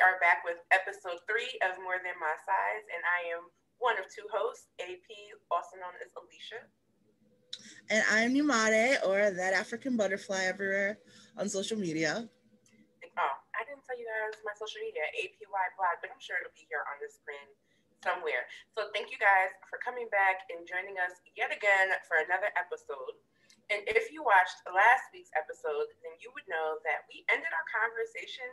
we 0.00 0.08
are 0.08 0.16
back 0.16 0.40
with 0.48 0.56
episode 0.72 1.20
three 1.28 1.52
of 1.60 1.76
More 1.84 2.00
Than 2.00 2.16
My 2.16 2.32
Size, 2.40 2.84
and 2.88 3.04
I 3.04 3.36
am 3.36 3.44
one 3.84 4.00
of 4.00 4.08
two 4.08 4.24
hosts, 4.32 4.72
AP, 4.80 5.04
also 5.52 5.76
known 5.76 5.92
as 6.00 6.08
Alicia. 6.16 6.64
And 7.92 8.00
I'm 8.08 8.32
Numade, 8.32 8.96
or 9.04 9.28
that 9.28 9.52
African 9.52 10.00
butterfly 10.00 10.48
everywhere 10.48 11.04
on 11.36 11.52
social 11.52 11.76
media. 11.76 12.24
Oh, 12.24 13.34
I 13.52 13.60
didn't 13.68 13.84
tell 13.84 14.00
you 14.00 14.08
guys 14.08 14.40
my 14.40 14.56
social 14.56 14.80
media, 14.80 15.04
APY 15.20 15.68
blog, 15.76 16.00
but 16.00 16.08
I'm 16.08 16.22
sure 16.24 16.40
it'll 16.40 16.56
be 16.56 16.64
here 16.64 16.80
on 16.80 16.96
the 17.04 17.12
screen 17.12 17.52
somewhere. 18.00 18.48
So 18.72 18.88
thank 18.96 19.12
you 19.12 19.20
guys 19.20 19.52
for 19.68 19.76
coming 19.84 20.08
back 20.08 20.48
and 20.48 20.64
joining 20.64 20.96
us 20.96 21.20
yet 21.36 21.52
again 21.52 21.92
for 22.08 22.24
another 22.24 22.48
episode. 22.56 23.20
And 23.68 23.84
if 23.92 24.08
you 24.08 24.24
watched 24.24 24.64
last 24.64 25.12
week's 25.12 25.30
episode, 25.36 25.92
then 26.00 26.16
you 26.24 26.32
would 26.32 26.48
know 26.48 26.80
that 26.88 27.04
we 27.12 27.28
ended 27.28 27.52
our 27.52 27.68
conversation 27.68 28.48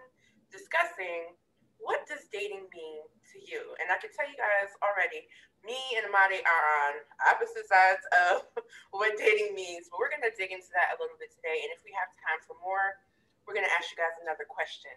discussing 0.51 1.35
what 1.77 2.03
does 2.09 2.25
dating 2.33 2.65
mean 2.73 3.01
to 3.33 3.37
you? 3.37 3.61
And 3.79 3.93
I 3.93 3.97
can 4.01 4.09
tell 4.11 4.25
you 4.25 4.37
guys 4.37 4.73
already, 4.81 5.29
me 5.61 5.77
and 5.97 6.09
Amadi 6.09 6.41
are 6.41 6.65
on 6.89 6.93
opposite 7.29 7.65
sides 7.69 8.03
of 8.27 8.49
what 8.95 9.13
dating 9.17 9.53
means, 9.53 9.89
but 9.89 10.01
we're 10.01 10.11
going 10.11 10.25
to 10.25 10.33
dig 10.33 10.49
into 10.49 10.69
that 10.73 10.95
a 10.95 10.99
little 11.01 11.17
bit 11.21 11.29
today. 11.33 11.63
And 11.65 11.69
if 11.73 11.81
we 11.85 11.93
have 11.93 12.09
time 12.17 12.41
for 12.45 12.57
more, 12.61 12.97
we're 13.45 13.55
going 13.55 13.67
to 13.67 13.75
ask 13.77 13.89
you 13.93 13.97
guys 13.97 14.17
another 14.19 14.43
question. 14.43 14.91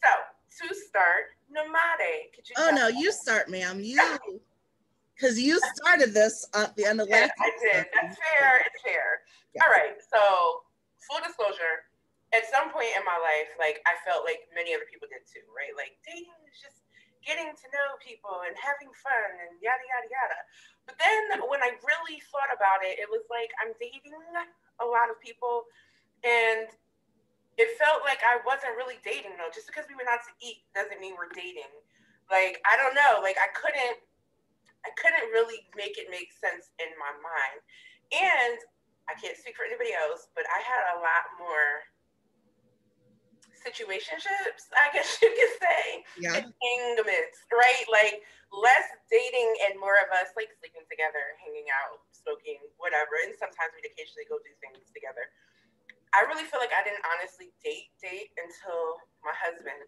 So, 0.00 0.12
to 0.60 0.74
start, 0.74 1.36
Namade, 1.50 2.32
could 2.34 2.48
you? 2.48 2.54
Oh, 2.56 2.70
no, 2.72 2.88
you 2.88 3.12
start, 3.12 3.50
ma'am. 3.50 3.80
You. 3.80 4.00
Because 5.20 5.38
you 5.38 5.60
started 5.76 6.14
this 6.14 6.48
at 6.54 6.74
the 6.76 6.86
end 6.86 6.98
of 6.98 7.06
last. 7.10 7.32
Yeah, 7.36 7.44
I 7.44 7.50
did. 7.60 7.86
That's 7.92 8.16
fair. 8.16 8.64
It's 8.64 8.82
fair. 8.82 9.20
Yeah. 9.52 9.60
All 9.60 9.70
right. 9.70 9.92
So, 10.00 10.64
full 11.04 11.20
disclosure, 11.20 11.84
at 12.30 12.46
some 12.46 12.70
point 12.70 12.94
in 12.94 13.02
my 13.02 13.18
life, 13.18 13.50
like 13.58 13.82
I 13.86 13.98
felt 14.06 14.22
like 14.22 14.46
many 14.54 14.70
other 14.70 14.86
people 14.86 15.10
did 15.10 15.26
too, 15.26 15.42
right? 15.50 15.74
Like 15.74 15.98
dating 16.06 16.38
is 16.46 16.58
just 16.62 16.86
getting 17.26 17.52
to 17.52 17.66
know 17.74 18.00
people 18.00 18.46
and 18.46 18.56
having 18.56 18.88
fun 18.96 19.30
and 19.44 19.58
yada 19.60 19.82
yada 19.82 20.08
yada. 20.08 20.40
But 20.86 20.96
then 20.96 21.42
when 21.50 21.60
I 21.60 21.76
really 21.82 22.22
thought 22.30 22.48
about 22.54 22.86
it, 22.86 23.02
it 23.02 23.10
was 23.10 23.26
like 23.28 23.50
I'm 23.58 23.74
dating 23.82 24.14
a 24.80 24.86
lot 24.86 25.10
of 25.10 25.18
people 25.18 25.66
and 26.22 26.70
it 27.60 27.76
felt 27.76 28.06
like 28.06 28.22
I 28.24 28.40
wasn't 28.46 28.78
really 28.78 29.02
dating 29.02 29.36
though. 29.36 29.52
Just 29.52 29.68
because 29.68 29.84
we 29.90 29.98
went 29.98 30.08
out 30.08 30.22
to 30.24 30.32
eat 30.40 30.64
doesn't 30.72 31.02
mean 31.02 31.18
we're 31.18 31.34
dating. 31.34 31.70
Like 32.30 32.62
I 32.62 32.78
don't 32.78 32.94
know, 32.94 33.18
like 33.20 33.36
I 33.42 33.50
couldn't 33.52 33.98
I 34.86 34.90
couldn't 34.96 35.28
really 35.34 35.66
make 35.76 35.98
it 35.98 36.08
make 36.08 36.32
sense 36.32 36.72
in 36.78 36.88
my 36.96 37.12
mind. 37.20 37.58
And 38.14 38.58
I 39.10 39.18
can't 39.18 39.36
speak 39.36 39.58
for 39.58 39.66
anybody 39.66 39.92
else, 39.92 40.30
but 40.32 40.46
I 40.48 40.62
had 40.62 40.94
a 40.94 41.02
lot 41.02 41.26
more 41.36 41.84
situationships, 43.60 44.72
I 44.72 44.88
guess 44.92 45.20
you 45.20 45.28
could 45.30 45.54
say. 45.60 45.84
Yeah. 46.16 46.34
Entanglements, 46.40 47.44
right? 47.52 47.84
Like 47.92 48.24
less 48.50 48.88
dating 49.06 49.50
and 49.68 49.78
more 49.78 50.00
of 50.02 50.10
us 50.16 50.34
like 50.34 50.50
sleeping 50.58 50.82
together, 50.90 51.22
hanging 51.38 51.70
out, 51.70 52.02
smoking, 52.10 52.58
whatever. 52.80 53.20
And 53.22 53.36
sometimes 53.36 53.76
we'd 53.76 53.86
occasionally 53.86 54.26
go 54.26 54.40
do 54.42 54.52
things 54.58 54.90
together. 54.90 55.28
I 56.10 56.26
really 56.26 56.42
feel 56.42 56.58
like 56.58 56.74
I 56.74 56.82
didn't 56.82 57.06
honestly 57.06 57.54
date 57.62 57.94
date 58.02 58.34
until 58.34 58.98
my 59.22 59.34
husband. 59.36 59.86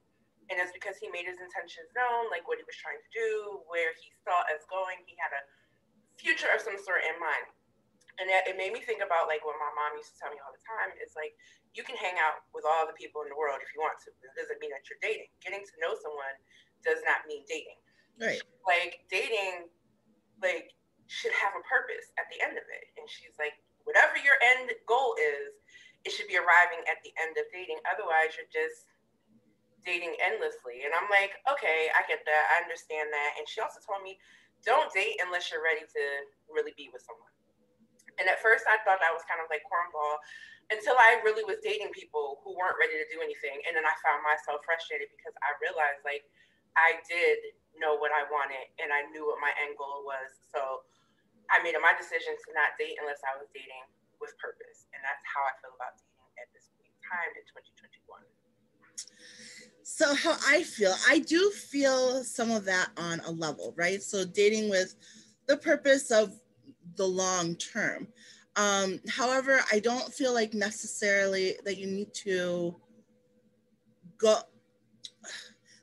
And 0.51 0.59
it's 0.59 0.75
because 0.75 0.98
he 0.98 1.11
made 1.11 1.27
his 1.27 1.39
intentions 1.39 1.91
known, 1.95 2.29
like 2.31 2.47
what 2.47 2.59
he 2.59 2.67
was 2.67 2.77
trying 2.79 2.98
to 2.98 3.11
do, 3.14 3.62
where 3.70 3.95
he 3.98 4.11
saw 4.23 4.42
us 4.51 4.62
going. 4.69 5.01
He 5.07 5.14
had 5.17 5.33
a 5.33 5.42
future 6.19 6.51
of 6.53 6.61
some 6.61 6.77
sort 6.79 7.07
in 7.07 7.17
mind. 7.19 7.47
And 8.20 8.28
it, 8.28 8.44
it 8.44 8.56
made 8.60 8.77
me 8.77 8.84
think 8.84 9.00
about 9.00 9.30
like 9.30 9.41
what 9.44 9.56
my 9.56 9.72
mom 9.72 9.96
used 9.96 10.12
to 10.12 10.18
tell 10.20 10.32
me 10.32 10.38
all 10.41 10.52
the 10.52 10.60
time 10.62 10.92
is 11.00 11.16
like 11.16 11.32
you 11.72 11.80
can 11.80 11.96
hang 11.96 12.20
out 12.20 12.44
with 12.52 12.68
all 12.68 12.84
the 12.84 12.96
people 12.96 13.24
in 13.24 13.32
the 13.32 13.38
world 13.38 13.60
if 13.64 13.72
you 13.72 13.80
want 13.80 13.96
to. 14.05 14.12
It 14.12 14.36
doesn't 14.36 14.61
mean 14.61 14.73
that 14.73 14.84
you're 14.89 15.00
dating. 15.00 15.33
Getting 15.40 15.64
to 15.64 15.77
know 15.80 15.96
someone 15.96 16.36
does 16.84 17.01
not 17.08 17.24
mean 17.24 17.42
dating. 17.48 17.80
Right. 18.20 18.42
Like 18.68 19.08
dating, 19.08 19.72
like 20.45 20.77
should 21.08 21.33
have 21.33 21.56
a 21.56 21.64
purpose 21.64 22.12
at 22.20 22.28
the 22.28 22.45
end 22.45 22.61
of 22.61 22.67
it. 22.68 22.84
And 23.01 23.08
she's 23.08 23.34
like, 23.40 23.56
whatever 23.89 24.20
your 24.20 24.36
end 24.45 24.68
goal 24.84 25.17
is, 25.17 25.56
it 26.05 26.12
should 26.12 26.28
be 26.28 26.36
arriving 26.36 26.83
at 26.90 27.01
the 27.06 27.14
end 27.20 27.39
of 27.39 27.46
dating. 27.48 27.78
Otherwise, 27.89 28.36
you're 28.36 28.51
just 28.51 28.90
dating 29.86 30.14
endlessly. 30.22 30.86
And 30.86 30.95
I'm 30.95 31.06
like, 31.11 31.39
okay, 31.46 31.90
I 31.95 32.02
get 32.06 32.22
that. 32.27 32.45
I 32.55 32.62
understand 32.62 33.11
that. 33.11 33.39
And 33.39 33.46
she 33.46 33.62
also 33.62 33.78
told 33.83 34.02
me, 34.02 34.18
don't 34.62 34.90
date 34.95 35.18
unless 35.22 35.51
you're 35.51 35.62
ready 35.62 35.83
to 35.83 36.02
really 36.51 36.74
be 36.78 36.90
with 36.90 37.02
someone. 37.02 37.30
And 38.20 38.28
at 38.28 38.40
first, 38.45 38.68
I 38.68 38.77
thought 38.84 39.00
that 39.00 39.12
was 39.14 39.24
kind 39.28 39.40
of 39.40 39.48
like 39.48 39.64
cornball 39.68 40.20
until 40.70 40.96
I 40.96 41.20
really 41.24 41.45
was 41.45 41.61
dating 41.61 41.92
people 41.92 42.40
who 42.45 42.56
weren't 42.56 42.77
ready 42.80 42.96
to 42.96 43.06
do 43.12 43.20
anything. 43.20 43.61
And 43.68 43.77
then 43.77 43.84
I 43.84 43.95
found 44.00 44.24
myself 44.24 44.64
frustrated 44.64 45.12
because 45.12 45.36
I 45.45 45.52
realized 45.61 46.00
like 46.05 46.24
I 46.77 47.01
did 47.05 47.56
know 47.77 47.96
what 48.01 48.12
I 48.12 48.24
wanted 48.28 48.68
and 48.80 48.92
I 48.92 49.05
knew 49.12 49.28
what 49.28 49.40
my 49.40 49.52
end 49.61 49.77
goal 49.77 50.05
was. 50.05 50.33
So 50.52 50.84
I 51.52 51.61
made 51.61 51.77
my 51.80 51.92
decision 51.96 52.33
to 52.33 52.48
not 52.56 52.77
date 52.80 52.96
unless 53.01 53.20
I 53.24 53.36
was 53.36 53.48
dating 53.52 53.84
with 54.20 54.33
purpose. 54.40 54.89
And 54.96 55.01
that's 55.05 55.20
how 55.28 55.45
I 55.45 55.52
feel 55.61 55.74
about 55.77 55.96
dating 56.01 56.33
at 56.40 56.48
this 56.56 56.68
point 56.72 56.89
in 56.89 57.01
time 57.05 57.33
in 57.36 57.45
2021. 57.45 58.24
So 59.83 60.14
how 60.14 60.39
I 60.48 60.62
feel, 60.62 60.95
I 61.08 61.18
do 61.20 61.51
feel 61.51 62.24
some 62.24 62.51
of 62.51 62.64
that 62.64 62.89
on 62.96 63.20
a 63.27 63.30
level, 63.30 63.74
right? 63.77 64.01
So 64.02 64.24
dating 64.24 64.70
with 64.70 64.95
the 65.46 65.56
purpose 65.56 66.11
of 66.11 66.33
the 66.97 67.07
long 67.07 67.57
term. 67.57 68.08
Um, 68.57 69.01
however, 69.08 69.61
I 69.73 69.79
don't 69.79 70.13
feel 70.13 70.35
like 70.35 70.53
necessarily 70.53 71.57
that 71.64 71.79
you 71.79 71.86
need 71.86 72.13
to 72.14 72.77
go 74.19 74.39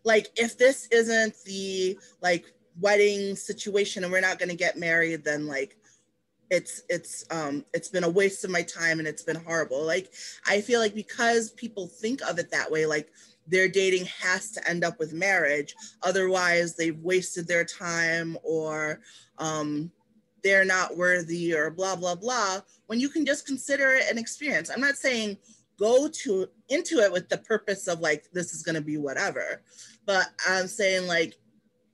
like 0.03 0.27
if 0.35 0.57
this 0.57 0.87
isn't 0.91 1.35
the 1.45 1.99
like 2.21 2.45
wedding 2.79 3.35
situation 3.35 4.03
and 4.03 4.11
we're 4.11 4.21
not 4.21 4.39
going 4.39 4.49
to 4.49 4.55
get 4.55 4.77
married 4.77 5.23
then 5.23 5.45
like 5.45 5.75
it's 6.49 6.81
it's 6.89 7.25
um 7.29 7.63
it's 7.73 7.89
been 7.89 8.03
a 8.03 8.09
waste 8.09 8.43
of 8.43 8.49
my 8.49 8.61
time 8.61 8.99
and 8.99 9.07
it's 9.07 9.21
been 9.21 9.35
horrible 9.35 9.85
like 9.85 10.11
i 10.47 10.61
feel 10.61 10.79
like 10.79 10.95
because 10.95 11.51
people 11.51 11.87
think 11.87 12.21
of 12.23 12.39
it 12.39 12.49
that 12.49 12.71
way 12.71 12.85
like 12.85 13.09
their 13.47 13.67
dating 13.67 14.05
has 14.05 14.51
to 14.51 14.69
end 14.69 14.83
up 14.83 14.97
with 14.99 15.13
marriage 15.13 15.75
otherwise 16.03 16.75
they've 16.75 16.99
wasted 16.99 17.47
their 17.47 17.65
time 17.65 18.37
or 18.43 19.01
um 19.37 19.91
they're 20.43 20.65
not 20.65 20.97
worthy 20.97 21.53
or 21.53 21.69
blah 21.69 21.95
blah 21.95 22.15
blah 22.15 22.59
when 22.87 22.99
you 22.99 23.09
can 23.09 23.25
just 23.25 23.45
consider 23.45 23.91
it 23.91 24.09
an 24.09 24.17
experience. 24.17 24.69
I'm 24.69 24.81
not 24.81 24.95
saying 24.95 25.37
go 25.79 26.09
to 26.09 26.47
into 26.67 26.99
it 26.99 27.11
with 27.11 27.29
the 27.29 27.37
purpose 27.37 27.87
of 27.87 28.01
like 28.01 28.25
this 28.33 28.53
is 28.53 28.61
going 28.61 28.75
to 28.75 28.81
be 28.81 28.97
whatever 28.97 29.63
but 30.05 30.27
i'm 30.47 30.67
saying 30.67 31.07
like 31.07 31.35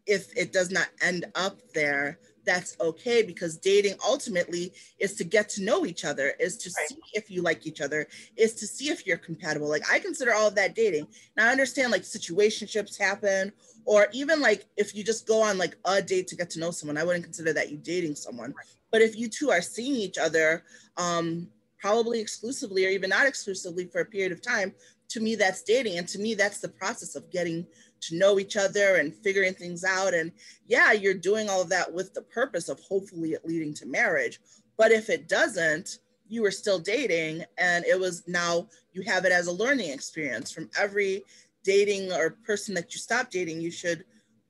if 0.08 0.36
it 0.36 0.52
does 0.52 0.72
not 0.72 0.88
end 1.02 1.26
up 1.36 1.60
there 1.74 2.20
that's 2.46 2.78
okay 2.80 3.24
because 3.24 3.58
dating 3.58 3.96
ultimately 4.06 4.74
is 5.00 5.16
to 5.16 5.24
get 5.24 5.50
to 5.50 5.64
know 5.64 5.86
each 5.86 6.06
other 6.06 6.34
is 6.40 6.58
to 6.58 6.70
right. 6.70 6.90
see 6.90 6.98
if 7.14 7.30
you 7.30 7.42
like 7.42 7.66
each 7.66 7.82
other 7.82 8.08
is 8.38 8.54
to 8.54 8.68
see 8.68 8.90
if 8.90 9.06
you're 9.06 9.18
compatible. 9.18 9.70
Like 9.70 9.84
i 9.92 10.00
consider 10.00 10.34
all 10.34 10.48
of 10.48 10.56
that 10.56 10.76
dating. 10.76 11.08
Now 11.36 11.48
i 11.48 11.52
understand 11.52 11.92
like 11.92 12.04
situationships 12.04 12.98
happen 12.98 13.52
or 13.86 14.08
even 14.14 14.42
like 14.42 14.66
if 14.78 14.96
you 14.96 15.04
just 15.04 15.28
go 15.28 15.42
on 15.42 15.58
like 15.58 15.78
a 15.86 16.02
date 16.02 16.28
to 16.28 16.36
get 16.36 16.50
to 16.52 16.60
know 16.60 16.72
someone 16.72 16.98
i 16.98 17.04
wouldn't 17.04 17.24
consider 17.24 17.54
that 17.54 17.72
you 17.72 17.78
dating 17.78 18.16
someone. 18.16 18.54
But 18.92 19.02
if 19.02 19.18
you 19.18 19.28
two 19.28 19.52
are 19.52 19.62
seeing 19.62 19.96
each 19.96 20.18
other 20.18 20.64
um 20.98 21.48
probably 21.80 22.20
exclusively 22.20 22.86
or 22.86 22.90
even 22.90 23.10
not 23.10 23.28
exclusively 23.28 23.86
for 23.86 24.02
a 24.02 24.06
period 24.06 24.32
of 24.32 24.42
time 24.42 24.74
to 25.10 25.20
me 25.20 25.36
that's 25.36 25.62
dating 25.62 25.98
and 25.98 26.08
to 26.08 26.20
me 26.20 26.34
that's 26.34 26.60
the 26.60 26.68
process 26.68 27.16
of 27.16 27.30
getting 27.30 27.66
to 28.08 28.16
know 28.16 28.40
each 28.40 28.58
other 28.58 28.96
and 28.96 29.14
figuring 29.14 29.54
things 29.54 29.84
out. 29.84 30.14
And 30.14 30.32
yeah 30.68 30.92
you're 30.92 31.14
doing 31.14 31.50
all 31.50 31.62
of 31.62 31.70
that 31.70 31.92
with 31.92 32.14
the 32.14 32.22
purpose 32.22 32.70
of 32.70 32.80
hopefully 32.80 33.34
it 33.34 33.46
leading 33.46 33.74
to 33.76 33.86
marriage. 33.86 34.40
But 34.78 34.92
if 34.92 35.10
it 35.10 35.28
doesn't 35.28 36.00
you 36.28 36.42
were 36.42 36.52
still 36.52 36.80
dating 36.80 37.44
and 37.58 37.86
it 37.86 38.00
was 38.00 38.24
now 38.28 38.68
you 38.94 39.04
have 39.04 39.26
it 39.26 39.32
as 39.32 39.48
a 39.48 39.52
learning 39.52 39.92
experience. 39.92 40.52
From 40.52 40.70
every 40.80 41.24
dating 41.64 42.12
or 42.12 42.32
person 42.46 42.74
that 42.76 42.94
you 42.94 43.00
stop 43.00 43.30
dating 43.30 43.62
you 43.62 43.72
should 43.72 44.06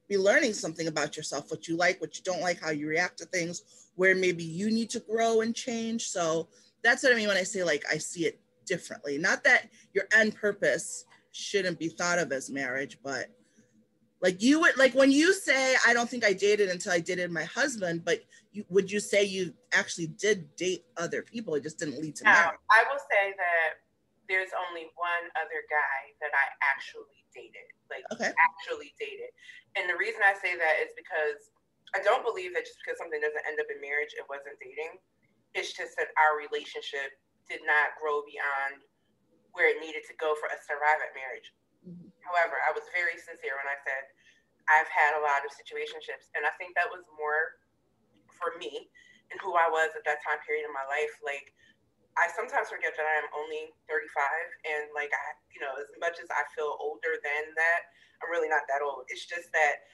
be 0.08 0.18
learning 0.18 0.54
something 0.54 0.88
about 0.88 1.18
yourself 1.18 1.50
what 1.50 1.68
you 1.68 1.76
like 1.76 2.00
what 2.00 2.16
you 2.18 2.24
don't 2.24 2.42
like 2.42 2.62
how 2.62 2.70
you 2.70 2.88
react 2.88 3.18
to 3.18 3.26
things 3.26 3.64
where 3.96 4.14
maybe 4.14 4.44
you 4.44 4.70
need 4.70 4.90
to 4.90 5.00
grow 5.00 5.42
and 5.42 5.56
change. 5.56 6.10
So 6.10 6.48
that's 6.84 7.02
what 7.02 7.12
i 7.12 7.16
mean 7.16 7.28
when 7.28 7.38
i 7.38 7.44
say 7.44 7.64
like 7.64 7.84
i 7.92 7.98
see 7.98 8.26
it 8.26 8.40
differently. 8.66 9.18
Not 9.18 9.44
that 9.44 9.70
your 9.94 10.06
end 10.14 10.36
purpose 10.36 11.06
shouldn't 11.32 11.80
be 11.80 11.90
thought 11.90 12.20
of 12.20 12.32
as 12.32 12.50
marriage, 12.50 12.98
but 13.04 13.28
like 14.22 14.42
you 14.42 14.60
would 14.62 14.78
like 14.78 14.94
when 14.94 15.12
you 15.12 15.34
say 15.34 15.76
I 15.86 15.94
don't 15.94 16.10
think 16.10 16.26
I 16.26 16.34
dated 16.34 16.70
until 16.70 16.92
I 16.92 17.00
dated 17.00 17.32
my 17.32 17.44
husband, 17.44 18.06
but 18.06 18.24
you, 18.52 18.64
would 18.70 18.92
you 18.92 19.00
say 19.00 19.24
you 19.24 19.54
actually 19.74 20.08
did 20.08 20.56
date 20.56 20.86
other 20.98 21.22
people? 21.22 21.56
It 21.56 21.64
just 21.64 21.78
didn't 21.78 22.00
lead 22.00 22.16
to 22.18 22.24
marriage. 22.24 22.60
I 22.72 22.84
will 22.88 23.00
say 23.12 23.36
that 23.36 23.84
there's 24.32 24.56
only 24.56 24.90
one 24.98 25.26
other 25.38 25.62
guy 25.70 26.16
that 26.24 26.34
I 26.34 26.46
actually 26.64 27.22
dated, 27.36 27.68
like 27.92 28.08
okay. 28.16 28.32
actually 28.40 28.96
dated. 28.98 29.30
And 29.76 29.92
the 29.92 30.00
reason 30.00 30.24
I 30.24 30.34
say 30.40 30.56
that 30.58 30.82
is 30.82 30.96
because 30.96 31.52
I 31.94 32.02
don't 32.02 32.26
believe 32.26 32.56
that 32.56 32.66
just 32.66 32.80
because 32.82 32.98
something 32.98 33.22
doesn't 33.22 33.46
end 33.46 33.60
up 33.60 33.70
in 33.70 33.78
marriage, 33.84 34.16
it 34.18 34.26
wasn't 34.32 34.58
dating. 34.58 34.98
It's 35.54 35.76
just 35.76 35.96
that 36.00 36.16
our 36.18 36.40
relationship 36.40 37.16
did 37.46 37.62
not 37.68 37.96
grow 38.02 38.26
beyond 38.26 38.82
where 39.54 39.72
it 39.72 39.80
needed 39.80 40.04
to 40.10 40.16
go 40.18 40.36
for 40.36 40.50
us 40.52 40.66
to 40.68 40.76
arrive 40.76 41.00
at 41.00 41.16
marriage. 41.16 41.54
Mm-hmm. 41.86 42.10
However, 42.26 42.58
I 42.66 42.74
was 42.74 42.90
very 42.92 43.16
sincere 43.22 43.56
when 43.56 43.70
I 43.70 43.78
said 43.86 44.10
I've 44.66 44.90
had 44.90 45.14
a 45.14 45.22
lot 45.22 45.46
of 45.46 45.54
situationships, 45.54 46.34
and 46.34 46.42
I 46.42 46.54
think 46.58 46.74
that 46.74 46.90
was 46.90 47.06
more 47.14 47.62
for 48.34 48.58
me 48.58 48.90
and 49.30 49.38
who 49.42 49.54
I 49.54 49.70
was 49.70 49.94
at 49.94 50.06
that 50.10 50.22
time 50.26 50.42
period 50.42 50.66
in 50.66 50.74
my 50.74 50.86
life. 50.90 51.14
Like, 51.22 51.54
I 52.18 52.32
sometimes 52.34 52.72
forget 52.72 52.98
that 52.98 53.06
I 53.06 53.16
am 53.22 53.30
only 53.36 53.70
35, 53.86 54.02
and 54.66 54.84
like 54.96 55.12
I, 55.12 55.26
you 55.54 55.62
know, 55.62 55.76
as 55.78 55.92
much 56.02 56.18
as 56.18 56.30
I 56.32 56.48
feel 56.56 56.80
older 56.80 57.20
than 57.22 57.54
that, 57.54 57.82
I'm 58.24 58.32
really 58.32 58.50
not 58.50 58.66
that 58.72 58.82
old. 58.82 59.06
It's 59.12 59.28
just 59.28 59.52
that 59.52 59.86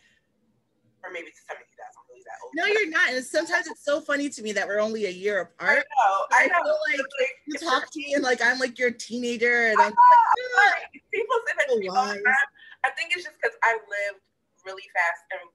or 1.04 1.12
maybe 1.12 1.34
to 1.34 1.42
some 1.48 1.58
of 1.58 1.66
you 1.66 1.78
guys, 1.78 1.94
I'm 1.98 2.06
really 2.10 2.24
that 2.26 2.38
old. 2.42 2.54
No, 2.54 2.66
you're 2.70 2.90
not. 2.90 3.10
And 3.14 3.26
sometimes 3.26 3.68
it's 3.68 3.84
so 3.84 4.02
funny 4.02 4.30
to 4.30 4.42
me 4.42 4.52
that 4.54 4.68
we're 4.68 4.80
only 4.82 5.06
a 5.06 5.14
year 5.14 5.42
apart. 5.42 5.82
I 5.82 5.82
know. 5.82 6.16
I, 6.32 6.42
know. 6.48 6.62
feel 6.62 6.80
like, 6.90 7.02
like 7.02 7.36
you 7.48 7.56
talk 7.58 7.90
to 7.92 7.98
me 8.00 8.14
and 8.14 8.24
like 8.24 8.42
I'm 8.42 8.60
like 8.60 8.78
your 8.78 8.92
teenager, 8.92 9.74
and 9.74 9.80
I'm 9.82 9.94
like, 9.94 10.90
people 11.14 11.36
say 11.48 11.54
that 11.58 11.68
to 11.74 11.80
me 11.80 11.90
all 11.90 12.06
the 12.06 12.22
time. 12.22 12.46
I 12.86 12.90
think 12.98 13.14
it's 13.14 13.26
just 13.26 13.38
because 13.38 13.58
I 13.62 13.78
lived 13.78 14.22
really 14.66 14.86
fast 14.94 15.22
and 15.38 15.46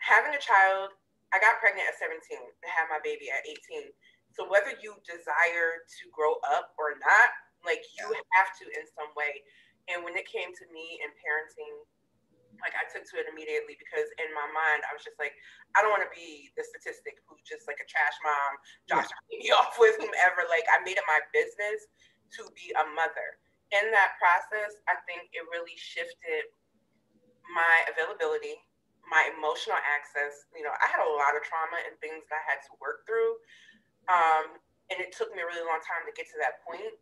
having 0.00 0.32
a 0.36 0.42
child. 0.42 0.96
I 1.30 1.38
got 1.38 1.62
pregnant 1.62 1.86
at 1.86 1.94
17 1.94 2.18
and 2.42 2.50
had 2.66 2.90
my 2.90 2.98
baby 3.06 3.30
at 3.30 3.46
18. 3.46 3.94
So 4.34 4.50
whether 4.50 4.74
you 4.82 4.98
desire 5.06 5.86
to 5.86 6.02
grow 6.10 6.42
up 6.50 6.74
or 6.74 6.98
not, 6.98 7.30
like 7.62 7.84
you 7.94 8.06
have 8.34 8.50
to 8.58 8.64
in 8.66 8.84
some 8.96 9.12
way. 9.14 9.44
And 9.86 10.02
when 10.02 10.18
it 10.18 10.26
came 10.26 10.50
to 10.50 10.64
me 10.74 10.98
and 11.02 11.10
parenting 11.18 11.86
like 12.60 12.76
I 12.76 12.84
took 12.88 13.04
to 13.08 13.14
it 13.20 13.26
immediately 13.28 13.76
because 13.76 14.08
in 14.20 14.28
my 14.32 14.48
mind 14.52 14.84
I 14.88 14.92
was 14.92 15.04
just 15.04 15.16
like, 15.20 15.34
I 15.76 15.82
don't 15.82 15.92
want 15.92 16.04
to 16.04 16.12
be 16.12 16.52
the 16.54 16.64
statistic 16.64 17.20
who 17.26 17.36
just 17.42 17.66
like 17.66 17.80
a 17.80 17.88
trash 17.88 18.16
mom, 18.24 18.52
yeah. 18.88 19.04
me 19.32 19.48
off 19.52 19.76
with 19.80 19.96
whomever. 19.98 20.48
Like 20.48 20.66
I 20.70 20.80
made 20.84 21.00
it 21.00 21.06
my 21.08 21.20
business 21.32 21.88
to 22.38 22.46
be 22.54 22.70
a 22.76 22.84
mother. 22.94 23.40
In 23.70 23.90
that 23.94 24.18
process, 24.18 24.82
I 24.90 24.98
think 25.06 25.30
it 25.30 25.46
really 25.50 25.78
shifted 25.78 26.50
my 27.54 27.86
availability, 27.90 28.58
my 29.06 29.30
emotional 29.30 29.78
access. 29.78 30.50
You 30.54 30.66
know, 30.66 30.74
I 30.74 30.86
had 30.90 31.02
a 31.02 31.10
lot 31.18 31.38
of 31.38 31.42
trauma 31.46 31.78
and 31.86 31.94
things 32.02 32.26
that 32.30 32.38
I 32.42 32.44
had 32.46 32.60
to 32.66 32.72
work 32.82 33.06
through. 33.06 33.38
Um, 34.10 34.58
and 34.90 34.98
it 34.98 35.14
took 35.14 35.30
me 35.30 35.42
a 35.42 35.46
really 35.46 35.62
long 35.62 35.78
time 35.86 36.02
to 36.02 36.14
get 36.14 36.26
to 36.34 36.38
that 36.42 36.62
point. 36.66 36.98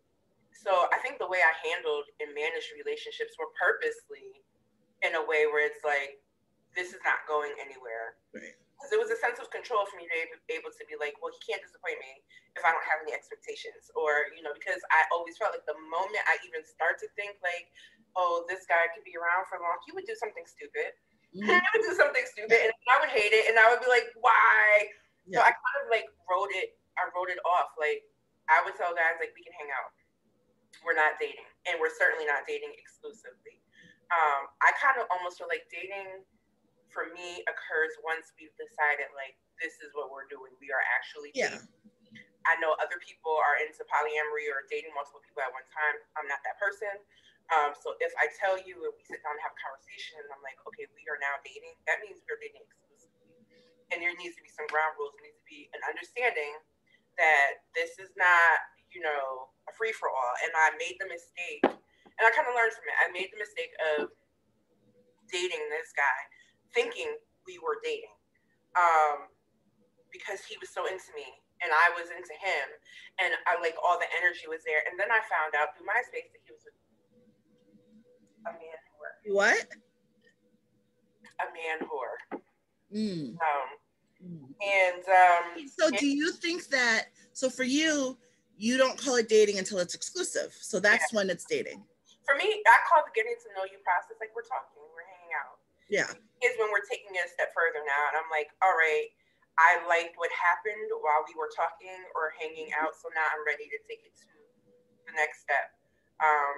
So 0.53 0.91
I 0.93 1.01
think 1.01 1.17
the 1.17 1.29
way 1.29 1.41
I 1.41 1.55
handled 1.65 2.05
and 2.21 2.35
managed 2.37 2.69
relationships 2.77 3.37
were 3.41 3.49
purposely 3.57 4.45
in 5.03 5.15
a 5.15 5.23
way 5.23 5.47
where 5.47 5.63
it's 5.63 5.83
like 5.87 6.19
this 6.75 6.95
is 6.95 7.03
not 7.03 7.23
going 7.27 7.55
anywhere. 7.59 8.19
Because 8.31 8.95
it 8.95 9.01
was 9.03 9.11
a 9.11 9.19
sense 9.19 9.43
of 9.43 9.51
control 9.51 9.83
for 9.91 9.99
me 9.99 10.07
to 10.07 10.39
be 10.47 10.55
able 10.55 10.71
to 10.71 10.85
be 10.87 10.95
like, 10.95 11.19
well, 11.19 11.35
he 11.35 11.43
can't 11.43 11.59
disappoint 11.59 11.99
me 11.99 12.23
if 12.55 12.63
I 12.63 12.71
don't 12.71 12.87
have 12.87 13.03
any 13.03 13.11
expectations, 13.11 13.91
or 13.99 14.31
you 14.39 14.43
know, 14.47 14.55
because 14.55 14.79
I 14.95 15.03
always 15.11 15.35
felt 15.35 15.51
like 15.51 15.67
the 15.67 15.79
moment 15.91 16.23
I 16.31 16.39
even 16.47 16.63
start 16.63 17.03
to 17.03 17.11
think 17.19 17.39
like, 17.43 17.71
oh, 18.15 18.47
this 18.47 18.71
guy 18.71 18.87
could 18.95 19.03
be 19.03 19.19
around 19.19 19.51
for 19.51 19.59
long, 19.59 19.83
he 19.83 19.91
would 19.95 20.07
do 20.07 20.15
something 20.15 20.47
stupid. 20.47 20.95
Mm-hmm. 21.35 21.51
he 21.59 21.69
would 21.75 21.87
do 21.91 21.95
something 21.99 22.23
stupid, 22.31 22.71
and 22.71 22.75
I 22.87 23.03
would 23.03 23.11
hate 23.11 23.35
it, 23.35 23.51
and 23.51 23.59
I 23.59 23.67
would 23.71 23.83
be 23.83 23.91
like, 23.91 24.15
why? 24.23 24.87
Yeah. 25.27 25.43
So 25.43 25.51
I 25.51 25.51
kind 25.51 25.79
of 25.83 25.87
like 25.91 26.07
wrote 26.31 26.55
it. 26.55 26.79
I 26.95 27.11
wrote 27.15 27.35
it 27.35 27.43
off. 27.43 27.75
Like 27.75 28.07
I 28.47 28.63
would 28.63 28.79
tell 28.79 28.95
guys 28.95 29.19
like, 29.19 29.35
we 29.35 29.43
can 29.43 29.55
hang 29.59 29.75
out. 29.75 29.91
We're 30.87 30.95
not 30.95 31.19
dating, 31.19 31.47
and 31.67 31.83
we're 31.83 31.95
certainly 31.95 32.31
not 32.31 32.47
dating 32.47 32.71
exclusively 32.79 33.59
um, 34.09 34.49
I 34.65 34.73
kind 34.81 34.97
of 34.97 35.09
almost 35.13 35.37
feel 35.41 35.51
like 35.51 35.69
dating 35.69 36.25
for 36.89 37.13
me 37.13 37.45
occurs 37.45 37.93
once 38.01 38.33
we've 38.41 38.55
decided 38.57 39.13
like 39.13 39.37
this 39.61 39.77
is 39.85 39.93
what 39.93 40.09
we're 40.09 40.29
doing. 40.33 40.57
We 40.59 40.73
are 40.73 40.85
actually 40.97 41.35
yeah. 41.37 41.61
I 42.49 42.57
know 42.65 42.73
other 42.81 42.97
people 43.05 43.37
are 43.37 43.61
into 43.61 43.85
polyamory 43.85 44.49
or 44.49 44.65
dating 44.73 44.97
multiple 44.97 45.21
people 45.21 45.45
at 45.45 45.53
one 45.53 45.69
time. 45.69 46.01
I'm 46.17 46.25
not 46.25 46.41
that 46.49 46.57
person. 46.57 46.97
Um, 47.53 47.77
so 47.77 47.93
if 48.01 48.13
I 48.17 48.29
tell 48.41 48.57
you 48.57 48.89
and 48.89 48.93
we 48.97 49.05
sit 49.05 49.21
down 49.21 49.37
and 49.37 49.43
have 49.45 49.53
a 49.53 49.61
conversation 49.61 50.21
and 50.21 50.33
I'm 50.33 50.41
like, 50.41 50.57
okay, 50.69 50.89
we 50.97 51.05
are 51.13 51.21
now 51.21 51.37
dating, 51.45 51.77
that 51.85 52.01
means 52.01 52.25
we're 52.25 52.41
dating 52.41 52.65
exclusively. 52.65 53.37
And 53.93 54.01
there 54.01 54.13
needs 54.17 54.37
to 54.37 54.45
be 54.45 54.53
some 54.53 54.69
ground 54.73 54.97
rules. 54.97 55.17
There 55.17 55.29
needs 55.29 55.41
to 55.41 55.49
be 55.49 55.69
an 55.77 55.85
understanding 55.85 56.57
that 57.21 57.65
this 57.73 57.97
is 58.01 58.13
not, 58.17 58.65
you 58.93 59.01
know, 59.01 59.53
a 59.69 59.73
free 59.77 59.93
for 59.93 60.13
all. 60.13 60.35
And 60.45 60.53
I 60.57 60.77
made 60.77 60.97
the 61.01 61.09
mistake 61.09 61.65
and 62.19 62.27
I 62.27 62.31
kind 62.35 62.51
of 62.51 62.55
learned 62.59 62.75
from 62.75 62.91
it. 62.91 62.99
I 62.99 63.07
made 63.15 63.31
the 63.31 63.39
mistake 63.39 63.71
of 63.95 64.11
dating 65.31 65.63
this 65.71 65.95
guy, 65.95 66.19
thinking 66.75 67.15
we 67.47 67.63
were 67.63 67.79
dating, 67.87 68.13
um, 68.75 69.31
because 70.11 70.43
he 70.43 70.59
was 70.59 70.75
so 70.75 70.91
into 70.91 71.15
me 71.15 71.31
and 71.63 71.71
I 71.75 71.91
was 71.99 72.11
into 72.11 72.35
him, 72.39 72.67
and 73.19 73.35
I 73.47 73.61
like 73.61 73.75
all 73.83 73.99
the 73.99 74.07
energy 74.19 74.47
was 74.47 74.63
there. 74.63 74.83
And 74.87 74.99
then 74.99 75.11
I 75.11 75.19
found 75.27 75.59
out 75.59 75.75
through 75.75 75.87
MySpace 75.87 76.31
that 76.31 76.43
he 76.47 76.55
was 76.55 76.63
a, 76.67 76.73
a 78.47 78.53
man 78.55 78.79
whore. 78.95 79.35
What? 79.35 79.67
A 81.43 81.49
man 81.51 81.79
whore. 81.83 82.19
Mm. 82.95 83.35
Um, 83.43 83.69
mm. 84.23 84.47
and 84.63 85.03
um, 85.11 85.69
so 85.69 85.91
do 85.91 86.07
you 86.07 86.33
think 86.33 86.69
that? 86.69 87.07
So 87.33 87.51
for 87.51 87.65
you, 87.65 88.17
you 88.57 88.79
don't 88.79 88.99
call 88.99 89.17
it 89.17 89.29
dating 89.29 89.59
until 89.59 89.79
it's 89.79 89.95
exclusive. 89.95 90.57
So 90.61 90.81
that's 90.81 91.13
yeah. 91.13 91.17
when 91.17 91.31
it's 91.31 91.45
dating 91.45 91.83
for 92.29 92.37
me, 92.37 92.45
I 92.69 92.77
call 92.85 93.01
the 93.09 93.13
getting 93.17 93.33
to 93.33 93.49
know 93.57 93.65
you 93.65 93.81
process 93.81 94.21
like 94.21 94.37
we're 94.37 94.45
talking, 94.45 94.77
we're 94.93 95.09
hanging 95.09 95.33
out. 95.33 95.57
Yeah. 95.89 96.13
Is 96.45 96.53
when 96.61 96.69
we're 96.69 96.85
taking 96.85 97.17
it 97.17 97.25
a 97.25 97.31
step 97.33 97.57
further 97.57 97.81
now. 97.81 98.03
And 98.13 98.21
I'm 98.21 98.29
like, 98.29 98.53
all 98.61 98.77
right, 98.77 99.09
I 99.57 99.81
liked 99.89 100.21
what 100.21 100.29
happened 100.37 100.93
while 101.01 101.25
we 101.25 101.33
were 101.33 101.49
talking 101.49 101.97
or 102.13 102.37
hanging 102.37 102.69
out. 102.77 102.93
So 103.01 103.09
now 103.17 103.25
I'm 103.33 103.41
ready 103.49 103.65
to 103.73 103.81
take 103.89 104.05
it 104.05 104.13
to 104.13 104.29
the 105.09 105.17
next 105.17 105.49
step. 105.49 105.73
Um, 106.21 106.57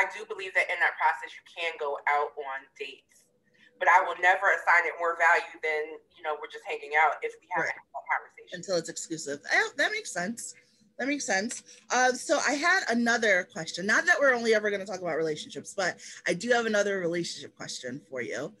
I 0.00 0.08
do 0.16 0.24
believe 0.24 0.56
that 0.56 0.72
in 0.72 0.80
that 0.80 0.96
process, 0.96 1.36
you 1.36 1.44
can 1.44 1.76
go 1.76 2.00
out 2.08 2.32
on 2.40 2.64
dates, 2.80 3.28
but 3.76 3.92
I 3.92 4.00
will 4.00 4.16
never 4.24 4.48
assign 4.56 4.88
it 4.88 4.96
more 4.96 5.20
value 5.20 5.60
than, 5.60 6.00
you 6.16 6.24
know, 6.24 6.40
we're 6.40 6.48
just 6.48 6.64
hanging 6.64 6.96
out 6.96 7.20
if 7.20 7.36
we 7.36 7.46
have 7.52 7.68
right. 7.68 7.76
a 7.76 8.02
conversation. 8.08 8.56
Until 8.56 8.80
it's 8.80 8.88
exclusive. 8.88 9.44
Yeah, 9.52 9.68
that 9.76 9.92
makes 9.92 10.08
sense. 10.08 10.56
That 10.98 11.08
makes 11.08 11.26
sense. 11.26 11.62
Uh, 11.90 12.12
so 12.12 12.38
I 12.46 12.52
had 12.54 12.80
another 12.88 13.46
question. 13.52 13.86
Not 13.86 14.06
that 14.06 14.16
we're 14.18 14.34
only 14.34 14.54
ever 14.54 14.70
going 14.70 14.80
to 14.80 14.86
talk 14.86 15.00
about 15.00 15.16
relationships, 15.16 15.74
but 15.76 15.98
I 16.26 16.32
do 16.32 16.50
have 16.50 16.66
another 16.66 16.98
relationship 17.00 17.54
question 17.54 18.00
for 18.08 18.22
you. 18.22 18.52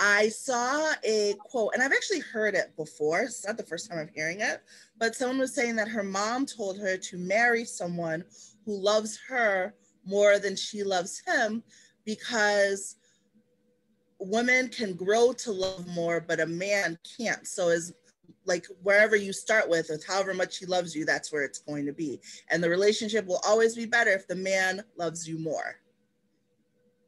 I 0.00 0.28
saw 0.28 0.92
a 1.04 1.34
quote, 1.38 1.72
and 1.74 1.82
I've 1.82 1.92
actually 1.92 2.20
heard 2.20 2.54
it 2.54 2.72
before. 2.76 3.20
It's 3.20 3.46
not 3.46 3.56
the 3.56 3.64
first 3.64 3.90
time 3.90 3.98
I'm 3.98 4.10
hearing 4.14 4.40
it, 4.40 4.62
but 4.98 5.14
someone 5.14 5.38
was 5.38 5.54
saying 5.54 5.76
that 5.76 5.88
her 5.88 6.04
mom 6.04 6.46
told 6.46 6.78
her 6.78 6.96
to 6.96 7.18
marry 7.18 7.64
someone 7.64 8.24
who 8.64 8.76
loves 8.76 9.18
her 9.28 9.74
more 10.04 10.38
than 10.38 10.56
she 10.56 10.84
loves 10.84 11.22
him 11.26 11.62
because 12.04 12.96
women 14.20 14.68
can 14.68 14.94
grow 14.94 15.32
to 15.32 15.52
love 15.52 15.86
more, 15.88 16.20
but 16.20 16.40
a 16.40 16.46
man 16.46 16.98
can't. 17.16 17.46
So 17.46 17.68
as 17.68 17.92
like 18.44 18.66
wherever 18.82 19.16
you 19.16 19.32
start 19.32 19.68
with, 19.68 19.88
with 19.90 20.06
however 20.06 20.34
much 20.34 20.58
he 20.58 20.66
loves 20.66 20.94
you, 20.94 21.04
that's 21.04 21.32
where 21.32 21.44
it's 21.44 21.58
going 21.58 21.86
to 21.86 21.92
be. 21.92 22.20
And 22.50 22.62
the 22.62 22.70
relationship 22.70 23.26
will 23.26 23.40
always 23.46 23.74
be 23.74 23.86
better 23.86 24.10
if 24.10 24.26
the 24.26 24.36
man 24.36 24.82
loves 24.96 25.28
you 25.28 25.38
more. 25.38 25.76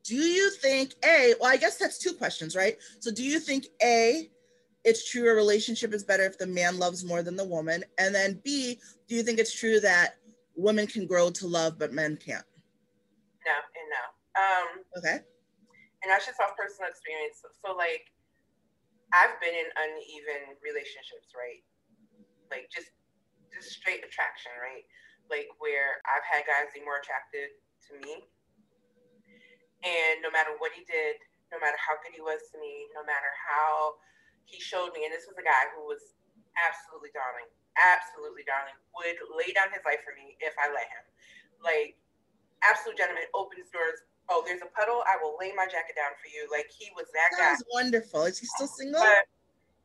Do 0.04 0.16
you 0.16 0.50
think 0.50 0.94
A, 1.04 1.34
well, 1.40 1.52
I 1.52 1.56
guess 1.56 1.76
that's 1.76 1.98
two 1.98 2.12
questions, 2.12 2.56
right? 2.56 2.76
So 3.00 3.10
do 3.10 3.22
you 3.22 3.38
think 3.38 3.66
A, 3.82 4.30
it's 4.84 5.10
true 5.10 5.30
a 5.30 5.34
relationship 5.34 5.92
is 5.92 6.04
better 6.04 6.24
if 6.24 6.38
the 6.38 6.46
man 6.46 6.78
loves 6.78 7.04
more 7.04 7.22
than 7.22 7.36
the 7.36 7.44
woman? 7.44 7.84
And 7.98 8.14
then 8.14 8.40
B, 8.44 8.78
do 9.08 9.14
you 9.14 9.22
think 9.22 9.38
it's 9.38 9.54
true 9.54 9.78
that 9.80 10.16
women 10.56 10.86
can 10.86 11.06
grow 11.06 11.30
to 11.30 11.46
love 11.46 11.78
but 11.78 11.92
men 11.92 12.16
can't? 12.16 12.44
No 13.46 13.52
and 13.52 13.88
no. 13.90 14.02
Um, 14.42 14.84
okay. 14.98 15.24
And 16.02 16.10
that's 16.10 16.26
just 16.26 16.40
off 16.40 16.56
personal 16.56 16.88
experience. 16.88 17.40
So, 17.42 17.48
so 17.64 17.76
like 17.76 18.10
I've 19.10 19.36
been 19.42 19.54
in 19.54 19.68
uneven 19.74 20.54
relationships, 20.62 21.34
right? 21.34 21.62
Like 22.50 22.70
just 22.70 22.94
just 23.50 23.74
straight 23.74 24.06
attraction, 24.06 24.54
right? 24.58 24.86
Like 25.26 25.50
where 25.58 25.98
I've 26.06 26.26
had 26.26 26.46
guys 26.46 26.70
be 26.70 26.82
more 26.82 27.02
attracted 27.02 27.54
to 27.90 27.92
me. 28.02 28.22
And 29.82 30.20
no 30.20 30.30
matter 30.30 30.54
what 30.60 30.70
he 30.76 30.84
did, 30.84 31.18
no 31.50 31.58
matter 31.58 31.78
how 31.80 31.98
good 32.04 32.14
he 32.14 32.22
was 32.22 32.46
to 32.54 32.56
me, 32.60 32.86
no 32.94 33.02
matter 33.02 33.30
how 33.34 33.98
he 34.46 34.60
showed 34.62 34.94
me, 34.94 35.06
and 35.06 35.12
this 35.14 35.26
was 35.26 35.38
a 35.38 35.46
guy 35.46 35.70
who 35.74 35.88
was 35.88 36.14
absolutely 36.58 37.10
darling, 37.14 37.48
absolutely 37.78 38.46
darling, 38.46 38.76
would 38.94 39.18
lay 39.34 39.50
down 39.54 39.72
his 39.72 39.82
life 39.82 40.02
for 40.06 40.14
me 40.14 40.38
if 40.38 40.54
I 40.60 40.70
let 40.70 40.86
him. 40.90 41.04
Like, 41.58 41.96
absolute 42.62 42.98
gentleman, 42.98 43.26
opens 43.32 43.72
doors, 43.72 44.04
oh, 44.30 44.46
there's 44.46 44.62
a 44.62 44.70
puddle, 44.70 45.02
I 45.04 45.18
will 45.18 45.34
lay 45.36 45.50
my 45.58 45.66
jacket 45.66 45.98
down 45.98 46.14
for 46.22 46.30
you. 46.30 46.46
Like 46.46 46.70
he 46.70 46.88
was 46.94 47.10
that, 47.12 47.34
that 47.36 47.58
guy. 47.58 47.66
wonderful. 47.74 48.24
Is 48.30 48.38
he 48.38 48.46
still 48.46 48.70
single? 48.70 49.02
But 49.02 49.26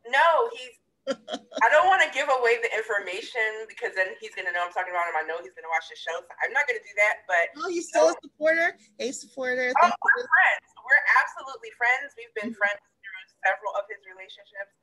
no, 0.07 0.25
he's. 0.53 0.77
I 1.61 1.69
don't 1.69 1.85
want 1.85 2.01
to 2.01 2.09
give 2.09 2.25
away 2.33 2.57
the 2.65 2.71
information 2.73 3.69
because 3.69 3.93
then 3.93 4.17
he's 4.17 4.33
gonna 4.33 4.49
know 4.49 4.65
I'm 4.65 4.73
talking 4.73 4.89
about 4.89 5.05
him. 5.05 5.21
I 5.21 5.25
know 5.29 5.37
he's 5.37 5.53
gonna 5.53 5.69
watch 5.69 5.85
the 5.85 5.97
show, 5.97 6.17
so 6.17 6.33
I'm 6.41 6.49
not 6.49 6.65
gonna 6.65 6.81
do 6.81 6.95
that. 6.97 7.29
But 7.29 7.53
oh, 7.61 7.69
he's 7.69 7.93
still 7.93 8.09
a 8.09 8.17
supporter. 8.25 8.73
A 8.97 9.13
supporter. 9.13 9.69
Oh, 9.69 9.93
we're 10.01 10.25
friends. 10.25 10.65
We're 10.81 11.05
absolutely 11.21 11.69
friends. 11.77 12.17
We've 12.17 12.33
been 12.33 12.57
mm-hmm. 12.57 12.61
friends 12.61 12.81
through 12.81 13.21
several 13.45 13.77
of 13.77 13.85
his 13.85 14.01
relationships 14.09 14.73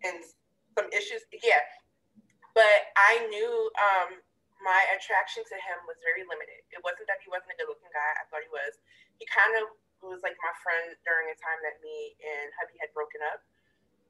and 0.00 0.16
some 0.80 0.88
issues. 0.96 1.28
Yeah, 1.44 1.60
but 2.56 2.88
I 2.96 3.28
knew 3.28 3.52
um, 3.76 4.24
my 4.64 4.80
attraction 4.96 5.44
to 5.44 5.56
him 5.60 5.78
was 5.84 6.00
very 6.00 6.24
limited. 6.24 6.64
It 6.72 6.80
wasn't 6.80 7.06
that 7.12 7.20
he 7.20 7.28
wasn't 7.28 7.52
a 7.52 7.56
good 7.60 7.68
looking 7.68 7.92
guy. 7.92 8.10
I 8.16 8.24
thought 8.32 8.40
he 8.40 8.50
was. 8.50 8.80
He 9.20 9.28
kind 9.28 9.60
of 9.60 9.68
was 10.00 10.24
like 10.24 10.36
my 10.40 10.54
friend 10.64 10.96
during 11.04 11.28
a 11.28 11.36
time 11.36 11.60
that 11.64 11.80
me 11.84 12.16
and 12.20 12.48
hubby 12.56 12.76
had 12.80 12.92
broken 12.96 13.20
up 13.28 13.44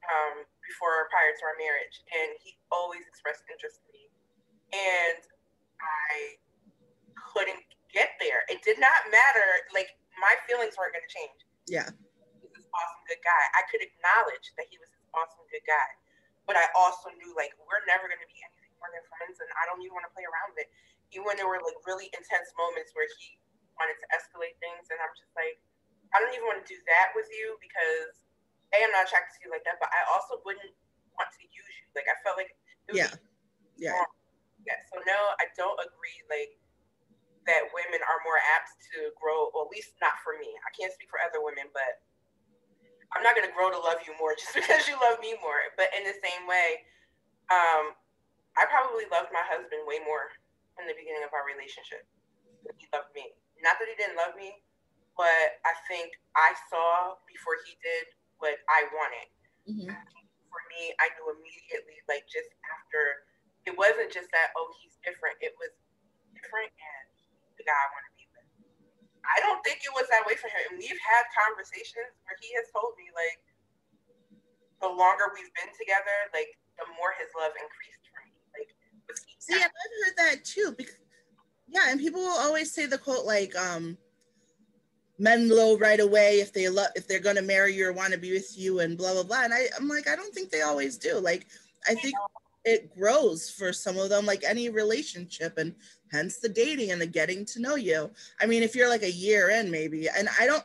um, 0.07 0.47
before 0.63 1.11
prior 1.11 1.35
to 1.35 1.43
our 1.45 1.59
marriage, 1.59 2.07
and 2.15 2.39
he 2.39 2.55
always 2.71 3.03
expressed 3.11 3.43
interest 3.51 3.83
in 3.83 3.89
me, 3.95 4.05
and 4.75 5.23
I 5.83 6.39
couldn't 7.19 7.63
get 7.91 8.15
there. 8.23 8.47
It 8.47 8.63
did 8.63 8.79
not 8.79 9.11
matter. 9.11 9.49
Like 9.75 9.91
my 10.19 10.35
feelings 10.47 10.79
weren't 10.79 10.95
going 10.95 11.07
to 11.07 11.15
change. 11.15 11.39
Yeah. 11.67 11.89
He 12.31 12.47
was 12.47 12.55
this 12.55 12.69
awesome 12.71 13.05
good 13.11 13.23
guy. 13.27 13.43
I 13.59 13.63
could 13.71 13.83
acknowledge 13.83 14.55
that 14.55 14.71
he 14.71 14.79
was 14.79 14.91
this 14.91 15.07
awesome 15.15 15.47
good 15.51 15.67
guy, 15.67 15.91
but 16.47 16.55
I 16.55 16.71
also 16.79 17.11
knew 17.19 17.35
like 17.35 17.55
we're 17.59 17.83
never 17.91 18.07
going 18.07 18.23
to 18.23 18.31
be 18.31 18.39
anything 18.39 18.64
more 18.85 18.93
than 18.93 19.01
friends, 19.09 19.41
and 19.41 19.49
I 19.57 19.65
don't 19.65 19.81
even 19.81 19.97
want 19.97 20.05
to 20.05 20.13
play 20.13 20.29
around 20.29 20.53
with 20.53 20.69
it. 20.69 20.71
Even 21.17 21.25
when 21.25 21.41
there 21.41 21.49
were 21.49 21.65
like 21.65 21.81
really 21.89 22.13
intense 22.13 22.53
moments 22.61 22.93
where 22.93 23.09
he 23.17 23.41
wanted 23.81 23.97
to 23.97 24.07
escalate 24.13 24.61
things, 24.61 24.93
and 24.93 25.01
I'm 25.01 25.17
just 25.17 25.33
like, 25.33 25.57
I 26.13 26.21
don't 26.21 26.37
even 26.37 26.45
want 26.45 26.61
to 26.61 26.69
do 26.69 26.77
that 26.93 27.17
with 27.17 27.33
you 27.33 27.57
because 27.65 28.13
a 28.77 28.85
I'm 28.85 28.93
not 28.93 29.09
attracted 29.09 29.41
to 29.41 29.49
you 29.49 29.51
like 29.51 29.65
that, 29.65 29.81
but 29.81 29.89
I 29.89 30.05
also 30.13 30.45
wouldn't 30.45 30.77
want 31.17 31.33
to 31.33 31.43
use 31.49 31.65
you. 31.65 31.83
Like 31.97 32.13
I 32.13 32.17
felt 32.21 32.37
like 32.37 32.53
yeah, 32.93 33.09
yeah, 33.81 33.97
wrong. 33.97 34.13
yeah. 34.69 34.77
So 34.93 35.01
no, 35.09 35.19
I 35.41 35.49
don't 35.57 35.81
agree. 35.81 36.21
Like 36.29 36.61
that 37.49 37.73
women 37.73 38.05
are 38.05 38.21
more 38.29 38.41
apt 38.53 38.77
to 38.93 39.09
grow, 39.17 39.49
or 39.57 39.65
at 39.65 39.73
least 39.73 39.97
not 40.05 40.21
for 40.21 40.37
me. 40.37 40.53
I 40.65 40.71
can't 40.77 40.93
speak 40.93 41.09
for 41.09 41.23
other 41.25 41.41
women, 41.41 41.73
but 41.73 42.05
I'm 43.15 43.23
not 43.23 43.39
going 43.39 43.47
to 43.47 43.55
grow 43.55 43.71
to 43.71 43.79
love 43.79 44.03
you 44.03 44.13
more 44.19 44.35
just 44.41 44.53
because 44.53 44.91
you 44.91 44.99
love 44.99 45.23
me 45.23 45.39
more. 45.39 45.71
But 45.79 45.95
in 45.95 46.03
the 46.03 46.17
same 46.19 46.45
way, 46.51 46.83
um, 47.53 47.95
I 48.55 48.67
probably 48.71 49.07
loved 49.11 49.35
my 49.35 49.43
husband 49.43 49.83
way 49.87 49.99
more 50.07 50.31
in 50.79 50.87
the 50.87 50.95
beginning 50.95 51.27
of 51.27 51.35
our 51.35 51.43
relationship 51.47 52.07
than 52.63 52.75
he 52.79 52.87
loved 52.95 53.11
me. 53.15 53.35
Not 53.63 53.79
that 53.79 53.91
he 53.91 53.97
didn't 53.99 54.19
love 54.19 54.35
me, 54.39 54.63
but 55.19 55.59
I 55.67 55.75
think 55.91 56.11
I 56.35 56.55
saw 56.71 57.19
before 57.27 57.59
he 57.67 57.79
did 57.83 58.11
what 58.39 58.59
I 58.71 58.87
wanted. 58.95 59.29
Mm-hmm. 59.67 59.91
For 59.91 60.61
me, 60.71 60.95
I 61.03 61.11
knew 61.19 61.35
immediately, 61.35 61.99
like 62.07 62.27
just 62.31 62.51
after, 62.71 63.27
it 63.67 63.75
wasn't 63.75 64.11
just 64.15 64.31
that, 64.31 64.55
oh, 64.55 64.71
he's 64.83 64.99
different. 65.03 65.35
It 65.43 65.55
was 65.59 65.75
different 66.39 66.71
and 66.71 67.07
the 67.59 67.65
guy 67.67 67.75
I 67.75 67.89
want 67.91 68.05
to 68.07 68.13
be 68.15 68.27
with. 68.35 68.47
I 69.25 69.39
don't 69.43 69.63
think 69.67 69.83
it 69.83 69.95
was 69.97 70.07
that 70.15 70.23
way 70.29 70.39
for 70.39 70.47
him. 70.53 70.63
And 70.71 70.77
we've 70.79 71.01
had 71.03 71.27
conversations 71.35 72.15
where 72.23 72.39
he 72.39 72.55
has 72.55 72.71
told 72.71 72.95
me, 73.01 73.11
like, 73.15 73.41
the 74.83 74.91
longer 74.91 75.33
we've 75.33 75.51
been 75.57 75.73
together, 75.75 76.31
like, 76.37 76.55
the 76.77 76.87
more 76.99 77.17
his 77.17 77.33
love 77.35 77.57
increased 77.57 78.04
see, 79.39 79.55
I've 79.55 79.63
heard 79.63 80.17
that 80.19 80.45
too. 80.45 80.75
Because, 80.77 80.97
yeah, 81.69 81.91
and 81.91 82.01
people 82.01 82.21
will 82.21 82.39
always 82.39 82.73
say 82.73 82.87
the 82.87 82.99
quote, 82.99 83.25
like, 83.25 83.57
um, 83.57 83.97
men 85.19 85.49
low 85.49 85.77
right 85.79 86.01
away 86.01 86.41
if 86.41 86.53
they 86.53 86.69
love 86.69 86.89
if 86.97 87.07
they're 87.07 87.21
going 87.21 87.37
to 87.37 87.43
marry 87.43 87.75
you 87.75 87.87
or 87.89 87.93
want 87.93 88.13
to 88.13 88.19
be 88.19 88.33
with 88.33 88.59
you 88.59 88.81
and 88.81 88.99
blah 88.99 89.13
blah 89.13 89.23
blah 89.23 89.45
and 89.45 89.55
I, 89.55 89.67
i'm 89.79 89.89
like 89.89 90.09
i 90.09 90.17
don't 90.17 90.35
think 90.35 90.51
they 90.51 90.63
always 90.63 90.97
do 90.97 91.19
like 91.19 91.47
i 91.89 91.95
think 91.95 92.15
it 92.65 92.95
grows 92.97 93.51
for 93.51 93.73
some 93.73 93.97
of 93.97 94.09
them 94.09 94.27
like 94.27 94.43
any 94.45 94.71
relationship 94.71 95.59
and 95.59 95.75
hence 96.11 96.39
the 96.39 96.49
dating 96.49 96.91
and 96.91 97.01
the 97.01 97.07
getting 97.07 97.45
to 97.47 97.61
know 97.61 97.77
you 97.77 98.11
i 98.41 98.47
mean 98.47 98.63
if 98.63 98.75
you're 98.75 98.89
like 98.89 99.03
a 99.03 99.11
year 99.11 99.51
in 99.51 99.71
maybe 99.71 100.09
and 100.09 100.29
i 100.41 100.47
don't 100.47 100.65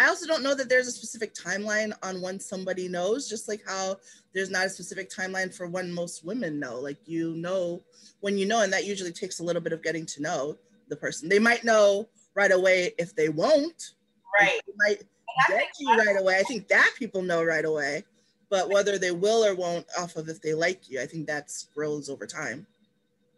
i 0.00 0.08
also 0.08 0.26
don't 0.26 0.42
know 0.42 0.54
that 0.54 0.68
there's 0.68 0.88
a 0.88 0.92
specific 0.92 1.34
timeline 1.34 1.92
on 2.02 2.20
when 2.20 2.40
somebody 2.40 2.88
knows 2.88 3.28
just 3.28 3.48
like 3.48 3.62
how 3.66 3.96
there's 4.34 4.50
not 4.50 4.66
a 4.66 4.70
specific 4.70 5.08
timeline 5.08 5.54
for 5.54 5.68
when 5.68 5.92
most 5.92 6.24
women 6.24 6.58
know 6.58 6.80
like 6.80 6.98
you 7.06 7.36
know 7.36 7.80
when 8.20 8.36
you 8.36 8.46
know 8.46 8.62
and 8.62 8.72
that 8.72 8.84
usually 8.84 9.12
takes 9.12 9.38
a 9.38 9.44
little 9.44 9.62
bit 9.62 9.72
of 9.72 9.82
getting 9.82 10.04
to 10.04 10.20
know 10.20 10.56
the 10.88 10.96
person 10.96 11.28
they 11.28 11.38
might 11.38 11.62
know 11.62 12.08
right 12.34 12.52
away 12.52 12.92
if 12.98 13.14
they 13.14 13.28
won't. 13.28 13.94
Right. 14.38 14.60
They 14.66 14.72
might 14.76 15.02
get 15.48 15.68
you 15.78 15.88
right 15.96 16.18
away. 16.18 16.38
I 16.38 16.42
think 16.42 16.68
that 16.68 16.92
people 16.98 17.22
know 17.22 17.42
right 17.42 17.64
away. 17.64 18.04
But 18.48 18.68
whether 18.68 18.98
they 18.98 19.12
will 19.12 19.44
or 19.44 19.54
won't 19.54 19.86
off 19.98 20.16
of 20.16 20.28
if 20.28 20.42
they 20.42 20.54
like 20.54 20.90
you, 20.90 21.00
I 21.00 21.06
think 21.06 21.26
that 21.28 21.52
grows 21.74 22.08
over 22.08 22.26
time. 22.26 22.66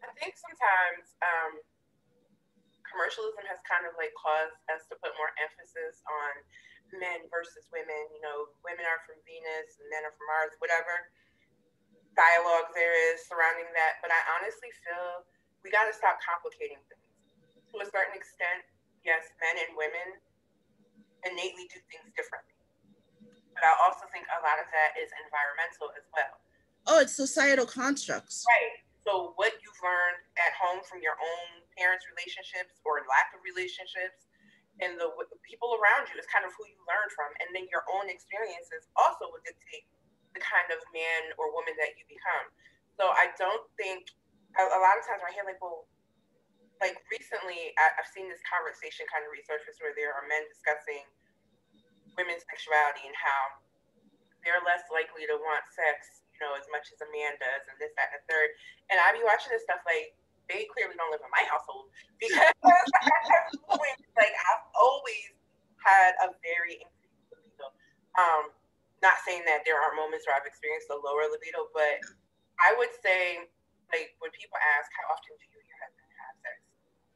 I 0.02 0.07
think 0.19 0.35
sometimes 0.37 1.12
um, 1.21 1.61
commercialism 2.92 3.42
has 3.49 3.58
kind 3.64 3.88
of 3.88 3.96
like 3.96 4.12
caused 4.14 4.54
us 4.70 4.84
to 4.92 4.94
put 5.00 5.16
more 5.16 5.32
emphasis 5.40 6.04
on 6.04 6.32
men 7.00 7.25
versus 7.32 7.66
women. 7.72 8.12
You 8.12 8.22
know, 8.22 8.52
women 8.62 8.84
are 8.84 9.00
from 9.08 9.18
Venus 9.25 9.80
and 9.80 9.88
men 9.88 10.04
are 10.04 10.14
from 10.14 10.28
Mars, 10.28 10.52
whatever 10.61 11.11
dialogue 12.12 12.68
there 12.76 12.92
is 12.92 13.25
surrounding 13.25 13.72
that. 13.72 14.04
But 14.04 14.12
I 14.12 14.20
honestly 14.37 14.68
feel 14.84 15.25
we 15.64 15.72
got 15.72 15.88
to 15.88 15.94
stop 15.96 16.20
complicating 16.20 16.78
things 16.87 17.08
to 17.72 17.80
a 17.80 17.88
certain 17.88 18.12
extent 18.12 18.68
yes, 19.02 19.26
men 19.42 19.58
and 19.58 19.70
women 19.75 20.18
innately 21.26 21.66
do 21.70 21.78
things 21.90 22.11
differently. 22.14 22.54
But 23.54 23.68
I 23.68 23.72
also 23.84 24.08
think 24.11 24.26
a 24.32 24.40
lot 24.42 24.58
of 24.58 24.66
that 24.72 24.96
is 24.99 25.11
environmental 25.22 25.92
as 25.94 26.06
well. 26.14 26.34
Oh, 26.88 26.99
it's 27.04 27.14
societal 27.14 27.66
constructs. 27.66 28.42
Right. 28.49 28.82
So 29.02 29.35
what 29.35 29.50
you've 29.59 29.82
learned 29.82 30.23
at 30.38 30.54
home 30.54 30.80
from 30.87 31.02
your 31.02 31.18
own 31.18 31.49
parents' 31.75 32.06
relationships 32.06 32.78
or 32.87 33.02
lack 33.11 33.35
of 33.35 33.42
relationships 33.42 34.30
and 34.80 34.97
the, 34.97 35.11
the 35.28 35.40
people 35.44 35.76
around 35.76 36.09
you 36.09 36.16
is 36.16 36.25
kind 36.30 36.47
of 36.47 36.54
who 36.56 36.64
you 36.64 36.78
learn 36.87 37.09
from. 37.12 37.28
And 37.42 37.52
then 37.52 37.68
your 37.68 37.85
own 37.92 38.09
experiences 38.09 38.88
also 38.97 39.28
will 39.28 39.42
dictate 39.44 39.85
the 40.32 40.40
kind 40.40 40.71
of 40.73 40.80
man 40.94 41.35
or 41.37 41.52
woman 41.52 41.76
that 41.76 41.99
you 41.99 42.06
become. 42.09 42.47
So 42.97 43.12
I 43.12 43.35
don't 43.37 43.66
think 43.76 44.09
a, 44.56 44.62
a 44.64 44.80
lot 44.80 44.97
of 44.97 45.04
times 45.04 45.21
I 45.21 45.32
hear 45.35 45.44
like, 45.44 45.61
well, 45.61 45.85
like 46.80 46.99
recently, 47.12 47.71
I, 47.78 47.94
have 47.94 48.09
seen 48.11 48.26
this 48.26 48.42
conversation 48.42 49.06
kind 49.06 49.23
of 49.23 49.30
resurface 49.30 49.78
where 49.78 49.94
there 49.94 50.11
are 50.11 50.26
men 50.26 50.42
discussing 50.50 51.06
women's 52.18 52.42
sexuality 52.49 53.06
and 53.06 53.14
how 53.14 53.62
they're 54.42 54.62
less 54.66 54.82
likely 54.90 55.25
to 55.30 55.38
want 55.38 55.62
sex, 55.71 56.21
know, 56.42 56.58
as 56.58 56.66
much 56.75 56.90
as 56.90 56.99
a 57.00 57.08
man 57.14 57.38
does, 57.38 57.62
and 57.70 57.78
this, 57.78 57.94
that, 57.94 58.11
and 58.11 58.20
the 58.20 58.25
third. 58.26 58.50
And 58.90 58.99
I 58.99 59.14
be 59.14 59.22
watching 59.22 59.54
this 59.54 59.62
stuff 59.62 59.80
like 59.87 60.12
they 60.50 60.66
clearly 60.75 60.99
don't 60.99 61.08
live 61.14 61.22
in 61.22 61.30
my 61.30 61.44
household 61.46 61.88
because 62.22 62.52
like 64.20 64.34
I've 64.34 64.64
always 64.75 65.30
had 65.80 66.18
a 66.26 66.34
very 66.42 66.82
increased 66.82 67.30
libido. 67.30 67.70
Um, 68.18 68.50
not 69.02 69.18
saying 69.26 69.42
that 69.50 69.66
there 69.66 69.78
aren't 69.78 69.99
moments 69.99 70.26
where 70.26 70.38
I've 70.38 70.46
experienced 70.46 70.90
a 70.90 70.99
lower 70.99 71.26
libido, 71.26 71.70
but 71.75 71.99
I 72.62 72.75
would 72.78 72.92
say 73.02 73.50
like 73.90 74.14
when 74.22 74.30
people 74.34 74.56
ask 74.78 74.88
how 74.94 75.14
often 75.14 75.34
do 75.37 75.44
you 75.50 75.58
and 75.58 75.68
your 75.68 75.80
husband 75.82 76.11
have 76.22 76.34
sex, 76.42 76.56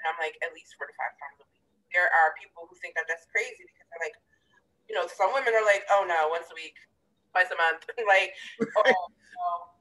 and 0.03 0.05
I'm 0.13 0.19
like, 0.21 0.37
at 0.45 0.53
least 0.53 0.75
four 0.77 0.91
to 0.91 0.95
five 0.99 1.15
times 1.17 1.41
a 1.41 1.47
week. 1.49 1.65
There 1.95 2.11
are 2.11 2.37
people 2.37 2.69
who 2.69 2.75
think 2.83 2.99
that 2.99 3.09
that's 3.09 3.25
crazy 3.31 3.65
because 3.65 3.87
they're 3.89 4.03
like, 4.03 4.19
you 4.91 4.95
know, 4.95 5.09
some 5.09 5.33
women 5.33 5.55
are 5.55 5.67
like, 5.67 5.87
oh 5.95 6.05
no, 6.05 6.29
once 6.29 6.51
a 6.51 6.57
week, 6.59 6.77
twice 7.37 7.53
a 7.53 7.59
month. 7.61 7.85
like, 8.09 8.33
oh, 8.89 9.13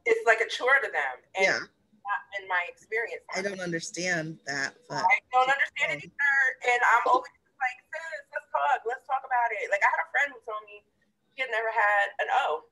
it's 0.04 0.20
like 0.28 0.44
a 0.44 0.50
chore 0.52 0.76
to 0.84 0.92
them. 0.92 1.16
And 1.40 1.48
yeah. 1.48 1.64
not 1.64 2.22
in 2.36 2.44
my 2.52 2.68
experience. 2.68 3.24
I 3.32 3.40
don't 3.40 3.64
understand 3.64 4.36
that. 4.44 4.76
But, 4.92 5.08
I 5.08 5.16
don't 5.32 5.48
understand 5.48 6.04
it 6.04 6.12
either. 6.12 6.36
And 6.68 6.80
I'm 6.84 7.08
always 7.08 7.32
like, 7.64 7.80
sis, 7.88 8.28
let's 8.36 8.52
talk. 8.52 8.84
Let's 8.84 9.08
talk 9.08 9.24
about 9.24 9.50
it. 9.56 9.72
Like, 9.72 9.80
I 9.80 9.88
had 9.88 10.04
a 10.04 10.10
friend 10.12 10.28
who 10.36 10.40
told 10.44 10.68
me 10.68 10.84
she 11.32 11.48
had 11.48 11.52
never 11.56 11.72
had 11.72 12.06
an 12.20 12.30
O, 12.44 12.68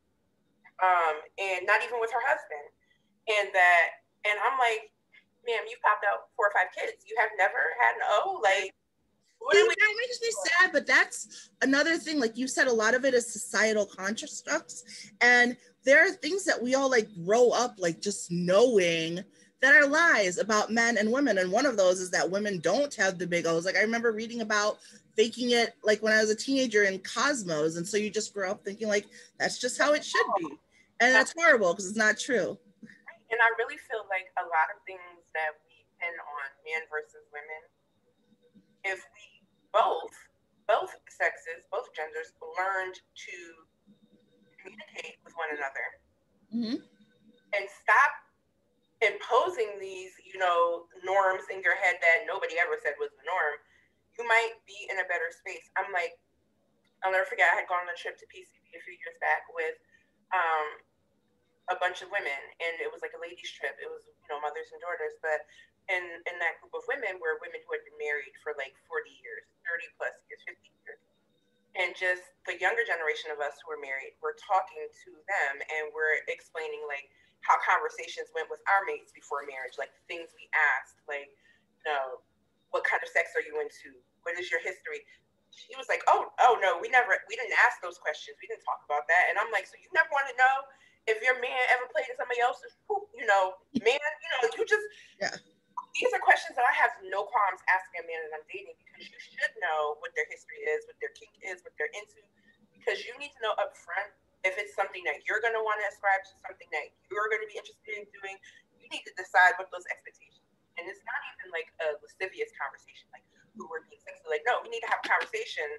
um, 0.84 1.16
and 1.40 1.63
not 1.63 1.80
even 1.80 2.04
with 2.04 2.12
her 2.12 2.24
husband. 2.28 2.68
And 3.24 3.48
that, 3.56 4.04
and 4.28 4.36
I'm 4.44 4.60
like, 4.60 4.92
ma'am, 5.48 5.63
you've 5.72 5.80
popped 5.80 6.04
out 6.04 6.28
four 6.36 6.52
or 6.52 6.56
five 6.56 6.75
kids. 6.75 7.08
You 7.08 7.16
have 7.24 7.32
never 7.40 7.72
had 7.80 7.96
an 7.96 8.04
O. 8.20 8.44
Like, 8.44 8.75
See, 9.52 9.62
that 9.62 9.96
makes 10.00 10.22
me 10.22 10.30
sad, 10.46 10.72
but 10.72 10.88
that's 10.88 11.50
another 11.62 11.98
thing. 11.98 12.20
Like 12.20 12.38
you 12.38 12.48
said, 12.48 12.68
a 12.68 12.74
lot 12.74 12.96
of 12.96 13.06
it 13.06 13.14
is 13.14 13.32
societal 13.32 13.86
constructs, 13.86 14.84
and 15.22 15.58
there 15.84 16.06
are 16.06 16.12
things 16.12 16.46
that 16.46 16.62
we 16.62 16.76
all 16.76 16.90
like 16.90 17.08
grow 17.26 17.50
up 17.50 17.76
like 17.78 18.02
just 18.02 18.32
knowing 18.32 19.24
that 19.62 19.76
are 19.76 19.88
lies 19.88 20.38
about 20.38 20.72
men 20.72 20.98
and 20.98 21.12
women. 21.12 21.38
And 21.38 21.52
one 21.52 21.66
of 21.66 21.78
those 21.78 22.00
is 22.00 22.12
that 22.12 22.30
women 22.30 22.60
don't 22.60 22.94
have 22.96 23.18
the 23.18 23.28
big 23.28 23.46
O's. 23.46 23.66
Like 23.66 23.78
I 23.78 23.82
remember 23.82 24.12
reading 24.12 24.42
about 24.42 24.78
faking 25.16 25.52
it 25.52 25.76
like 25.84 26.02
when 26.02 26.14
I 26.14 26.22
was 26.22 26.30
a 26.30 26.36
teenager 26.36 26.84
in 26.84 27.00
Cosmos, 27.00 27.78
and 27.78 27.88
so 27.88 27.98
you 27.98 28.10
just 28.10 28.34
grow 28.34 28.52
up 28.52 28.64
thinking 28.64 28.88
like 28.88 29.06
that's 29.40 29.60
just 29.60 29.80
how 29.80 29.94
it 29.94 30.04
should 30.04 30.26
be, 30.40 30.48
and 31.00 31.14
that's 31.14 31.34
horrible 31.38 31.74
because 31.74 31.88
it's 31.88 31.98
not 31.98 32.18
true. 32.18 32.58
And 33.32 33.42
I 33.42 33.50
really 33.58 33.82
feel 33.90 34.06
like 34.14 34.30
a 34.38 34.46
lot 34.46 34.70
of 34.70 34.78
things 34.86 35.26
that 35.34 35.58
we 35.66 35.82
pin 35.98 36.14
on 36.14 36.48
men 36.70 36.86
versus 36.86 37.26
women, 37.34 37.62
if 38.86 39.02
we 39.18 39.23
both, 39.74 40.13
both 40.70 40.94
sexes, 41.10 41.68
both 41.74 41.89
genders, 41.98 42.32
learned 42.39 42.96
to 42.96 43.36
communicate 44.62 45.20
with 45.25 45.36
one 45.36 45.51
another 45.51 45.88
mm-hmm. 46.53 46.80
and 47.51 47.63
stop 47.68 48.13
imposing 49.03 49.75
these, 49.82 50.15
you 50.24 50.39
know, 50.39 50.88
norms 51.03 51.44
in 51.51 51.60
your 51.60 51.75
head 51.75 52.00
that 52.00 52.24
nobody 52.24 52.56
ever 52.56 52.80
said 52.80 52.96
was 52.96 53.12
the 53.20 53.25
norm, 53.27 53.60
you 54.15 54.24
might 54.24 54.56
be 54.63 54.88
in 54.88 55.01
a 55.03 55.08
better 55.12 55.27
space. 55.34 55.68
I'm 55.75 55.92
like, 55.92 56.15
I'll 57.03 57.12
never 57.12 57.27
forget, 57.27 57.51
I 57.51 57.60
had 57.60 57.68
gone 57.68 57.84
on 57.84 57.92
a 57.92 58.00
trip 58.00 58.15
to 58.22 58.25
PCB 58.32 58.63
a 58.72 58.80
few 58.80 58.96
years 58.96 59.20
back 59.20 59.44
with 59.51 59.75
um, 60.32 60.68
a 61.68 61.75
bunch 61.75 62.00
of 62.00 62.08
women, 62.12 62.42
and 62.63 62.80
it 62.80 62.88
was 62.88 63.03
like 63.03 63.12
a 63.12 63.20
ladies' 63.20 63.51
trip. 63.51 63.75
It 63.80 63.92
was 63.92 64.08
you 64.08 64.27
know 64.32 64.39
mothers 64.39 64.72
and 64.72 64.80
daughters, 64.80 65.20
but 65.20 65.44
in 65.92 66.04
in 66.30 66.36
that 66.40 66.60
group 66.63 66.72
of 66.75 66.84
women 66.88 67.20
were 67.20 67.40
women 67.44 67.60
who 67.63 67.72
had 67.75 67.84
been 67.84 68.00
married 68.00 68.34
for 68.40 68.56
like 68.56 68.75
40 68.88 69.10
years, 69.20 69.44
30 69.68 70.00
plus 70.00 70.16
years, 70.32 70.42
50 70.48 70.60
years, 70.84 71.00
and 71.74 71.90
just 71.98 72.22
the 72.46 72.54
younger 72.62 72.86
generation 72.86 73.34
of 73.34 73.42
us 73.42 73.58
who 73.66 73.74
are 73.74 73.82
married, 73.82 74.13
we're 74.22 74.38
talking 74.38 74.86
to 74.86 75.10
them 75.25 75.54
and 75.58 75.90
we're 75.90 76.22
explaining 76.30 76.86
like 76.86 77.10
how 77.42 77.58
conversations 77.66 78.30
went 78.32 78.48
with 78.48 78.62
our 78.70 78.86
mates 78.88 79.12
before 79.12 79.44
marriage, 79.50 79.75
like 79.82 79.92
things 80.08 80.32
we 80.38 80.48
asked, 80.54 81.02
like, 81.10 81.28
you 81.82 81.84
know, 81.90 82.24
what 82.72 82.86
kind 82.88 83.04
of 83.04 83.10
sex 83.12 83.36
are 83.36 83.44
you 83.44 83.60
into? 83.60 83.92
What 84.24 84.40
is 84.40 84.48
your 84.54 84.63
history? 84.63 85.04
She 85.52 85.75
was 85.75 85.86
like, 85.92 86.02
oh, 86.10 86.32
oh 86.42 86.58
no, 86.62 86.80
we 86.80 86.90
never, 86.90 87.13
we 87.30 87.36
didn't 87.36 87.54
ask 87.62 87.82
those 87.84 88.00
questions. 88.00 88.40
We 88.40 88.48
didn't 88.48 88.63
talk 88.66 88.82
about 88.88 89.06
that. 89.12 89.30
And 89.30 89.36
I'm 89.38 89.52
like, 89.54 89.68
so 89.70 89.78
you 89.78 89.90
never 89.94 90.10
want 90.13 90.30
to 90.32 90.36
know 90.40 90.56
if 91.10 91.20
your 91.20 91.36
man 91.44 91.62
ever 91.74 91.86
played 91.92 92.08
in 92.08 92.16
somebody 92.16 92.40
else's, 92.40 92.74
you 93.13 93.28
know, 93.28 93.60
man, 93.84 94.00
you 94.00 94.30
know, 94.34 94.42
you 94.56 94.63
just, 94.63 94.88
yeah. 95.20 95.36
These 95.94 96.10
are 96.10 96.22
questions 96.26 96.58
that 96.58 96.66
I 96.66 96.74
have 96.74 96.98
no 97.06 97.30
qualms 97.30 97.62
asking 97.70 98.02
a 98.02 98.06
man 98.10 98.18
that 98.26 98.34
I'm 98.42 98.46
dating 98.50 98.74
because 98.82 99.06
you 99.06 99.20
should 99.22 99.54
know 99.62 100.02
what 100.02 100.10
their 100.18 100.26
history 100.26 100.66
is, 100.66 100.90
what 100.90 100.98
their 100.98 101.14
kink 101.14 101.38
is, 101.46 101.62
what 101.62 101.78
they're 101.78 101.94
into, 101.94 102.26
because 102.74 103.06
you 103.06 103.14
need 103.22 103.30
to 103.38 103.42
know 103.46 103.54
up 103.62 103.78
front 103.78 104.10
if 104.42 104.58
it's 104.58 104.74
something 104.74 105.06
that 105.06 105.22
you're 105.24 105.40
going 105.40 105.54
to 105.54 105.62
want 105.62 105.80
to 105.80 105.88
ascribe 105.88 106.26
to, 106.26 106.34
something 106.42 106.68
that 106.74 106.92
you're 107.08 107.30
going 107.30 107.46
to 107.46 107.50
be 107.50 107.56
interested 107.56 107.94
in 107.94 108.04
doing. 108.10 108.36
You 108.76 108.90
need 108.90 109.06
to 109.06 109.14
decide 109.16 109.56
what 109.62 109.70
those 109.70 109.86
expectations. 109.88 110.44
And 110.82 110.90
it's 110.90 111.06
not 111.06 111.22
even 111.38 111.54
like 111.54 111.70
a 111.86 111.96
lascivious 112.02 112.50
conversation, 112.58 113.06
like 113.14 113.24
who 113.54 113.70
we're 113.70 113.86
being 113.86 114.02
sexy. 114.02 114.26
Like, 114.26 114.44
no, 114.50 114.60
we 114.66 114.74
need 114.74 114.82
to 114.82 114.90
have 114.90 115.00
a 115.00 115.08
conversation 115.08 115.78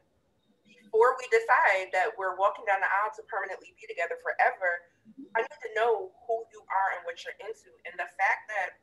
before 0.65 1.19
we 1.19 1.27
decide 1.35 1.91
that 1.91 2.15
we're 2.15 2.39
walking 2.39 2.63
down 2.71 2.79
the 2.79 2.87
aisle 2.87 3.11
to 3.19 3.23
permanently 3.27 3.75
be 3.75 3.85
together 3.91 4.15
forever. 4.23 4.87
I 5.35 5.43
need 5.43 5.61
to 5.67 5.73
know 5.75 6.15
who 6.25 6.47
you 6.55 6.63
are 6.71 6.89
and 6.95 7.03
what 7.03 7.19
you're 7.27 7.37
into. 7.43 7.75
And 7.85 7.99
the 7.99 8.07
fact 8.15 8.47
that 8.55 8.79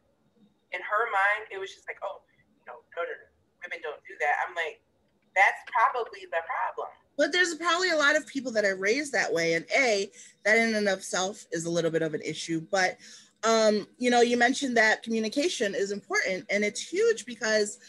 in 0.74 0.82
her 0.82 1.04
mind, 1.12 1.52
it 1.52 1.60
was 1.60 1.72
just 1.72 1.88
like, 1.88 1.98
oh, 2.04 2.22
no, 2.68 2.74
no, 2.74 3.02
no, 3.04 3.12
no, 3.12 3.28
women 3.64 3.80
don't 3.84 4.02
do 4.08 4.16
that. 4.20 4.36
I'm 4.48 4.56
like, 4.56 4.82
that's 5.36 5.62
probably 5.72 6.22
the 6.32 6.42
problem. 6.48 6.90
But 7.18 7.32
there's 7.32 7.56
probably 7.56 7.92
a 7.92 7.96
lot 7.96 8.16
of 8.16 8.26
people 8.28 8.52
that 8.54 8.66
are 8.66 8.76
raised 8.76 9.14
that 9.14 9.32
way. 9.32 9.54
And 9.54 9.66
A, 9.78 10.12
that 10.44 10.58
in 10.58 10.76
and 10.76 10.88
of 10.88 11.04
self 11.04 11.46
is 11.52 11.66
a 11.66 11.70
little 11.70 11.92
bit 11.92 12.02
of 12.02 12.14
an 12.14 12.22
issue. 12.22 12.66
But 12.72 12.98
um, 13.44 13.88
you 13.98 14.10
know, 14.10 14.22
you 14.22 14.38
mentioned 14.38 14.78
that 14.78 15.04
communication 15.04 15.74
is 15.74 15.92
important 15.92 16.46
and 16.50 16.64
it's 16.64 16.82
huge 16.82 17.26
because 17.26 17.80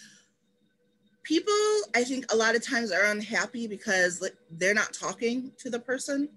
people, 1.22 1.52
I 1.94 2.04
think 2.04 2.32
a 2.32 2.36
lot 2.36 2.56
of 2.56 2.66
times 2.66 2.90
are 2.90 3.10
unhappy 3.10 3.66
because 3.66 4.20
like, 4.20 4.34
they're 4.50 4.74
not 4.74 4.92
talking 4.92 5.52
to 5.58 5.70
the 5.70 5.78
person. 5.78 6.28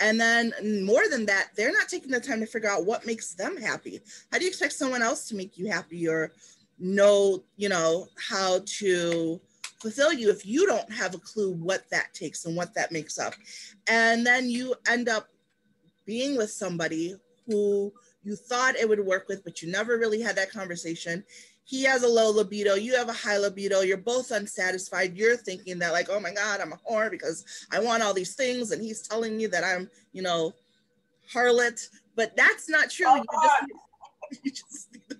And 0.00 0.20
then 0.20 0.52
more 0.84 1.08
than 1.10 1.26
that, 1.26 1.48
they're 1.56 1.72
not 1.72 1.88
taking 1.88 2.10
the 2.10 2.20
time 2.20 2.40
to 2.40 2.46
figure 2.46 2.70
out 2.70 2.84
what 2.84 3.06
makes 3.06 3.34
them 3.34 3.56
happy. 3.56 4.00
How 4.30 4.38
do 4.38 4.44
you 4.44 4.50
expect 4.50 4.74
someone 4.74 5.02
else 5.02 5.28
to 5.28 5.36
make 5.36 5.56
you 5.56 5.70
happy 5.70 6.08
or 6.08 6.32
know, 6.78 7.44
you 7.56 7.68
know, 7.68 8.08
how 8.28 8.60
to 8.78 9.40
fulfill 9.80 10.12
you 10.12 10.30
if 10.30 10.44
you 10.44 10.66
don't 10.66 10.92
have 10.92 11.14
a 11.14 11.18
clue 11.18 11.52
what 11.52 11.88
that 11.90 12.12
takes 12.12 12.44
and 12.44 12.56
what 12.56 12.74
that 12.74 12.92
makes 12.92 13.18
up? 13.18 13.34
And 13.88 14.26
then 14.26 14.50
you 14.50 14.74
end 14.88 15.08
up 15.08 15.28
being 16.04 16.36
with 16.36 16.50
somebody 16.50 17.16
who 17.46 17.92
you 18.22 18.36
thought 18.36 18.76
it 18.76 18.88
would 18.88 19.00
work 19.00 19.28
with, 19.28 19.44
but 19.44 19.62
you 19.62 19.70
never 19.70 19.98
really 19.98 20.20
had 20.20 20.36
that 20.36 20.50
conversation. 20.50 21.24
He 21.68 21.82
has 21.82 22.04
a 22.04 22.08
low 22.08 22.30
libido, 22.30 22.76
you 22.76 22.94
have 22.94 23.08
a 23.08 23.12
high 23.12 23.38
libido, 23.38 23.80
you're 23.80 23.96
both 23.96 24.30
unsatisfied. 24.30 25.16
You're 25.16 25.36
thinking 25.36 25.80
that, 25.80 25.92
like, 25.92 26.08
oh 26.08 26.20
my 26.20 26.32
God, 26.32 26.60
I'm 26.60 26.72
a 26.72 26.76
whore 26.76 27.10
because 27.10 27.44
I 27.72 27.80
want 27.80 28.04
all 28.04 28.14
these 28.14 28.36
things, 28.36 28.70
and 28.70 28.80
he's 28.80 29.02
telling 29.02 29.36
me 29.36 29.46
that 29.46 29.64
I'm, 29.64 29.90
you 30.12 30.22
know, 30.22 30.54
harlot. 31.34 31.84
But 32.14 32.36
that's 32.36 32.68
not 32.68 32.88
true. 32.88 33.06
Oh, 33.08 33.16
you, 33.16 33.24
just, 33.26 34.38
you, 34.42 34.50
just 34.52 34.92
to, 34.92 35.16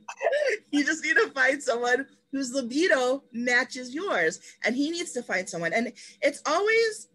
you 0.71 0.85
just 0.85 1.05
need 1.05 1.17
to 1.17 1.31
find 1.31 1.61
someone 1.61 2.07
whose 2.31 2.55
libido 2.55 3.25
matches 3.33 3.93
yours, 3.93 4.39
and 4.65 4.77
he 4.77 4.91
needs 4.91 5.11
to 5.13 5.25
find 5.25 5.49
someone. 5.49 5.73
And 5.73 5.93
it's 6.23 6.43
always 6.47 7.09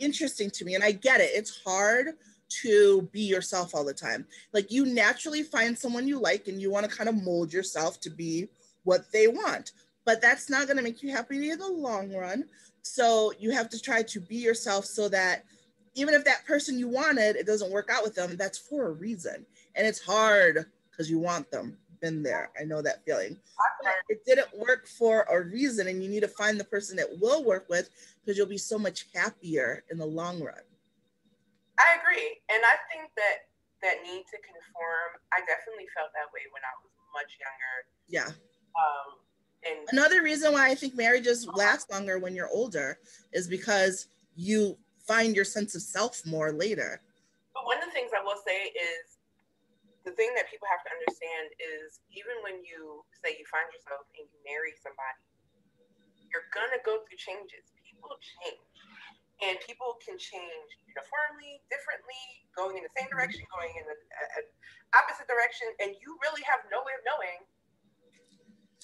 interesting 0.00 0.50
to 0.50 0.64
me, 0.64 0.74
and 0.74 0.82
I 0.82 0.90
get 0.90 1.20
it. 1.20 1.30
It's 1.32 1.62
hard 1.64 2.08
to 2.62 3.08
be 3.12 3.22
yourself 3.22 3.72
all 3.72 3.84
the 3.84 3.94
time. 3.94 4.26
Like 4.52 4.70
you 4.70 4.84
naturally 4.84 5.42
find 5.42 5.78
someone 5.78 6.08
you 6.08 6.20
like 6.20 6.48
and 6.48 6.60
you 6.60 6.70
want 6.70 6.88
to 6.88 6.94
kind 6.94 7.08
of 7.08 7.22
mold 7.22 7.52
yourself 7.52 8.00
to 8.00 8.10
be 8.10 8.48
what 8.84 9.10
they 9.12 9.26
want. 9.26 9.72
But 10.04 10.20
that's 10.20 10.48
not 10.48 10.66
going 10.66 10.76
to 10.76 10.82
make 10.82 11.02
you 11.02 11.10
happy 11.10 11.50
in 11.50 11.58
the 11.58 11.68
long 11.68 12.12
run. 12.14 12.44
So 12.82 13.32
you 13.38 13.50
have 13.50 13.68
to 13.70 13.80
try 13.80 14.02
to 14.02 14.20
be 14.20 14.36
yourself 14.36 14.84
so 14.84 15.08
that 15.08 15.44
even 15.94 16.14
if 16.14 16.24
that 16.24 16.44
person 16.46 16.78
you 16.78 16.88
wanted, 16.88 17.36
it 17.36 17.46
doesn't 17.46 17.72
work 17.72 17.88
out 17.90 18.02
with 18.02 18.14
them, 18.14 18.36
that's 18.36 18.58
for 18.58 18.86
a 18.86 18.92
reason. 18.92 19.46
And 19.74 19.86
it's 19.86 20.00
hard 20.00 20.66
because 20.90 21.10
you 21.10 21.18
want 21.18 21.50
them. 21.50 21.78
Been 22.00 22.22
there. 22.22 22.50
I 22.60 22.64
know 22.64 22.82
that 22.82 23.02
feeling. 23.06 23.38
It 24.10 24.26
didn't 24.26 24.52
work 24.58 24.86
for 24.86 25.24
a 25.30 25.40
reason, 25.40 25.88
and 25.88 26.02
you 26.02 26.10
need 26.10 26.20
to 26.20 26.28
find 26.28 26.60
the 26.60 26.64
person 26.64 26.96
that 26.98 27.08
will 27.18 27.42
work 27.42 27.64
with 27.70 27.88
because 28.20 28.36
you'll 28.36 28.46
be 28.46 28.58
so 28.58 28.76
much 28.76 29.06
happier 29.14 29.84
in 29.90 29.96
the 29.96 30.04
long 30.04 30.42
run. 30.42 30.60
I 31.80 31.96
agree, 31.96 32.44
and 32.52 32.60
I 32.60 32.76
think 32.92 33.08
that 33.16 33.48
that 33.80 34.04
need 34.04 34.24
to 34.28 34.36
conform. 34.44 35.16
I 35.32 35.40
definitely 35.48 35.88
felt 35.96 36.12
that 36.12 36.28
way 36.28 36.44
when 36.52 36.60
I 36.60 36.74
was 36.84 36.92
much 37.16 37.32
younger. 37.40 37.74
Yeah. 38.08 38.28
Um, 38.74 39.18
and 39.64 39.88
another 39.92 40.22
reason 40.22 40.52
why 40.52 40.68
I 40.68 40.74
think 40.74 40.94
marriages 40.94 41.46
last 41.46 41.90
longer 41.90 42.18
when 42.18 42.34
you're 42.34 42.50
older 42.50 42.98
is 43.32 43.48
because 43.48 44.08
you 44.36 44.76
find 44.98 45.34
your 45.34 45.44
sense 45.44 45.74
of 45.74 45.82
self 45.82 46.24
more 46.26 46.52
later. 46.52 47.00
But 47.54 47.64
one 47.64 47.78
of 47.78 47.86
the 47.88 47.94
things 47.94 48.10
I 48.12 48.22
will 48.22 48.40
say 48.44 48.74
is 48.74 49.16
the 50.04 50.12
thing 50.12 50.36
that 50.36 50.50
people 50.52 50.68
have 50.68 50.84
to 50.84 50.90
understand 50.92 51.54
is 51.56 52.04
even 52.12 52.36
when 52.44 52.60
you 52.60 53.04
say 53.24 53.36
you 53.40 53.46
find 53.48 53.64
yourself 53.72 54.04
and 54.20 54.28
you 54.28 54.38
marry 54.44 54.76
somebody, 54.84 55.22
you're 56.28 56.50
gonna 56.52 56.80
go 56.84 57.00
through 57.08 57.16
changes. 57.16 57.72
People 57.88 58.12
change 58.20 58.60
and 59.42 59.58
people 59.64 59.98
can 59.98 60.14
change 60.20 60.68
uniformly, 60.86 61.58
differently, 61.66 62.22
going 62.54 62.78
in 62.78 62.84
the 62.86 62.94
same 62.94 63.10
direction, 63.10 63.42
going 63.50 63.72
in 63.74 63.84
the 63.88 63.96
uh, 63.96 64.46
opposite 64.94 65.26
direction, 65.26 65.66
and 65.82 65.96
you 65.98 66.14
really 66.22 66.44
have 66.46 66.62
no 66.70 66.84
way 66.86 66.94
of 66.94 67.02
knowing 67.02 67.42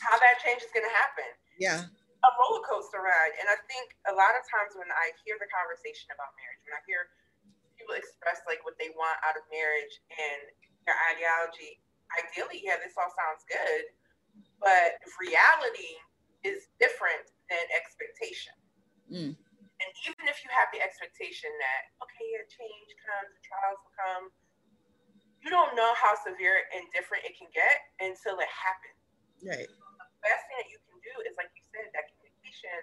how 0.01 0.17
that 0.19 0.41
change 0.41 0.65
is 0.65 0.73
going 0.73 0.87
to 0.87 0.97
happen. 0.97 1.31
Yeah. 1.61 1.87
A 2.21 2.31
roller 2.37 2.65
coaster 2.65 3.01
ride. 3.01 3.37
And 3.41 3.49
I 3.49 3.57
think 3.69 3.97
a 4.09 4.15
lot 4.17 4.37
of 4.37 4.45
times 4.49 4.77
when 4.77 4.89
I 4.93 5.13
hear 5.25 5.41
the 5.41 5.49
conversation 5.49 6.13
about 6.13 6.33
marriage, 6.37 6.61
when 6.69 6.77
I 6.77 6.83
hear 6.85 7.09
people 7.77 7.97
express 7.97 8.45
like 8.45 8.61
what 8.65 8.77
they 8.77 8.93
want 8.93 9.17
out 9.25 9.37
of 9.37 9.45
marriage 9.49 9.95
and 10.13 10.53
their 10.85 10.97
ideology, 11.13 11.81
ideally, 12.13 12.61
yeah, 12.61 12.77
this 12.77 12.93
all 13.01 13.09
sounds 13.09 13.45
good, 13.49 13.89
but 14.61 15.01
reality 15.17 15.97
is 16.45 16.69
different 16.77 17.25
than 17.49 17.65
expectation. 17.73 18.57
Mm. 19.09 19.33
And 19.81 19.91
even 20.05 20.29
if 20.29 20.45
you 20.45 20.53
have 20.53 20.69
the 20.77 20.81
expectation 20.85 21.49
that, 21.57 21.89
okay, 22.05 22.27
yeah, 22.37 22.45
change 22.53 22.89
comes, 23.01 23.33
trials 23.41 23.81
will 23.81 23.97
come, 23.97 24.25
you 25.41 25.49
don't 25.49 25.73
know 25.73 25.97
how 25.97 26.13
severe 26.21 26.69
and 26.77 26.85
different 26.93 27.25
it 27.25 27.33
can 27.33 27.49
get 27.49 27.81
until 27.97 28.37
it 28.45 28.51
happens. 28.53 29.01
Right. 29.41 29.73
The 30.21 30.29
best 30.29 30.45
thing 30.53 30.61
that 30.61 30.69
you 30.69 30.77
can 30.85 31.01
do 31.01 31.15
is, 31.25 31.33
like 31.41 31.49
you 31.57 31.65
said, 31.73 31.89
that 31.97 32.13
communication, 32.13 32.77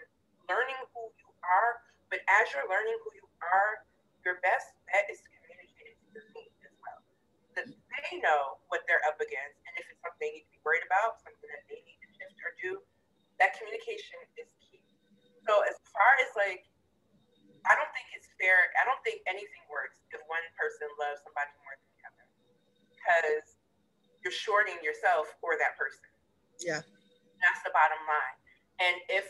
learning 0.49 0.81
who 0.89 1.13
you 1.21 1.29
are. 1.45 1.85
But 2.09 2.25
as 2.25 2.49
you're 2.49 2.65
learning 2.65 2.97
who 3.05 3.13
you 3.13 3.29
are, 3.45 3.85
your 4.25 4.41
best 4.41 4.73
bet 4.89 5.05
is 5.05 5.21
to 5.21 5.29
communicate 5.37 6.01
to 6.01 6.07
your 6.17 6.25
team 6.33 6.49
as 6.65 6.73
well. 6.81 6.97
That 7.53 7.69
they 7.69 8.17
know 8.17 8.57
what 8.73 8.89
they're 8.89 9.05
up 9.05 9.21
against. 9.21 9.61
And 9.69 9.77
if 9.77 9.85
it's 9.85 10.01
something 10.01 10.17
they 10.17 10.41
need 10.41 10.49
to 10.49 10.53
be 10.57 10.61
worried 10.65 10.87
about, 10.89 11.21
something 11.21 11.45
that 11.53 11.61
they 11.69 11.77
need 11.85 11.99
to 12.01 12.09
shift 12.17 12.41
or 12.41 12.57
do, 12.57 12.81
that 13.37 13.53
communication 13.53 14.17
is 14.39 14.49
key. 14.57 14.81
So 15.45 15.61
as 15.61 15.77
far 15.93 16.17
as 16.25 16.33
like 16.33 16.65
I 17.67 17.75
don't 17.75 17.91
think 17.91 18.07
it's 18.15 18.31
fair. 18.39 18.71
I 18.79 18.87
don't 18.87 18.99
think 19.03 19.19
anything 19.27 19.63
works 19.67 19.99
if 20.15 20.23
one 20.31 20.43
person 20.55 20.87
loves 20.95 21.19
somebody 21.27 21.51
more 21.59 21.75
than 21.75 21.89
the 21.91 22.01
other 22.07 22.25
because 22.87 23.59
you're 24.23 24.35
shorting 24.35 24.79
yourself 24.79 25.27
for 25.43 25.59
that 25.59 25.75
person. 25.75 26.07
Yeah. 26.63 26.81
That's 27.41 27.61
the 27.63 27.73
bottom 27.73 28.01
line. 28.05 28.37
And 28.81 28.95
if 29.09 29.25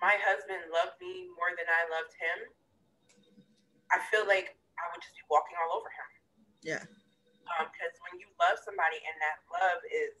my 0.00 0.16
husband 0.20 0.68
loved 0.68 1.00
me 1.00 1.32
more 1.36 1.52
than 1.56 1.68
I 1.68 1.82
loved 1.88 2.12
him, 2.16 2.38
I 3.92 4.00
feel 4.12 4.24
like 4.26 4.56
I 4.76 4.84
would 4.92 5.00
just 5.00 5.16
be 5.16 5.24
walking 5.30 5.56
all 5.60 5.80
over 5.80 5.88
him. 5.88 6.10
Yeah. 6.64 6.82
Because 7.44 7.94
um, 7.96 8.04
when 8.08 8.16
you 8.20 8.28
love 8.40 8.56
somebody 8.64 8.98
and 9.04 9.16
that 9.20 9.36
love 9.52 9.80
is, 9.92 10.16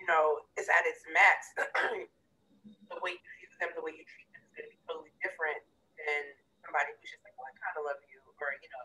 you 0.00 0.08
know, 0.08 0.42
is 0.56 0.66
at 0.66 0.84
its 0.88 1.04
max, 1.12 1.38
the 2.90 2.98
way 3.04 3.14
you 3.14 3.30
view 3.38 3.52
them, 3.60 3.70
the 3.76 3.84
way 3.84 3.94
you 3.94 4.04
treat 4.04 4.28
them 4.32 4.42
is 4.42 4.52
going 4.56 4.66
to 4.66 4.72
be 4.72 4.80
totally 4.88 5.14
different 5.20 5.60
than 6.00 6.22
somebody 6.64 6.90
who's 6.96 7.12
just 7.12 7.22
like, 7.22 7.36
well, 7.36 7.48
I 7.48 7.54
kind 7.60 7.76
of 7.78 7.84
love 7.86 8.00
you, 8.08 8.18
or 8.40 8.50
you 8.58 8.70
know, 8.72 8.84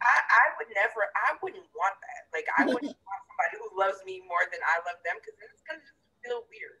I, 0.00 0.14
I 0.14 0.44
would 0.56 0.70
never, 0.72 1.10
I 1.12 1.34
wouldn't 1.42 1.66
want 1.74 1.98
that. 1.98 2.22
Like, 2.30 2.46
I 2.54 2.62
wouldn't 2.64 2.94
want 3.10 3.20
somebody 3.26 3.54
who 3.58 3.68
loves 3.74 4.00
me 4.06 4.22
more 4.24 4.46
than 4.48 4.62
I 4.62 4.78
love 4.86 5.02
them 5.02 5.18
because 5.18 5.34
it's 5.42 5.64
gonna 5.66 5.82
just 5.82 5.97
feel 6.28 6.44
weird. 6.50 6.78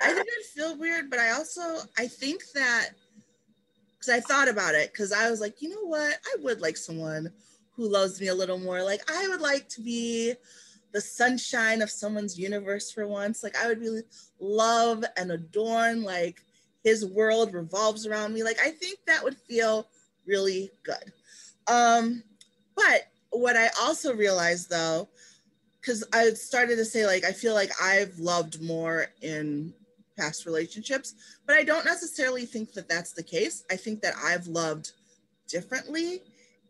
I 0.00 0.12
think 0.12 0.26
it 0.26 0.46
feel 0.46 0.76
weird, 0.76 1.10
but 1.10 1.18
I 1.18 1.30
also 1.30 1.78
I 1.98 2.06
think 2.06 2.42
that 2.54 2.90
because 3.94 4.08
I 4.10 4.20
thought 4.20 4.48
about 4.48 4.74
it 4.74 4.92
because 4.92 5.12
I 5.12 5.30
was 5.30 5.40
like, 5.40 5.62
you 5.62 5.70
know 5.70 5.84
what, 5.84 6.18
I 6.26 6.36
would 6.42 6.60
like 6.60 6.76
someone 6.76 7.32
who 7.72 7.88
loves 7.88 8.20
me 8.20 8.28
a 8.28 8.34
little 8.34 8.58
more. 8.58 8.82
Like, 8.82 9.00
I 9.10 9.26
would 9.28 9.40
like 9.40 9.68
to 9.70 9.80
be 9.80 10.34
the 10.92 11.00
sunshine 11.00 11.82
of 11.82 11.90
someone's 11.90 12.38
universe 12.38 12.92
for 12.92 13.08
once. 13.08 13.42
Like, 13.42 13.56
I 13.56 13.66
would 13.66 13.80
really 13.80 14.02
love 14.38 15.04
and 15.16 15.32
adorn 15.32 16.02
like 16.02 16.44
his 16.84 17.06
world 17.06 17.54
revolves 17.54 18.06
around 18.06 18.34
me. 18.34 18.44
Like 18.44 18.58
I 18.62 18.70
think 18.70 18.98
that 19.06 19.24
would 19.24 19.36
feel 19.36 19.88
really 20.26 20.70
good. 20.84 21.12
Um, 21.66 22.22
but 22.76 23.08
what 23.30 23.56
I 23.56 23.70
also 23.80 24.14
realized 24.14 24.70
though, 24.70 25.08
because 25.84 26.04
I 26.12 26.30
started 26.30 26.76
to 26.76 26.84
say 26.84 27.04
like 27.06 27.24
I 27.24 27.32
feel 27.32 27.54
like 27.54 27.70
I've 27.82 28.18
loved 28.18 28.62
more 28.62 29.06
in 29.20 29.74
past 30.16 30.46
relationships, 30.46 31.14
but 31.46 31.56
I 31.56 31.64
don't 31.64 31.84
necessarily 31.84 32.46
think 32.46 32.72
that 32.72 32.88
that's 32.88 33.12
the 33.12 33.22
case. 33.22 33.64
I 33.70 33.76
think 33.76 34.00
that 34.02 34.14
I've 34.22 34.46
loved 34.46 34.92
differently 35.48 36.22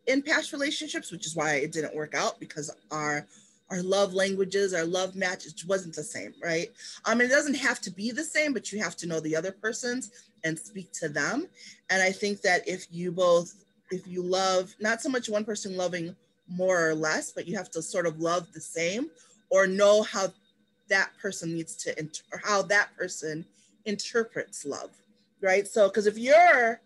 in 0.06 0.22
past 0.22 0.52
relationships, 0.52 1.12
which 1.12 1.26
is 1.26 1.36
why 1.36 1.54
it 1.54 1.72
didn't 1.72 1.94
work 1.94 2.14
out 2.14 2.40
because 2.40 2.74
our 2.90 3.26
our 3.70 3.82
love 3.82 4.12
languages, 4.12 4.74
our 4.74 4.84
love 4.84 5.16
matches 5.16 5.64
wasn't 5.66 5.94
the 5.94 6.04
same, 6.04 6.34
right? 6.42 6.68
Um, 7.06 7.20
it 7.20 7.28
doesn't 7.28 7.54
have 7.54 7.80
to 7.82 7.90
be 7.90 8.10
the 8.10 8.24
same, 8.24 8.52
but 8.52 8.70
you 8.70 8.82
have 8.82 8.96
to 8.96 9.06
know 9.06 9.20
the 9.20 9.36
other 9.36 9.52
person's 9.52 10.10
and 10.44 10.58
speak 10.58 10.92
to 10.92 11.08
them. 11.08 11.48
And 11.88 12.02
I 12.02 12.12
think 12.12 12.42
that 12.42 12.68
if 12.68 12.86
you 12.90 13.10
both, 13.10 13.54
if 13.90 14.06
you 14.06 14.22
love 14.22 14.74
not 14.80 15.00
so 15.00 15.08
much 15.08 15.30
one 15.30 15.44
person 15.44 15.76
loving 15.76 16.14
more 16.48 16.88
or 16.88 16.94
less, 16.94 17.32
but 17.32 17.46
you 17.46 17.56
have 17.56 17.70
to 17.72 17.82
sort 17.82 18.06
of 18.06 18.20
love 18.20 18.52
the 18.52 18.60
same 18.60 19.10
or 19.50 19.66
know 19.66 20.02
how 20.02 20.32
that 20.88 21.10
person 21.20 21.54
needs 21.54 21.74
to, 21.76 21.98
inter- 21.98 22.24
or 22.32 22.40
how 22.44 22.62
that 22.62 22.94
person 22.96 23.44
interprets 23.84 24.64
love, 24.64 24.90
right? 25.40 25.66
So, 25.66 25.88
because 25.88 26.06
if 26.06 26.18
you're 26.18 26.80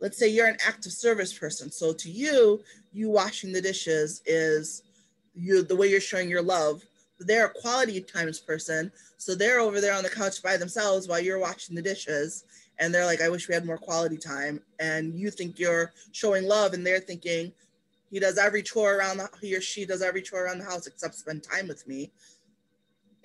let's 0.00 0.18
say 0.18 0.28
you're 0.28 0.46
an 0.46 0.58
active 0.66 0.92
service 0.92 1.36
person 1.36 1.70
so 1.70 1.92
to 1.92 2.10
you 2.10 2.60
you 2.92 3.10
washing 3.10 3.52
the 3.52 3.60
dishes 3.60 4.22
is 4.26 4.82
you 5.34 5.62
the 5.62 5.76
way 5.76 5.88
you're 5.88 6.00
showing 6.00 6.28
your 6.28 6.42
love 6.42 6.82
they're 7.20 7.46
a 7.46 7.60
quality 7.60 8.00
times 8.00 8.38
person 8.38 8.90
so 9.16 9.34
they're 9.34 9.60
over 9.60 9.80
there 9.80 9.94
on 9.94 10.02
the 10.02 10.10
couch 10.10 10.42
by 10.42 10.56
themselves 10.56 11.08
while 11.08 11.20
you're 11.20 11.38
washing 11.38 11.74
the 11.74 11.82
dishes 11.82 12.44
and 12.78 12.94
they're 12.94 13.06
like 13.06 13.20
i 13.20 13.28
wish 13.28 13.48
we 13.48 13.54
had 13.54 13.66
more 13.66 13.78
quality 13.78 14.16
time 14.16 14.60
and 14.80 15.18
you 15.18 15.30
think 15.30 15.58
you're 15.58 15.92
showing 16.12 16.44
love 16.44 16.74
and 16.74 16.86
they're 16.86 17.00
thinking 17.00 17.52
he 18.10 18.18
does 18.18 18.38
every 18.38 18.62
chore 18.62 18.96
around 18.96 19.18
the 19.18 19.28
he 19.40 19.56
or 19.56 19.60
she 19.60 19.84
does 19.84 20.02
every 20.02 20.22
chore 20.22 20.44
around 20.44 20.58
the 20.58 20.64
house 20.64 20.86
except 20.86 21.14
spend 21.14 21.42
time 21.42 21.68
with 21.68 21.86
me 21.86 22.10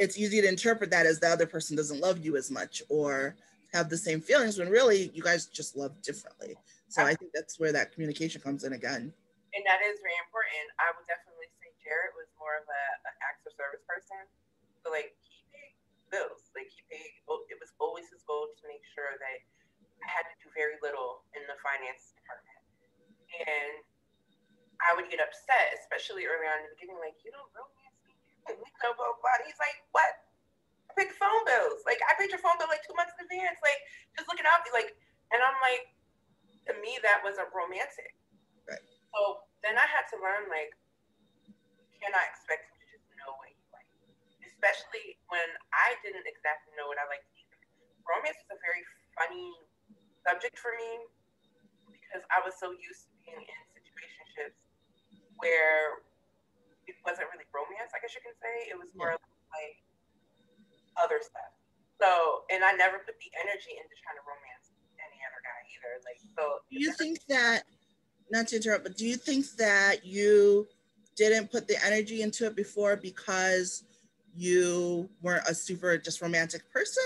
it's 0.02 0.18
easy 0.18 0.42
to 0.42 0.50
interpret 0.50 0.90
that 0.90 1.06
as 1.06 1.22
the 1.22 1.30
other 1.30 1.46
person 1.46 1.78
doesn't 1.78 2.02
love 2.02 2.18
you 2.26 2.34
as 2.34 2.50
much 2.50 2.82
or 2.90 3.38
have 3.70 3.86
the 3.86 3.96
same 3.96 4.18
feelings 4.18 4.58
when 4.58 4.66
really 4.66 5.14
you 5.14 5.22
guys 5.22 5.46
just 5.46 5.78
love 5.78 5.94
differently. 6.02 6.58
So 6.90 7.06
I 7.06 7.14
think 7.14 7.32
that's 7.38 7.62
where 7.62 7.72
that 7.72 7.94
communication 7.94 8.42
comes 8.42 8.66
in 8.66 8.74
again. 8.74 9.14
And 9.54 9.64
that 9.64 9.80
is 9.86 10.02
very 10.02 10.18
important. 10.26 10.66
I 10.82 10.90
would 10.98 11.06
definitely 11.06 11.48
say 11.62 11.70
Jared 11.86 12.18
was 12.18 12.28
more 12.42 12.58
of 12.58 12.66
a, 12.66 12.84
an 13.06 13.16
acts 13.22 13.46
of 13.46 13.54
service 13.54 13.86
person. 13.86 14.26
So 14.82 14.90
like 14.90 15.14
he 15.22 15.46
paid 15.54 15.78
bills. 16.10 16.50
Like 16.58 16.68
he 16.74 16.82
paid 16.90 17.12
oh, 17.30 17.46
it 17.48 17.62
was 17.62 17.70
always 17.78 18.10
his 18.10 18.26
goal 18.26 18.50
to 18.50 18.64
make 18.66 18.84
sure 18.92 19.14
that 19.22 19.40
I 20.02 20.08
had 20.10 20.26
to 20.28 20.36
do 20.42 20.50
very 20.58 20.82
little 20.82 21.24
in 21.38 21.46
the 21.46 21.56
finance 21.62 22.12
department. 22.18 22.60
And 23.38 23.86
I 24.82 24.98
would 24.98 25.08
get 25.14 25.22
upset, 25.22 25.78
especially 25.78 26.26
early 26.26 26.50
on 26.50 26.66
in 26.66 26.70
the 26.70 26.74
beginning, 26.78 26.98
like, 26.98 27.18
you 27.22 27.30
don't 27.30 27.50
romance 27.54 27.98
me. 28.06 28.18
We 28.50 28.70
know 28.82 28.98
about 28.98 29.40
He's 29.46 29.58
like, 29.62 29.86
what? 29.94 30.10
I 30.92 30.98
paid 31.00 31.08
the 31.08 31.16
phone 31.16 31.48
bills. 31.48 31.88
Like 31.88 32.04
I 32.04 32.20
paid 32.20 32.36
your 32.36 32.44
phone 32.44 32.60
bill 32.60 32.68
like 32.68 32.84
two 32.84 32.92
months 33.00 33.16
in 33.16 33.24
advance. 33.24 33.64
Like 33.64 33.80
just 34.12 34.28
looking 34.28 34.44
out, 34.44 34.60
like, 34.76 34.92
and 35.32 35.40
I'm 35.40 35.56
like, 35.64 35.88
to 36.68 36.76
me 36.84 37.00
that 37.00 37.24
wasn't 37.24 37.48
romantic. 37.56 38.12
Right. 38.68 38.84
So 39.16 39.48
then 39.64 39.80
I 39.80 39.88
had 39.88 40.04
to 40.12 40.20
learn 40.20 40.52
like, 40.52 40.76
you 41.48 41.98
cannot 42.04 42.28
expect 42.28 42.68
him 42.68 42.76
to 42.76 42.86
just 42.92 43.08
know 43.16 43.32
what 43.40 43.56
you 43.56 43.64
like, 43.72 43.88
especially 44.44 45.16
when 45.32 45.48
I 45.72 45.96
didn't 46.04 46.28
exactly 46.28 46.76
know 46.76 46.92
what 46.92 47.00
I 47.00 47.08
liked 47.08 47.30
either. 47.40 47.60
Romance 48.04 48.36
is 48.36 48.52
a 48.52 48.60
very 48.60 48.84
funny 49.16 49.48
subject 50.28 50.60
for 50.60 50.76
me 50.76 51.08
because 51.88 52.26
I 52.28 52.44
was 52.44 52.60
so 52.60 52.76
used 52.76 53.08
to 53.08 53.12
being 53.24 53.40
in 53.40 53.60
situationships 53.72 54.60
where 55.42 56.06
it 56.88 56.96
wasn't 57.04 57.28
really 57.34 57.50
romance, 57.50 57.92
I 57.92 58.00
guess 58.00 58.14
you 58.14 58.22
can 58.22 58.38
say. 58.38 58.70
It 58.70 58.78
was 58.78 58.94
more 58.94 59.18
yeah. 59.18 59.52
like 59.52 59.78
other 61.02 61.20
stuff. 61.22 61.52
So, 62.02 62.46
and 62.50 62.64
I 62.64 62.74
never 62.74 63.02
put 63.02 63.18
the 63.18 63.32
energy 63.38 63.78
into 63.78 63.94
trying 64.02 64.18
to 64.18 64.26
romance 64.26 64.74
any 64.98 65.22
other 65.22 65.42
guy 65.46 65.60
either. 65.74 65.92
Like, 66.06 66.18
so. 66.38 66.62
Do 66.70 66.78
you 66.82 66.94
think 66.94 67.22
that, 67.30 67.66
not 68.32 68.48
to 68.50 68.58
interrupt, 68.58 68.84
but 68.86 68.98
do 68.98 69.06
you 69.06 69.18
think 69.18 69.46
that 69.58 70.06
you 70.06 70.68
didn't 71.16 71.52
put 71.52 71.68
the 71.68 71.78
energy 71.86 72.22
into 72.22 72.46
it 72.46 72.56
before 72.56 72.96
because 72.96 73.84
you 74.34 75.10
weren't 75.22 75.46
a 75.48 75.54
super 75.54 75.98
just 75.98 76.22
romantic 76.22 76.64
person? 76.72 77.04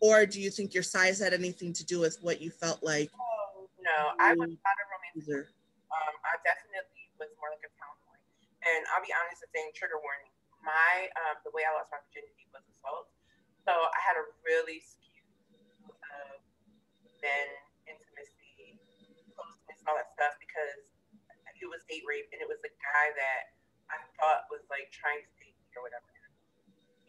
Or 0.00 0.24
do 0.24 0.40
you 0.40 0.48
think 0.48 0.72
your 0.72 0.82
size 0.82 1.20
had 1.20 1.34
anything 1.34 1.74
to 1.74 1.84
do 1.84 2.00
with 2.00 2.16
what 2.22 2.40
you 2.40 2.50
felt 2.50 2.82
like? 2.82 3.10
Oh, 3.12 3.68
no, 3.84 4.16
I 4.18 4.32
was 4.32 4.48
not 4.48 4.76
a 4.80 4.84
romantic. 4.88 5.52
Um, 5.92 6.14
I 6.24 6.40
definitely 6.40 6.99
was 7.20 7.30
more 7.36 7.52
like 7.52 7.62
a 7.62 7.72
tomboy. 7.76 8.18
And 8.64 8.80
I'll 8.92 9.04
be 9.04 9.12
honest 9.12 9.44
and 9.44 9.52
saying, 9.52 9.76
trigger 9.76 10.00
warning. 10.00 10.32
My 10.64 11.08
um, 11.24 11.40
the 11.44 11.52
way 11.52 11.64
I 11.64 11.72
lost 11.72 11.92
my 11.92 12.00
virginity 12.08 12.48
was 12.52 12.64
assault. 12.68 13.08
So 13.64 13.72
I 13.72 14.00
had 14.00 14.16
a 14.16 14.24
really 14.44 14.80
skewed 14.80 15.24
uh, 15.88 16.36
men 17.20 17.48
intimacy, 17.88 18.76
closeness, 19.32 19.80
all 19.88 19.96
that 19.96 20.12
stuff 20.16 20.36
because 20.40 20.90
it 21.60 21.68
was 21.68 21.84
date 21.92 22.04
rape 22.08 22.28
and 22.32 22.40
it 22.40 22.48
was 22.48 22.60
a 22.64 22.72
guy 22.80 23.06
that 23.12 23.52
I 23.92 24.00
thought 24.16 24.48
was 24.48 24.64
like 24.72 24.88
trying 24.88 25.20
to 25.20 25.30
date 25.36 25.56
me 25.60 25.68
or 25.76 25.84
whatever. 25.84 26.08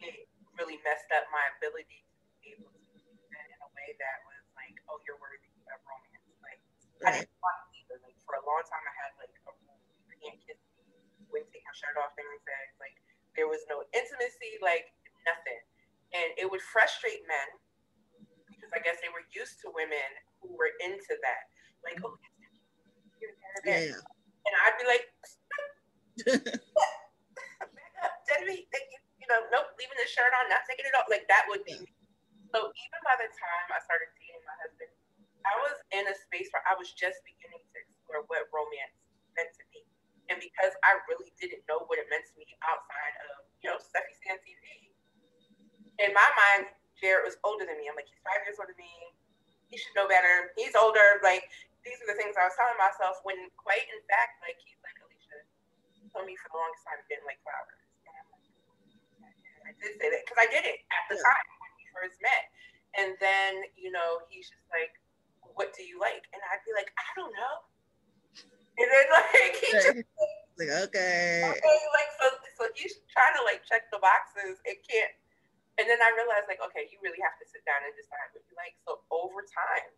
It 0.04 0.28
really 0.60 0.76
messed 0.84 1.08
up 1.16 1.24
my 1.32 1.40
ability 1.56 2.04
to 2.04 2.32
be 2.42 2.52
able 2.52 2.68
to 2.68 2.80
do 2.84 3.12
that 3.32 3.46
in 3.48 3.58
a 3.64 3.70
way 3.72 3.88
that 3.96 4.16
was 4.28 4.44
like, 4.52 4.76
oh, 4.92 5.00
you're 5.08 5.16
worthy 5.16 5.48
of 5.72 5.80
romance. 5.88 6.26
Like 6.44 6.60
right. 7.00 7.16
I 7.16 7.24
didn't 7.24 7.40
want 7.40 7.56
to 7.64 7.66
either. 7.80 7.96
Like 8.04 8.18
for 8.28 8.36
a 8.36 8.44
long 8.44 8.60
time, 8.68 8.84
I 8.84 8.94
had 8.98 9.16
like 9.16 9.32
a 10.22 10.30
rule: 10.30 10.38
kiss 10.46 10.58
me, 10.78 11.26
wouldn't 11.30 11.50
take 11.50 11.66
my 11.66 11.74
shirt 11.74 11.98
off, 11.98 12.14
things 12.14 12.30
like 12.46 12.72
like 12.78 12.96
there 13.34 13.48
was 13.50 13.64
no 13.66 13.82
intimacy, 13.92 14.60
like 14.62 14.92
nothing 15.26 15.62
and 16.12 16.36
it 16.36 16.46
would 16.48 16.60
frustrate 16.60 17.24
men 17.24 17.48
because 18.48 18.70
I 18.76 18.80
guess 18.84 19.00
they 19.00 19.08
were 19.08 19.24
used 19.32 19.60
to 19.64 19.72
women 19.72 20.10
who 20.44 20.52
were 20.54 20.70
into 20.84 21.16
that. 21.24 21.48
Like, 21.80 21.98
oh, 22.04 22.14
yeah. 23.64 23.96
And 23.96 24.54
I'd 24.62 24.76
be 24.76 24.84
like, 24.86 25.06
back 27.72 27.94
up, 28.04 28.14
Debbie, 28.28 28.68
you 29.18 29.26
know, 29.30 29.40
nope, 29.50 29.72
leaving 29.80 29.96
the 29.98 30.06
shirt 30.06 30.30
on, 30.36 30.50
not 30.52 30.68
taking 30.68 30.84
it 30.84 30.94
off. 30.94 31.08
Like 31.08 31.24
that 31.32 31.48
would 31.48 31.64
be. 31.64 31.80
So 32.52 32.68
even 32.68 33.00
by 33.06 33.16
the 33.16 33.30
time 33.32 33.66
I 33.72 33.80
started 33.80 34.12
dating 34.20 34.44
my 34.44 34.56
husband, 34.60 34.92
I 35.48 35.54
was 35.64 35.80
in 35.96 36.04
a 36.04 36.14
space 36.14 36.52
where 36.52 36.62
I 36.68 36.76
was 36.76 36.92
just 36.92 37.24
beginning 37.24 37.64
to 37.72 37.76
explore 37.80 38.28
what 38.28 38.44
romance 38.52 38.92
meant 39.32 39.48
to 39.56 39.64
me. 39.71 39.71
And 40.32 40.40
because 40.40 40.72
I 40.80 40.96
really 41.12 41.28
didn't 41.36 41.60
know 41.68 41.84
what 41.92 42.00
it 42.00 42.08
meant 42.08 42.24
to 42.24 42.34
me 42.40 42.48
outside 42.64 43.14
of, 43.28 43.44
you 43.60 43.68
know, 43.68 43.76
Steffi 43.76 44.16
Stan 44.16 44.40
TV, 44.40 44.88
in 46.00 46.16
my 46.16 46.24
mind, 46.24 46.72
Jared 46.96 47.28
was 47.28 47.36
older 47.44 47.68
than 47.68 47.76
me. 47.76 47.92
I'm 47.92 47.92
like, 47.92 48.08
he's 48.08 48.24
five 48.24 48.40
years 48.48 48.56
older 48.56 48.72
than 48.72 48.88
me. 48.88 49.12
He 49.68 49.76
should 49.76 49.92
know 49.92 50.08
better. 50.08 50.56
He's 50.56 50.72
older. 50.72 51.20
Like, 51.20 51.52
these 51.84 52.00
are 52.00 52.08
the 52.08 52.16
things 52.16 52.32
I 52.40 52.48
was 52.48 52.56
telling 52.56 52.80
myself 52.80 53.20
when, 53.28 53.36
quite 53.60 53.84
in 53.92 54.00
fact, 54.08 54.40
like, 54.40 54.56
he's 54.64 54.80
like, 54.80 54.96
Alicia, 55.04 55.44
you 56.00 56.08
told 56.08 56.24
me 56.24 56.32
for 56.40 56.48
the 56.48 56.56
longest 56.56 56.80
time 56.88 56.96
you 57.04 57.08
didn't 57.12 57.28
like 57.28 57.44
flowers. 57.44 57.84
And 58.08 58.16
I'm 58.16 58.28
like, 58.32 58.48
I 59.68 59.72
did 59.84 60.00
say 60.00 60.08
that 60.16 60.24
because 60.24 60.40
I 60.40 60.48
did 60.48 60.64
it 60.64 60.80
at 60.88 61.04
the 61.12 61.20
yeah. 61.20 61.28
time 61.28 61.46
when 61.60 61.72
we 61.76 61.84
first 61.92 62.16
met. 62.24 62.48
And 62.96 63.20
then, 63.20 63.68
you 63.76 63.92
know, 63.92 64.24
he's 64.32 64.48
just 64.48 64.64
like, 64.72 64.96
what 65.44 65.76
do 65.76 65.84
you 65.84 66.00
like? 66.00 66.24
And 66.32 66.40
I'd 66.48 66.64
be 66.64 66.72
like, 66.72 66.88
I 66.96 67.08
don't 67.20 67.36
know. 67.36 67.68
And 68.78 68.88
then, 68.88 69.06
like, 69.12 69.54
he 69.60 69.68
just, 69.72 69.88
like, 70.56 70.72
okay. 70.88 71.44
okay. 71.44 71.78
Like, 71.92 72.10
so, 72.16 72.26
so 72.56 72.62
he's 72.72 73.00
trying 73.12 73.36
to, 73.36 73.44
like, 73.44 73.64
check 73.68 73.92
the 73.92 74.00
boxes. 74.00 74.60
It 74.64 74.80
can't, 74.88 75.12
and 75.80 75.88
then 75.88 76.00
I 76.00 76.12
realized, 76.12 76.48
like, 76.48 76.60
okay, 76.72 76.88
you 76.92 77.00
really 77.00 77.20
have 77.24 77.36
to 77.40 77.46
sit 77.48 77.64
down 77.64 77.80
and 77.84 77.92
decide 77.96 78.28
what 78.36 78.44
you 78.48 78.54
like. 78.60 78.76
So 78.84 79.00
over 79.08 79.40
time, 79.44 79.88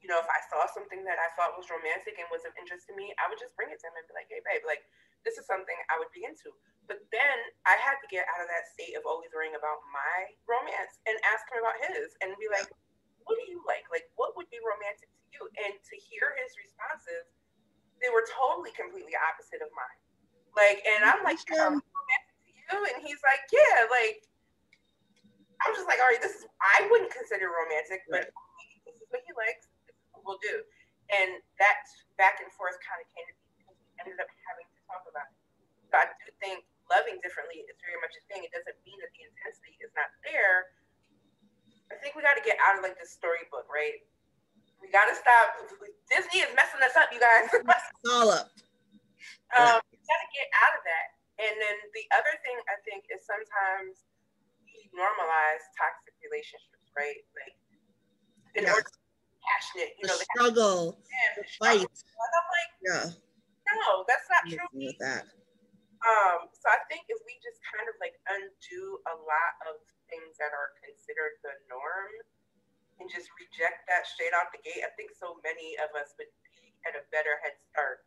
you 0.00 0.08
know, 0.08 0.16
if 0.16 0.28
I 0.28 0.40
saw 0.48 0.64
something 0.72 1.04
that 1.04 1.20
I 1.20 1.28
thought 1.36 1.60
was 1.60 1.68
romantic 1.68 2.16
and 2.16 2.24
was 2.32 2.48
of 2.48 2.56
interest 2.56 2.88
to 2.88 2.96
me, 2.96 3.12
I 3.20 3.28
would 3.28 3.36
just 3.36 3.52
bring 3.52 3.68
it 3.68 3.76
to 3.84 3.86
him 3.88 4.00
and 4.00 4.04
be 4.08 4.16
like, 4.16 4.32
hey, 4.32 4.40
babe, 4.40 4.64
like, 4.64 4.80
this 5.28 5.36
is 5.36 5.44
something 5.44 5.76
I 5.92 6.00
would 6.00 6.08
be 6.16 6.24
into. 6.24 6.48
But 6.88 7.04
then 7.12 7.36
I 7.68 7.76
had 7.76 8.00
to 8.00 8.08
get 8.08 8.24
out 8.32 8.40
of 8.40 8.48
that 8.48 8.64
state 8.72 8.96
of 8.96 9.04
always 9.04 9.28
worrying 9.36 9.52
about 9.52 9.84
my 9.92 10.32
romance 10.48 10.96
and 11.04 11.20
ask 11.28 11.44
him 11.52 11.60
about 11.60 11.76
his 11.92 12.16
and 12.24 12.32
be 12.40 12.48
like, 12.48 12.72
what 13.28 13.36
do 13.36 13.44
you 13.44 13.60
like? 13.68 13.84
Like, 13.92 14.08
what 14.16 14.32
would 14.40 14.48
be 14.48 14.58
romantic 14.64 15.12
to 15.12 15.19
you? 15.40 15.48
And 15.64 15.72
to 15.72 15.94
hear 15.96 16.36
his 16.36 16.52
responses, 16.60 17.24
they 18.04 18.12
were 18.12 18.24
totally, 18.28 18.72
completely 18.76 19.16
opposite 19.16 19.64
of 19.64 19.72
mine. 19.72 20.00
Like, 20.52 20.84
and 20.84 21.06
I'm 21.06 21.22
like, 21.24 21.40
yeah, 21.48 21.72
romantic 21.72 22.36
to 22.44 22.50
you? 22.52 22.76
And 22.92 22.98
he's 23.04 23.22
like, 23.24 23.44
yeah, 23.54 23.86
like, 23.88 24.24
I'm 25.64 25.72
just 25.76 25.88
like, 25.88 26.00
all 26.00 26.08
right, 26.08 26.20
this 26.20 26.40
is 26.40 26.48
I 26.60 26.88
wouldn't 26.88 27.12
consider 27.12 27.52
romantic, 27.52 28.04
but 28.08 28.32
this 28.88 28.96
is 28.96 29.08
what 29.12 29.20
he 29.24 29.32
likes. 29.36 29.68
We'll 30.20 30.40
do, 30.44 30.60
and 31.08 31.40
that 31.56 31.80
back 32.20 32.44
and 32.44 32.48
forth 32.52 32.76
kind 32.84 33.00
of 33.00 33.08
came 33.08 33.24
to 33.24 33.34
be 33.40 33.56
because 33.56 33.76
we 33.80 33.88
ended 34.04 34.20
up 34.20 34.28
having 34.44 34.68
to 34.68 34.78
talk 34.84 35.04
about 35.08 35.32
it. 35.32 35.36
So 35.88 35.96
I 35.96 36.06
do 36.12 36.28
think 36.40 36.68
loving 36.92 37.16
differently 37.24 37.64
is 37.64 37.76
very 37.80 37.96
much 38.04 38.12
a 38.20 38.22
thing. 38.28 38.44
It 38.44 38.52
doesn't 38.52 38.76
mean 38.84 39.00
that 39.00 39.08
the 39.16 39.24
intensity 39.24 39.80
is 39.80 39.88
not 39.96 40.12
there. 40.28 40.76
I 41.88 41.96
think 41.98 42.14
we 42.14 42.22
got 42.22 42.36
to 42.36 42.40
to 42.40 42.46
get 42.48 42.56
out 42.64 42.80
of 42.80 42.82
like 42.82 42.96
this 42.96 43.12
storybook, 43.12 43.68
right? 43.68 44.00
We 44.80 44.88
got 44.88 45.06
to 45.12 45.14
stop. 45.16 45.54
Disney 46.08 46.40
is 46.42 46.50
messing 46.56 46.80
us 46.82 46.96
up, 46.96 47.12
you 47.12 47.20
guys. 47.20 47.48
all 48.10 48.30
up. 48.32 48.50
Um, 49.50 49.82
we 49.90 49.98
got 50.06 50.20
to 50.22 50.30
get 50.30 50.46
out 50.62 50.78
of 50.78 50.82
that. 50.86 51.06
And 51.42 51.58
then 51.58 51.76
the 51.90 52.06
other 52.14 52.30
thing 52.46 52.54
I 52.70 52.78
think 52.86 53.02
is 53.10 53.18
sometimes 53.26 54.06
we 54.62 54.86
normalize 54.94 55.62
toxic 55.74 56.14
relationships, 56.22 56.86
right? 56.94 57.18
Like 57.34 57.58
in 58.54 58.62
Yeah. 58.62 58.78
order 58.78 58.86
to 58.86 58.94
be 58.94 59.42
passionate, 59.42 59.90
you 59.98 60.06
The 60.06 60.14
know, 60.14 60.18
the 60.22 60.28
struggle, 60.30 60.78
to 61.02 61.42
the 61.42 61.46
fight. 61.58 61.82
And 61.82 62.30
I'm 62.30 62.46
like, 62.54 62.70
Yeah, 62.78 63.06
no, 63.74 64.06
that's 64.06 64.30
not 64.30 64.46
I'm 64.46 64.54
true. 64.54 64.70
with 64.70 65.02
that. 65.02 65.26
Um, 66.06 66.46
so 66.54 66.66
I 66.70 66.78
think 66.86 67.10
if 67.10 67.18
we 67.26 67.34
just 67.42 67.58
kind 67.74 67.90
of 67.90 67.98
like 67.98 68.14
undo 68.30 68.82
a 69.10 69.14
lot 69.18 69.52
of 69.66 69.82
things 70.06 70.38
that 70.38 70.54
are 70.54 70.78
considered 70.78 71.42
the 71.42 71.58
norm 71.66 72.12
and 73.00 73.08
just 73.08 73.32
reject 73.40 73.88
that 73.88 74.04
straight 74.04 74.36
out 74.36 74.52
the 74.52 74.60
gate, 74.60 74.84
I 74.84 74.92
think 74.94 75.16
so 75.16 75.40
many 75.40 75.74
of 75.80 75.88
us 75.96 76.12
would 76.20 76.28
be 76.52 76.76
at 76.84 76.92
a 76.94 77.02
better 77.08 77.40
head 77.40 77.56
start 77.72 78.04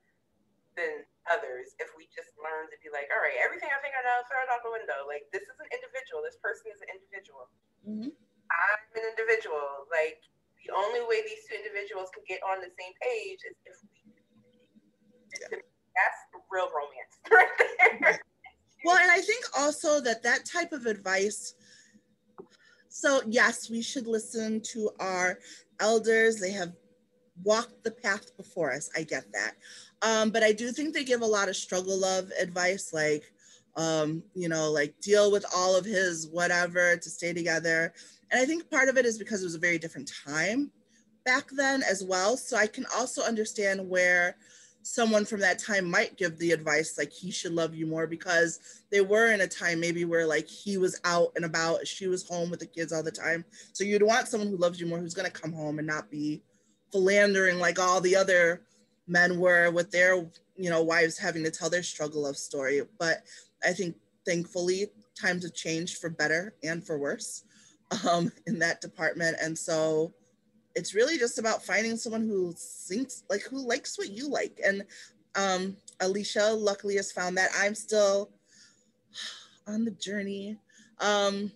than 0.78 1.06
others 1.30 1.78
if 1.78 1.94
we 1.98 2.10
just 2.14 2.34
learn 2.42 2.66
to 2.70 2.78
be 2.82 2.90
like, 2.90 3.10
all 3.14 3.22
right, 3.22 3.38
everything 3.42 3.70
I 3.70 3.78
think 3.82 3.94
I 3.94 4.02
know, 4.06 4.22
throw 4.26 4.42
it 4.42 4.50
out 4.50 4.62
the 4.66 4.74
window. 4.74 5.06
Like 5.06 5.26
this 5.34 5.46
is 5.46 5.58
an 5.62 5.70
individual. 5.70 6.22
This 6.26 6.38
person 6.42 6.70
is 6.74 6.82
an 6.82 6.90
individual. 6.94 7.50
Mhm. 7.86 8.10
I'm 8.14 8.82
an 8.98 9.06
individual. 9.06 9.90
Like 9.90 10.22
the 10.66 10.74
only 10.74 11.02
way 11.06 11.22
these 11.26 11.46
two 11.50 11.58
individuals 11.58 12.10
can 12.14 12.26
get 12.26 12.42
on 12.46 12.62
the 12.62 12.70
same 12.74 12.94
page 13.02 13.42
is 13.46 13.58
if 13.66 13.76
we 13.82 13.90
communicate. 14.02 15.66
That's 15.94 16.20
real 16.50 16.70
romance 16.74 17.14
right 17.30 17.54
there. 18.02 18.22
Well, 18.86 18.98
and 18.98 19.10
I 19.14 19.22
think 19.22 19.46
also 19.58 20.02
that 20.02 20.22
that 20.24 20.46
type 20.46 20.74
of 20.74 20.86
advice. 20.86 21.54
So, 22.96 23.22
yes, 23.28 23.72
we 23.72 23.82
should 23.82 24.06
listen 24.06 24.62
to 24.72 24.92
our 25.00 25.40
elders. 25.80 26.40
They 26.40 26.52
have 26.52 26.74
walked 27.44 27.84
the 27.84 27.90
path 27.90 28.38
before 28.38 28.72
us. 28.72 28.88
I 28.96 29.02
get 29.02 29.26
that. 29.34 29.56
Um, 30.04 30.30
but 30.30 30.44
I 30.44 30.52
do 30.52 30.72
think 30.72 30.94
they 30.94 31.04
give 31.04 31.24
a 31.24 31.26
lot 31.26 31.50
of 31.50 31.56
struggle 31.56 31.98
love 31.98 32.30
advice, 32.40 32.94
like, 32.94 33.24
um, 33.76 34.22
you 34.36 34.48
know, 34.48 34.70
like 34.70 34.94
deal 35.02 35.32
with 35.32 35.44
all 35.56 35.76
of 35.76 35.86
his 35.86 36.28
whatever 36.28 36.96
to 36.96 37.10
stay 37.10 37.34
together. 37.34 37.92
And 38.30 38.40
I 38.40 38.46
think 38.46 38.70
part 38.70 38.90
of 38.90 38.98
it 38.98 39.08
is 39.08 39.18
because 39.18 39.42
it 39.42 39.46
was 39.46 39.56
a 39.56 39.60
very 39.60 39.80
different 39.80 40.12
time 40.24 40.70
back 41.26 41.50
then 41.50 41.82
as 41.82 42.04
well. 42.04 42.38
So 42.38 42.58
I 42.58 42.68
can 42.68 42.86
also 42.96 43.24
understand 43.24 43.90
where 43.90 44.36
someone 44.84 45.26
from 45.26 45.40
that 45.40 45.60
time 45.60 45.90
might 45.90 46.18
give 46.18 46.38
the 46.38 46.52
advice 46.52 46.98
like 46.98 47.12
he 47.12 47.32
should 47.32 47.54
love 47.54 47.74
you 47.74 47.88
more 47.88 48.06
because 48.06 48.60
they 48.92 49.02
were 49.02 49.32
in 49.32 49.42
a 49.42 49.48
time 49.48 49.80
maybe 49.80 50.06
where 50.06 50.28
like 50.28 50.48
he 50.48 50.78
was 50.78 51.00
out 51.06 51.32
and 51.36 51.46
about 51.46 51.88
she 51.88 52.08
was 52.08 52.28
home 52.28 52.50
with 52.50 52.60
the 52.60 52.66
kids 52.66 52.92
all 52.92 53.02
the 53.02 53.12
time. 53.12 53.46
So 53.72 53.84
you'd 53.84 54.04
want 54.04 54.28
someone 54.28 54.50
who 54.50 54.58
loves 54.58 54.80
you 54.80 54.86
more 54.86 55.00
who's 55.00 55.14
going 55.14 55.30
to 55.30 55.42
come 55.42 55.54
home 55.54 55.80
and 55.80 55.88
not 55.88 56.12
be 56.12 56.42
philandering 56.92 57.60
like 57.60 57.80
all 57.80 58.02
the 58.02 58.16
other 58.16 58.62
men 59.08 59.40
were 59.40 59.72
with 59.72 59.90
their 59.90 60.16
you 60.56 60.70
know 60.70 60.84
wives 60.84 61.18
having 61.18 61.44
to 61.44 61.52
tell 61.52 61.70
their 61.70 61.84
struggle 61.84 62.28
of 62.28 62.38
story. 62.38 62.82
But 63.00 63.24
i 63.66 63.72
think 63.72 63.96
thankfully 64.26 64.88
times 65.20 65.44
have 65.44 65.54
changed 65.54 65.98
for 65.98 66.10
better 66.10 66.54
and 66.64 66.86
for 66.86 66.98
worse 66.98 67.44
um, 68.10 68.32
in 68.48 68.60
that 68.60 68.82
department. 68.82 69.38
And 69.42 69.58
so 69.58 70.14
it's 70.76 70.94
really 70.94 71.18
just 71.18 71.38
about 71.38 71.64
finding 71.64 71.96
someone 71.98 72.22
who 72.28 72.54
thinks 72.58 73.24
like 73.30 73.42
who 73.42 73.66
likes 73.66 73.98
what 73.98 74.10
you 74.10 74.28
like 74.30 74.60
and 74.66 74.84
um 75.36 75.76
alicia 76.02 76.54
luckily 76.54 76.96
has 76.96 77.12
found 77.12 77.38
that 77.38 77.50
i'm 77.58 77.76
still 77.76 78.30
on 79.68 79.86
the 79.86 79.92
journey 79.92 80.58
um 81.00 81.52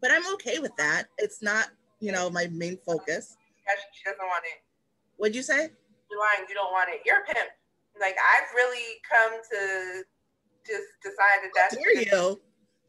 but 0.00 0.10
i'm 0.10 0.26
okay 0.34 0.58
with 0.58 0.74
that 0.76 1.04
it's 1.18 1.42
not 1.42 1.68
you 2.00 2.12
know 2.12 2.28
my 2.30 2.46
main 2.52 2.76
focus 2.84 3.36
She 3.94 4.04
doesn't 4.04 4.18
want 4.26 4.44
it. 4.44 4.62
what'd 5.16 5.34
you 5.36 5.42
say 5.42 5.70
You're 6.10 6.20
lying. 6.20 6.46
You 6.48 6.54
don't 6.54 6.72
want 6.72 6.90
it. 6.90 7.00
You're 7.06 7.20
a 7.20 7.24
pimp. 7.24 7.48
Like 8.00 8.16
I've 8.18 8.52
really 8.54 9.00
come 9.08 9.32
to 9.52 10.02
just 10.66 10.88
decide 11.02 11.40
that 11.42 11.50
that's 11.54 11.74
how 11.76 11.80
dare 11.82 12.02
you 12.02 12.40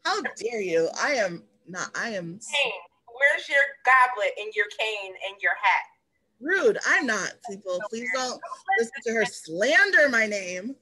how 0.03 0.21
dare 0.35 0.61
you 0.61 0.89
i 0.99 1.11
am 1.13 1.43
not 1.67 1.89
i 1.95 2.09
am 2.09 2.39
Cane. 2.39 2.71
Where's 3.13 3.47
your 3.47 3.63
goblet 3.85 4.33
and 4.39 4.53
your 4.53 4.65
cane 4.77 5.13
and 5.29 5.41
your 5.41 5.53
hat? 5.61 5.85
rude. 6.43 6.77
I'm 6.85 7.05
not 7.05 7.33
people. 7.49 7.79
Please 7.89 8.09
don't 8.13 8.41
listen 8.77 9.01
to 9.05 9.13
her 9.13 9.25
slander 9.25 10.09
my 10.09 10.27
name. 10.27 10.75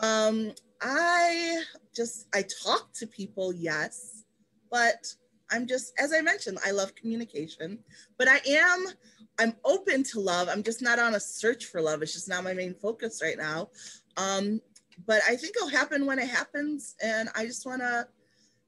Um 0.00 0.52
i 0.80 1.60
just 1.92 2.28
i 2.32 2.44
talk 2.64 2.92
to 2.92 3.04
people 3.04 3.52
yes 3.52 4.22
but 4.70 5.12
i'm 5.50 5.66
just 5.66 5.92
as 5.98 6.12
i 6.12 6.20
mentioned 6.20 6.56
i 6.64 6.70
love 6.70 6.94
communication 6.94 7.80
but 8.16 8.28
i 8.28 8.40
am 8.46 8.86
i'm 9.40 9.54
open 9.64 10.04
to 10.04 10.20
love. 10.20 10.48
I'm 10.48 10.62
just 10.62 10.82
not 10.82 11.00
on 11.00 11.16
a 11.16 11.20
search 11.20 11.64
for 11.64 11.80
love. 11.80 12.00
It's 12.00 12.12
just 12.12 12.28
not 12.28 12.44
my 12.44 12.54
main 12.54 12.74
focus 12.74 13.20
right 13.20 13.36
now. 13.36 13.70
Um 14.16 14.60
but 15.04 15.20
i 15.28 15.34
think 15.34 15.56
it'll 15.56 15.68
happen 15.68 16.06
when 16.06 16.20
it 16.20 16.28
happens 16.28 16.94
and 17.02 17.28
i 17.34 17.44
just 17.44 17.66
want 17.66 17.80
to 17.80 18.06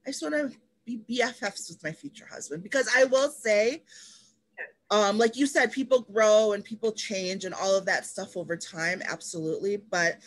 i 0.05 0.09
just 0.09 0.21
want 0.21 0.35
to 0.35 0.51
be 0.85 1.01
bffs 1.09 1.69
with 1.69 1.83
my 1.83 1.91
future 1.91 2.27
husband 2.31 2.63
because 2.63 2.89
i 2.95 3.03
will 3.05 3.29
say 3.29 3.83
um, 4.91 5.17
like 5.17 5.37
you 5.37 5.47
said, 5.47 5.71
people 5.71 6.01
grow 6.01 6.51
and 6.51 6.65
people 6.65 6.91
change 6.91 7.45
and 7.45 7.55
all 7.55 7.75
of 7.75 7.85
that 7.85 8.05
stuff 8.05 8.35
over 8.35 8.57
time, 8.57 9.01
absolutely. 9.09 9.77
But 9.77 10.19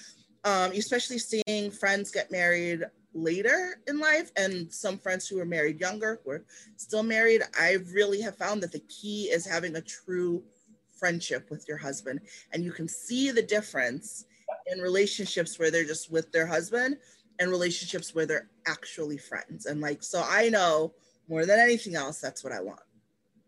um, 0.44 0.72
especially 0.72 1.18
seeing 1.18 1.70
friends 1.70 2.10
get 2.10 2.32
married 2.32 2.82
later 3.12 3.78
in 3.86 4.00
life 4.00 4.32
and 4.36 4.72
some 4.72 4.98
friends 4.98 5.28
who 5.28 5.38
are 5.38 5.44
married 5.44 5.80
younger 5.80 6.20
who 6.24 6.30
are 6.32 6.44
still 6.76 7.02
married, 7.02 7.42
I 7.60 7.76
really 7.92 8.22
have 8.22 8.38
found 8.38 8.62
that 8.62 8.72
the 8.72 8.82
key 8.88 9.24
is 9.24 9.46
having 9.46 9.76
a 9.76 9.82
true 9.82 10.42
friendship 10.98 11.50
with 11.50 11.68
your 11.68 11.76
husband. 11.76 12.20
And 12.52 12.64
you 12.64 12.72
can 12.72 12.88
see 12.88 13.30
the 13.30 13.42
difference 13.42 14.24
in 14.72 14.80
relationships 14.80 15.58
where 15.58 15.70
they're 15.70 15.84
just 15.84 16.10
with 16.10 16.32
their 16.32 16.46
husband 16.46 16.96
and 17.38 17.50
relationships 17.50 18.14
where 18.14 18.26
they're 18.26 18.50
actually 18.66 19.18
friends. 19.18 19.66
And 19.66 19.80
like, 19.80 20.02
so 20.02 20.22
I 20.24 20.48
know 20.48 20.94
more 21.28 21.46
than 21.46 21.58
anything 21.58 21.94
else, 21.94 22.20
that's 22.20 22.44
what 22.44 22.52
I 22.52 22.60
want. 22.60 22.84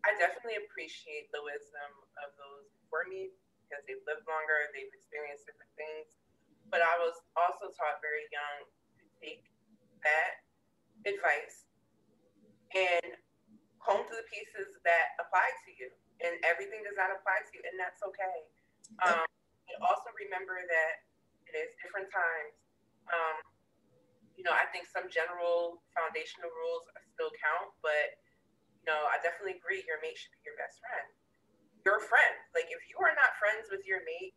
I 0.07 0.15
definitely 0.19 0.59
appreciate 0.63 1.31
the 1.35 1.43
wisdom 1.43 1.91
of 2.23 2.31
those 2.39 2.71
before 2.83 3.07
me 3.11 3.31
because 3.67 3.83
they've 3.91 4.03
lived 4.07 4.23
longer, 4.31 4.71
they've 4.71 4.91
experienced 4.91 5.47
different 5.47 5.75
things. 5.75 6.15
But 6.71 6.83
I 6.83 6.95
was 7.03 7.15
also 7.35 7.71
taught 7.75 7.99
very 8.03 8.27
young 8.31 8.67
to 8.99 9.05
take 9.19 9.47
that 10.03 10.47
advice 11.07 11.67
and 12.75 13.19
comb 13.83 14.03
to 14.03 14.15
the 14.15 14.27
pieces 14.27 14.79
that 14.83 15.15
apply 15.23 15.47
to 15.67 15.71
you. 15.75 15.91
And 16.23 16.39
everything 16.43 16.81
does 16.83 16.97
not 16.97 17.13
apply 17.13 17.45
to 17.45 17.51
you, 17.53 17.63
and 17.67 17.77
that's 17.77 18.01
okay. 18.01 18.37
Um, 19.05 19.29
and 19.69 19.77
also 19.85 20.09
remember 20.17 20.57
that 20.65 20.95
it 21.51 21.55
is 21.55 21.71
different 21.83 22.09
times. 22.09 22.57
Um, 23.13 23.37
you 24.37 24.45
know, 24.45 24.53
I 24.53 24.69
think 24.69 24.85
some 24.85 25.09
general 25.09 25.81
foundational 25.97 26.53
rules 26.53 26.85
still 27.17 27.33
count, 27.41 27.73
but 27.81 28.21
you 28.85 28.85
know, 28.87 29.09
I 29.09 29.19
definitely 29.25 29.59
agree. 29.59 29.83
Your 29.89 29.99
mate 30.05 30.15
should 30.15 30.31
be 30.37 30.45
your 30.47 30.55
best 30.61 30.79
friend. 30.79 31.09
Your 31.83 31.99
friend. 31.99 32.37
Like, 32.53 32.71
if 32.71 32.85
you 32.87 33.01
are 33.03 33.17
not 33.17 33.35
friends 33.41 33.67
with 33.73 33.83
your 33.89 34.05
mate, 34.05 34.37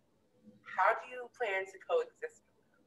how 0.65 0.95
do 0.97 1.05
you 1.11 1.29
plan 1.35 1.67
to 1.67 1.77
coexist 1.85 2.47
with 2.47 2.65
them? 2.73 2.83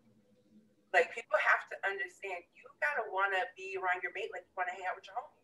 Like, 0.90 1.14
people 1.14 1.38
have 1.38 1.68
to 1.70 1.76
understand 1.86 2.42
you 2.56 2.66
gotta 2.82 3.06
want 3.12 3.36
to 3.36 3.46
be 3.54 3.78
around 3.78 4.02
your 4.02 4.10
mate 4.16 4.32
like 4.34 4.42
you 4.48 4.54
want 4.58 4.72
to 4.72 4.74
hang 4.74 4.88
out 4.88 4.98
with 4.98 5.06
your 5.06 5.14
homie. 5.14 5.42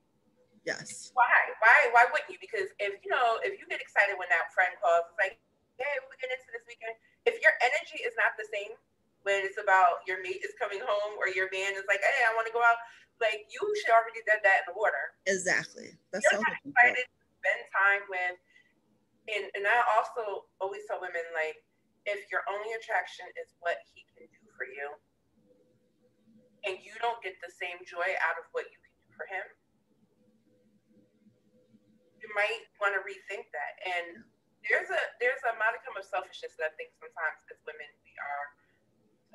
Yes. 0.67 1.15
Why? 1.15 1.39
Why? 1.63 1.79
Why 1.95 2.05
wouldn't 2.11 2.29
you? 2.29 2.41
Because 2.43 2.69
if 2.83 2.99
you 3.01 3.09
know, 3.09 3.39
if 3.47 3.57
you 3.57 3.65
get 3.71 3.79
excited 3.79 4.19
when 4.19 4.29
that 4.29 4.51
friend 4.53 4.75
calls, 4.83 5.07
it's 5.09 5.17
like, 5.17 5.39
hey, 5.79 5.95
we 6.11 6.13
get 6.19 6.35
into 6.35 6.51
this 6.51 6.67
weekend. 6.67 6.99
If 7.25 7.39
your 7.41 7.55
energy 7.63 8.03
is 8.03 8.13
not 8.19 8.35
the 8.35 8.45
same 8.51 8.75
when 9.23 9.47
it's 9.47 9.57
about 9.57 9.98
your 10.09 10.25
mate 10.25 10.41
is 10.41 10.57
coming 10.57 10.81
home 10.81 11.21
or 11.21 11.29
your 11.29 11.53
man 11.53 11.77
is 11.77 11.85
like, 11.85 12.01
hey, 12.01 12.25
I 12.25 12.33
want 12.33 12.49
to 12.49 12.55
go 12.57 12.65
out, 12.65 12.81
like 13.21 13.45
you 13.53 13.61
should 13.79 13.93
already 13.93 14.25
did 14.25 14.41
that 14.41 14.65
in 14.65 14.73
the 14.73 14.77
water. 14.81 15.15
Exactly. 15.29 15.93
That's 16.11 16.25
You're 16.25 16.41
all 16.41 16.49
not 16.49 16.57
I'm 16.57 16.65
looking 16.65 16.73
for. 16.73 16.81
excited 16.81 17.05
to 17.05 17.25
spend 17.37 17.61
time 17.69 18.03
with. 18.09 18.37
And 19.29 19.45
and 19.53 19.65
I 19.69 19.85
also 19.93 20.49
always 20.65 20.89
tell 20.89 21.05
women 21.05 21.23
like, 21.37 21.61
if 22.09 22.25
your 22.33 22.41
only 22.49 22.73
attraction 22.73 23.29
is 23.37 23.53
what 23.61 23.77
he 23.93 24.09
can 24.17 24.25
do 24.25 24.43
for 24.57 24.65
you, 24.65 24.97
and 26.65 26.81
you 26.81 26.97
don't 27.05 27.21
get 27.21 27.37
the 27.45 27.53
same 27.53 27.77
joy 27.85 28.09
out 28.25 28.41
of 28.41 28.49
what 28.57 28.65
you 28.73 28.79
can 28.81 28.95
do 29.05 29.09
for 29.13 29.29
him, 29.29 29.45
you 32.25 32.29
might 32.33 32.65
want 32.81 32.97
to 32.97 33.05
rethink 33.05 33.53
that. 33.53 33.75
And 33.85 34.25
there's 34.65 34.89
a 34.89 35.03
there's 35.21 35.45
a 35.45 35.53
modicum 35.61 35.93
of 36.01 36.09
selfishness 36.09 36.57
that 36.57 36.73
I 36.73 36.75
think 36.81 36.97
sometimes 36.97 37.45
as 37.53 37.61
women 37.69 37.89
we 38.01 38.17
are 38.17 38.47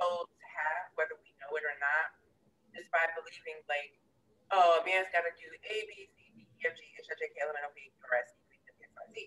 told 0.02 0.26
to 0.26 0.33
have, 0.54 0.94
whether 0.96 1.18
we 1.20 1.34
know 1.42 1.52
it 1.58 1.66
or 1.66 1.78
not, 1.82 2.14
just 2.74 2.90
by 2.94 3.06
believing 3.18 3.62
like, 3.66 3.98
oh, 4.54 4.78
a 4.78 4.86
man's 4.86 5.10
got 5.10 5.26
to 5.26 5.34
do 5.38 5.50
A, 5.50 5.76
B, 5.90 6.10
C, 6.14 6.32
D, 6.34 6.46
E, 6.46 6.62
F, 6.62 6.74
G, 6.78 6.82
H, 6.98 7.10
I, 7.10 7.16
J, 7.18 7.30
K, 7.34 7.36
L, 7.42 7.50
M, 7.50 7.58
N, 7.58 7.66
O, 7.66 7.72
P, 7.74 7.90
Q, 7.90 7.98
R, 8.06 8.22
S, 8.22 8.34
T, 8.34 8.42
U, 8.42 8.50
V, 8.50 8.54
W, 8.66 8.86
X, 8.86 8.90
Y, 8.94 9.06
Z. 9.14 9.18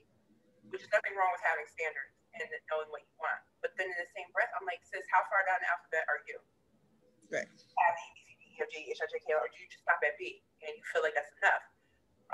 Which 0.71 0.83
is 0.83 0.91
nothing 0.91 1.15
wrong 1.15 1.31
with 1.31 1.45
having 1.47 1.67
standards 1.71 2.15
and 2.35 2.43
knowing 2.71 2.91
what 2.91 3.07
you 3.07 3.15
want. 3.23 3.39
But 3.62 3.79
then 3.79 3.87
in 3.87 3.99
the 3.99 4.11
same 4.15 4.27
breath, 4.35 4.51
I'm 4.59 4.67
like, 4.67 4.83
sis, 4.83 5.07
how 5.15 5.23
far 5.31 5.47
down 5.47 5.62
the 5.62 5.69
alphabet 5.71 6.05
are 6.11 6.21
you? 6.27 6.39
Right. 7.31 7.47
Have 7.47 7.97
A, 7.99 8.07
B, 8.15 8.17
C, 8.27 8.35
D, 8.35 8.43
E, 8.51 8.59
F, 8.62 8.69
G, 8.71 8.75
H, 8.91 8.99
I, 9.03 9.07
J, 9.11 9.15
K, 9.23 9.29
L, 9.35 9.43
or 9.43 9.51
do 9.51 9.59
you 9.62 9.69
just 9.71 9.83
stop 9.83 10.03
at 10.03 10.19
B 10.19 10.43
and 10.62 10.75
you 10.75 10.85
feel 10.91 11.07
like 11.07 11.15
that's 11.15 11.31
enough? 11.39 11.65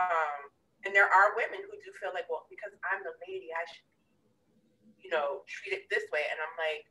Um, 0.00 0.48
and 0.83 0.92
And 0.92 1.00
there 1.00 1.09
are 1.09 1.33
women 1.40 1.64
who 1.64 1.72
do 1.81 1.88
feel 1.96 2.12
like, 2.12 2.28
well, 2.28 2.44
because 2.52 2.76
I'm 2.92 3.00
the 3.00 3.16
lady, 3.24 3.48
I 3.48 3.64
should 3.64 3.88
be, 3.88 5.09
you 5.09 5.09
know, 5.09 5.40
treated 5.48 5.88
this 5.88 6.05
way. 6.12 6.20
And 6.28 6.37
I'm 6.37 6.52
like, 6.61 6.85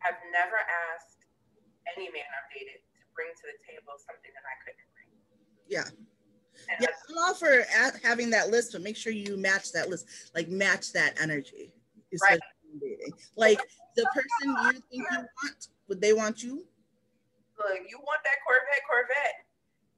I've 0.00 0.16
never 0.32 0.56
asked 0.56 1.21
any 1.96 2.06
man 2.10 2.26
I've 2.32 2.48
dated 2.52 2.80
to 2.80 3.00
bring 3.14 3.28
to 3.34 3.44
the 3.50 3.58
table 3.66 3.94
something 3.98 4.32
that 4.34 4.44
I 4.46 4.54
couldn't 4.62 4.88
bring. 4.94 5.10
Yeah. 5.68 5.88
And 6.68 6.78
yeah, 6.80 6.94
I'm 7.10 7.18
all 7.18 7.34
for 7.34 7.64
having 8.02 8.30
that 8.30 8.50
list, 8.50 8.72
but 8.72 8.82
make 8.82 8.96
sure 8.96 9.12
you 9.12 9.36
match 9.36 9.72
that 9.72 9.88
list, 9.88 10.06
like 10.34 10.48
match 10.48 10.92
that 10.92 11.20
energy. 11.20 11.72
Right. 12.22 12.40
Dating. 12.80 13.12
Like 13.36 13.60
the 13.96 14.06
person 14.14 14.56
you 14.64 14.72
think 14.72 14.84
you 14.90 15.04
want, 15.16 15.68
would 15.88 16.00
they 16.00 16.12
want 16.12 16.42
you? 16.42 16.64
Look, 17.58 17.78
you 17.88 17.98
want 17.98 18.20
that 18.24 18.40
Corvette, 18.46 18.82
Corvette, 18.88 19.44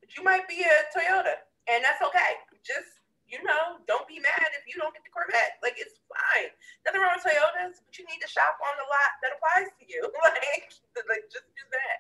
but 0.01 0.17
you 0.17 0.25
might 0.25 0.49
be 0.49 0.63
a 0.63 0.99
Toyota, 0.99 1.39
and 1.71 1.85
that's 1.85 2.03
okay. 2.03 2.35
Just 2.67 3.04
you 3.25 3.41
know, 3.41 3.81
don't 3.89 4.05
be 4.05 4.21
mad 4.21 4.49
if 4.55 4.69
you 4.69 4.77
don't 4.77 4.93
get 4.93 5.03
the 5.03 5.13
Corvette. 5.13 5.57
Like 5.65 5.81
it's 5.81 5.97
fine. 6.07 6.53
Nothing 6.85 7.01
wrong 7.01 7.17
with 7.17 7.25
Toyotas, 7.25 7.81
but 7.81 7.93
you 7.97 8.05
need 8.05 8.21
to 8.21 8.31
shop 8.31 8.61
on 8.61 8.75
the 8.77 8.87
lot 8.89 9.11
that 9.25 9.35
applies 9.37 9.73
to 9.81 9.85
you. 9.89 10.05
like, 10.25 10.71
like 11.09 11.25
just 11.33 11.49
do 11.57 11.65
that. 11.73 11.99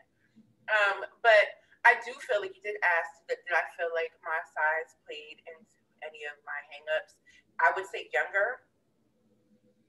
Um, 0.69 0.97
but 1.25 1.61
I 1.85 2.01
do 2.01 2.13
feel 2.25 2.41
like 2.41 2.57
you 2.57 2.65
did 2.65 2.81
ask 2.81 3.25
that 3.29 3.45
did 3.45 3.53
I 3.53 3.65
feel 3.77 3.93
like 3.93 4.13
my 4.25 4.41
size 4.53 4.97
played 5.05 5.45
into 5.45 5.77
any 6.05 6.25
of 6.29 6.37
my 6.45 6.57
hangups? 6.73 7.17
I 7.61 7.73
would 7.77 7.89
say 7.89 8.09
younger, 8.13 8.65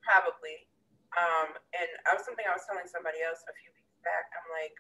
probably. 0.04 0.68
Um, 1.16 1.56
and 1.72 1.90
I 2.04 2.12
was 2.12 2.28
something 2.28 2.44
I 2.44 2.52
was 2.52 2.68
telling 2.68 2.88
somebody 2.92 3.24
else 3.24 3.40
a 3.48 3.56
few 3.56 3.72
weeks 3.72 3.96
back. 4.04 4.28
I'm 4.36 4.48
like, 4.52 4.76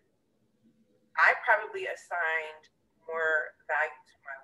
I 1.15 1.31
probably 1.47 1.87
assigned 1.87 2.67
more 3.07 3.55
value 3.71 4.03
to 4.11 4.15
my 4.27 4.35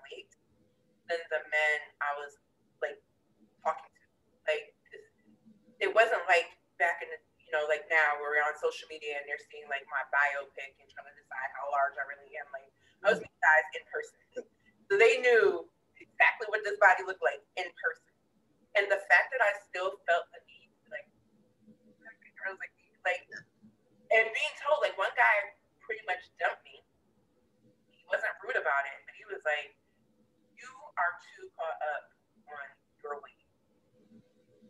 than 1.12 1.19
the 1.28 1.41
men 1.52 1.78
I 2.00 2.15
was 2.15 2.39
like 2.80 2.95
talking 3.60 3.91
to. 3.91 4.04
Like, 4.47 4.71
it 5.84 5.91
wasn't 5.91 6.24
like 6.32 6.47
back 6.80 7.04
in 7.04 7.12
the, 7.12 7.19
you 7.43 7.52
know, 7.52 7.67
like 7.67 7.84
now 7.91 8.15
where 8.24 8.32
we're 8.32 8.47
on 8.47 8.56
social 8.56 8.88
media 8.88 9.19
and 9.19 9.28
they're 9.28 9.41
seeing 9.52 9.67
like 9.67 9.84
my 9.91 10.02
biopic 10.08 10.71
and 10.80 10.88
trying 10.88 11.12
to 11.12 11.15
decide 11.19 11.50
how 11.60 11.67
large 11.76 12.00
I 12.00 12.08
really 12.08 12.32
am. 12.39 12.47
Like, 12.56 12.71
I 13.04 13.12
was 13.12 13.19
meeting 13.19 13.43
guys 13.43 13.67
in 13.76 13.84
person. 13.91 14.17
So 14.32 14.39
they 14.95 15.19
knew 15.19 15.67
exactly 16.00 16.47
what 16.47 16.63
this 16.63 16.80
body 16.80 17.04
looked 17.04 17.24
like 17.24 17.43
in 17.60 17.67
person. 17.76 18.08
And 18.80 18.88
the 18.88 19.04
fact 19.12 19.36
that 19.36 19.43
I 19.43 19.52
still 19.67 20.00
felt 20.08 20.32
the 20.32 20.39
need, 20.47 20.71
like, 20.88 21.08
girls 22.39 22.56
like, 22.56 22.71
like, 23.04 23.28
and 24.15 24.26
being 24.32 24.56
told, 24.63 24.80
like, 24.80 24.95
one 24.95 25.12
guy 25.19 25.36
pretty 25.84 26.08
much 26.08 26.24
dumped 26.39 26.63
me. 26.63 26.80
He 27.91 28.00
wasn't 28.08 28.32
rude 28.39 28.56
about 28.56 28.88
it, 28.88 28.97
but 29.04 29.13
he 29.19 29.28
was 29.28 29.43
like, 29.43 29.76
"You 30.56 30.71
are 30.95 31.19
too 31.36 31.52
caught 31.60 31.80
up 31.84 32.15
on 32.47 32.67
your 33.04 33.19
weight. 33.19 33.47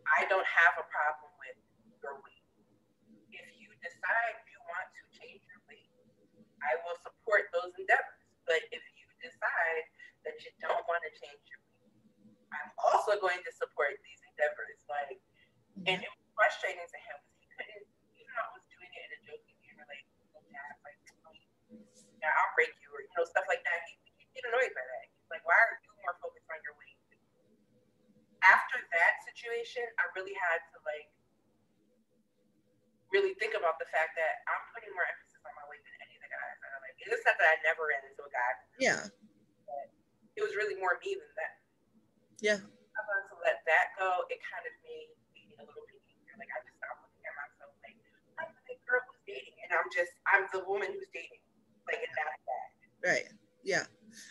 I 0.06 0.26
don't 0.26 0.46
have 0.46 0.74
a 0.82 0.86
problem 0.90 1.30
with 1.38 1.58
your 2.02 2.18
weight. 2.26 2.46
If 3.30 3.46
you 3.54 3.70
decide 3.78 4.34
you 4.50 4.58
want 4.66 4.90
to 4.98 5.02
change 5.14 5.46
your 5.46 5.62
weight, 5.70 5.90
I 6.58 6.74
will 6.82 6.98
support 7.06 7.50
those 7.54 7.70
endeavors. 7.78 8.18
But 8.46 8.66
if 8.74 8.82
you 8.98 9.06
decide 9.22 9.84
that 10.26 10.38
you 10.42 10.50
don't 10.58 10.81
want 10.92 11.00
to 11.08 11.12
change 11.16 11.40
your 11.48 11.62
I'm 12.52 12.68
also 12.76 13.16
going 13.16 13.40
to 13.40 13.52
support 13.56 13.96
these 14.04 14.20
endeavors. 14.28 14.76
Like, 14.84 15.16
mm-hmm. 15.72 15.88
and 15.88 15.98
it 16.04 16.10
was 16.12 16.28
frustrating 16.36 16.84
to 16.84 16.98
him 17.00 17.16
because 17.24 17.40
he 17.40 17.48
couldn't, 17.48 17.84
even 18.20 18.32
though 18.36 18.44
I 18.44 18.52
was 18.52 18.64
doing 18.68 18.92
it 18.92 19.02
in 19.08 19.10
a 19.16 19.20
joking 19.24 19.56
manner, 19.64 19.88
like, 19.88 20.04
like, 20.84 21.00
yeah, 22.20 22.28
I'll 22.28 22.52
break 22.52 22.76
you, 22.84 22.92
or 22.92 23.00
you 23.00 23.12
know, 23.16 23.24
stuff 23.24 23.48
like 23.48 23.64
that. 23.64 23.78
He, 23.88 23.96
he 24.20 24.24
get 24.36 24.44
annoyed 24.52 24.72
by 24.76 24.84
that. 24.84 25.04
He's 25.08 25.32
like, 25.32 25.42
why 25.48 25.56
are 25.56 25.80
you 25.80 25.90
more 26.04 26.14
focused 26.20 26.46
on 26.52 26.60
your 26.60 26.76
weight? 26.76 27.00
After 28.44 28.78
that 28.78 29.14
situation, 29.22 29.86
I 30.02 30.04
really 30.18 30.34
had 30.34 30.60
to 30.74 30.76
like 30.82 31.08
really 33.14 33.38
think 33.38 33.54
about 33.54 33.78
the 33.78 33.86
fact 33.94 34.18
that 34.18 34.42
I'm 34.50 34.66
putting 34.74 34.90
more 34.98 35.06
emphasis 35.06 35.38
on 35.46 35.54
my 35.54 35.62
weight 35.70 35.78
than 35.86 35.94
any 36.02 36.18
of 36.18 36.22
the 36.26 36.30
guys. 36.32 36.58
And 36.58 36.70
I'm 36.74 36.82
like, 36.82 36.98
and 37.06 37.14
it's 37.14 37.22
not 37.22 37.38
that 37.38 37.48
I 37.54 37.56
never 37.62 37.86
ran 37.86 38.02
into 38.02 38.26
a 38.26 38.32
guy. 38.34 38.52
Yeah. 38.82 39.00
It 40.36 40.42
was 40.42 40.56
really 40.56 40.78
more 40.80 40.96
me 41.02 41.16
than 41.16 41.32
that. 41.36 41.54
Yeah. 42.40 42.60
I 42.62 43.00
learned 43.08 43.28
to 43.32 43.36
let 43.44 43.62
that 43.68 43.96
go. 43.96 44.24
It 44.28 44.40
kind 44.42 44.64
of 44.64 44.74
made 44.84 45.12
me 45.32 45.52
a 45.60 45.64
little 45.64 45.86
bit 45.88 46.00
easier. 46.08 46.34
Like 46.36 46.50
I 46.52 46.58
just 46.64 46.76
stopped 46.76 47.04
looking 47.04 47.24
at 47.24 47.34
myself 47.36 47.72
like 47.84 47.98
I'm 48.40 48.50
the 48.68 48.76
girl 48.84 49.00
who's 49.08 49.22
dating, 49.24 49.56
and 49.64 49.70
I'm 49.76 49.88
just 49.92 50.12
I'm 50.28 50.44
the 50.52 50.64
woman 50.64 50.92
who's 50.92 51.10
dating 51.12 51.42
like 51.88 52.00
in 52.00 52.12
that 52.16 52.32
Right. 53.02 53.26
Yeah. 53.64 53.84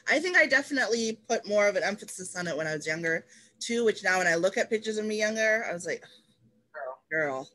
I 0.08 0.20
think 0.20 0.38
I 0.38 0.46
definitely 0.46 1.20
put 1.28 1.48
more 1.48 1.68
of 1.68 1.76
an 1.76 1.84
emphasis 1.84 2.36
on 2.36 2.48
it 2.48 2.56
when 2.56 2.68
I 2.68 2.76
was 2.76 2.88
younger 2.88 3.26
too, 3.60 3.86
which 3.86 4.04
now 4.04 4.20
when 4.20 4.28
I 4.28 4.36
look 4.36 4.58
at 4.58 4.70
pictures 4.70 4.98
of 4.98 5.06
me 5.06 5.18
younger, 5.18 5.66
I 5.70 5.74
was 5.74 5.86
like, 5.86 6.04
girl. 6.74 7.00
girl. 7.12 7.50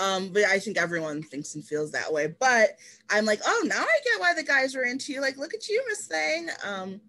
Um, 0.00 0.28
but 0.32 0.44
I 0.44 0.58
think 0.58 0.78
everyone 0.78 1.22
thinks 1.22 1.54
and 1.54 1.64
feels 1.64 1.90
that 1.92 2.12
way. 2.12 2.34
But 2.38 2.76
I'm 3.10 3.24
like, 3.24 3.40
oh, 3.44 3.64
now 3.66 3.80
I 3.80 3.98
get 4.04 4.20
why 4.20 4.34
the 4.34 4.42
guys 4.42 4.74
were 4.74 4.84
into 4.84 5.12
you. 5.12 5.20
Like, 5.20 5.36
look 5.36 5.54
at 5.54 5.68
you, 5.68 5.82
Miss 5.88 6.06
Thing. 6.06 6.48
Um, 6.64 7.00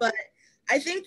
but 0.00 0.14
I 0.70 0.78
think 0.78 1.06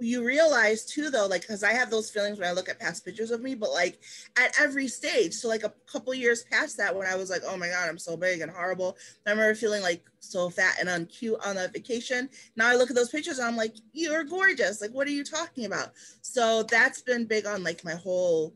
you 0.00 0.24
realize 0.24 0.84
too 0.84 1.10
though 1.10 1.26
like 1.26 1.40
because 1.40 1.62
i 1.64 1.72
have 1.72 1.90
those 1.90 2.10
feelings 2.10 2.38
when 2.38 2.48
i 2.48 2.52
look 2.52 2.68
at 2.68 2.78
past 2.78 3.04
pictures 3.04 3.30
of 3.30 3.40
me 3.40 3.54
but 3.54 3.70
like 3.70 3.98
at 4.36 4.54
every 4.60 4.86
stage 4.86 5.32
so 5.32 5.48
like 5.48 5.62
a 5.62 5.72
couple 5.90 6.12
years 6.12 6.44
past 6.50 6.76
that 6.76 6.94
when 6.94 7.06
i 7.06 7.16
was 7.16 7.30
like 7.30 7.40
oh 7.46 7.56
my 7.56 7.68
god 7.68 7.88
i'm 7.88 7.98
so 7.98 8.16
big 8.16 8.40
and 8.40 8.50
horrible. 8.50 8.96
I 9.26 9.30
remember 9.30 9.54
feeling 9.54 9.82
like 9.82 10.04
so 10.20 10.50
fat 10.50 10.76
and 10.78 10.88
uncute 10.88 11.38
on 11.46 11.56
a 11.56 11.68
vacation. 11.68 12.28
Now 12.54 12.68
i 12.68 12.76
look 12.76 12.90
at 12.90 12.96
those 12.96 13.08
pictures 13.08 13.38
and 13.38 13.48
i'm 13.48 13.56
like 13.56 13.74
you're 13.92 14.24
gorgeous. 14.24 14.82
Like 14.82 14.90
what 14.90 15.06
are 15.06 15.12
you 15.12 15.24
talking 15.24 15.64
about? 15.64 15.92
So 16.20 16.64
that's 16.64 17.00
been 17.00 17.24
big 17.24 17.46
on 17.46 17.62
like 17.62 17.84
my 17.84 17.94
whole 17.94 18.54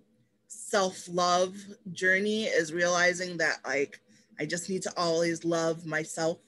self-love 0.48 1.56
journey 1.92 2.44
is 2.44 2.74
realizing 2.74 3.38
that 3.38 3.56
like 3.64 4.00
i 4.38 4.44
just 4.44 4.68
need 4.68 4.82
to 4.82 4.92
always 4.98 5.46
love 5.46 5.86
myself 5.86 6.38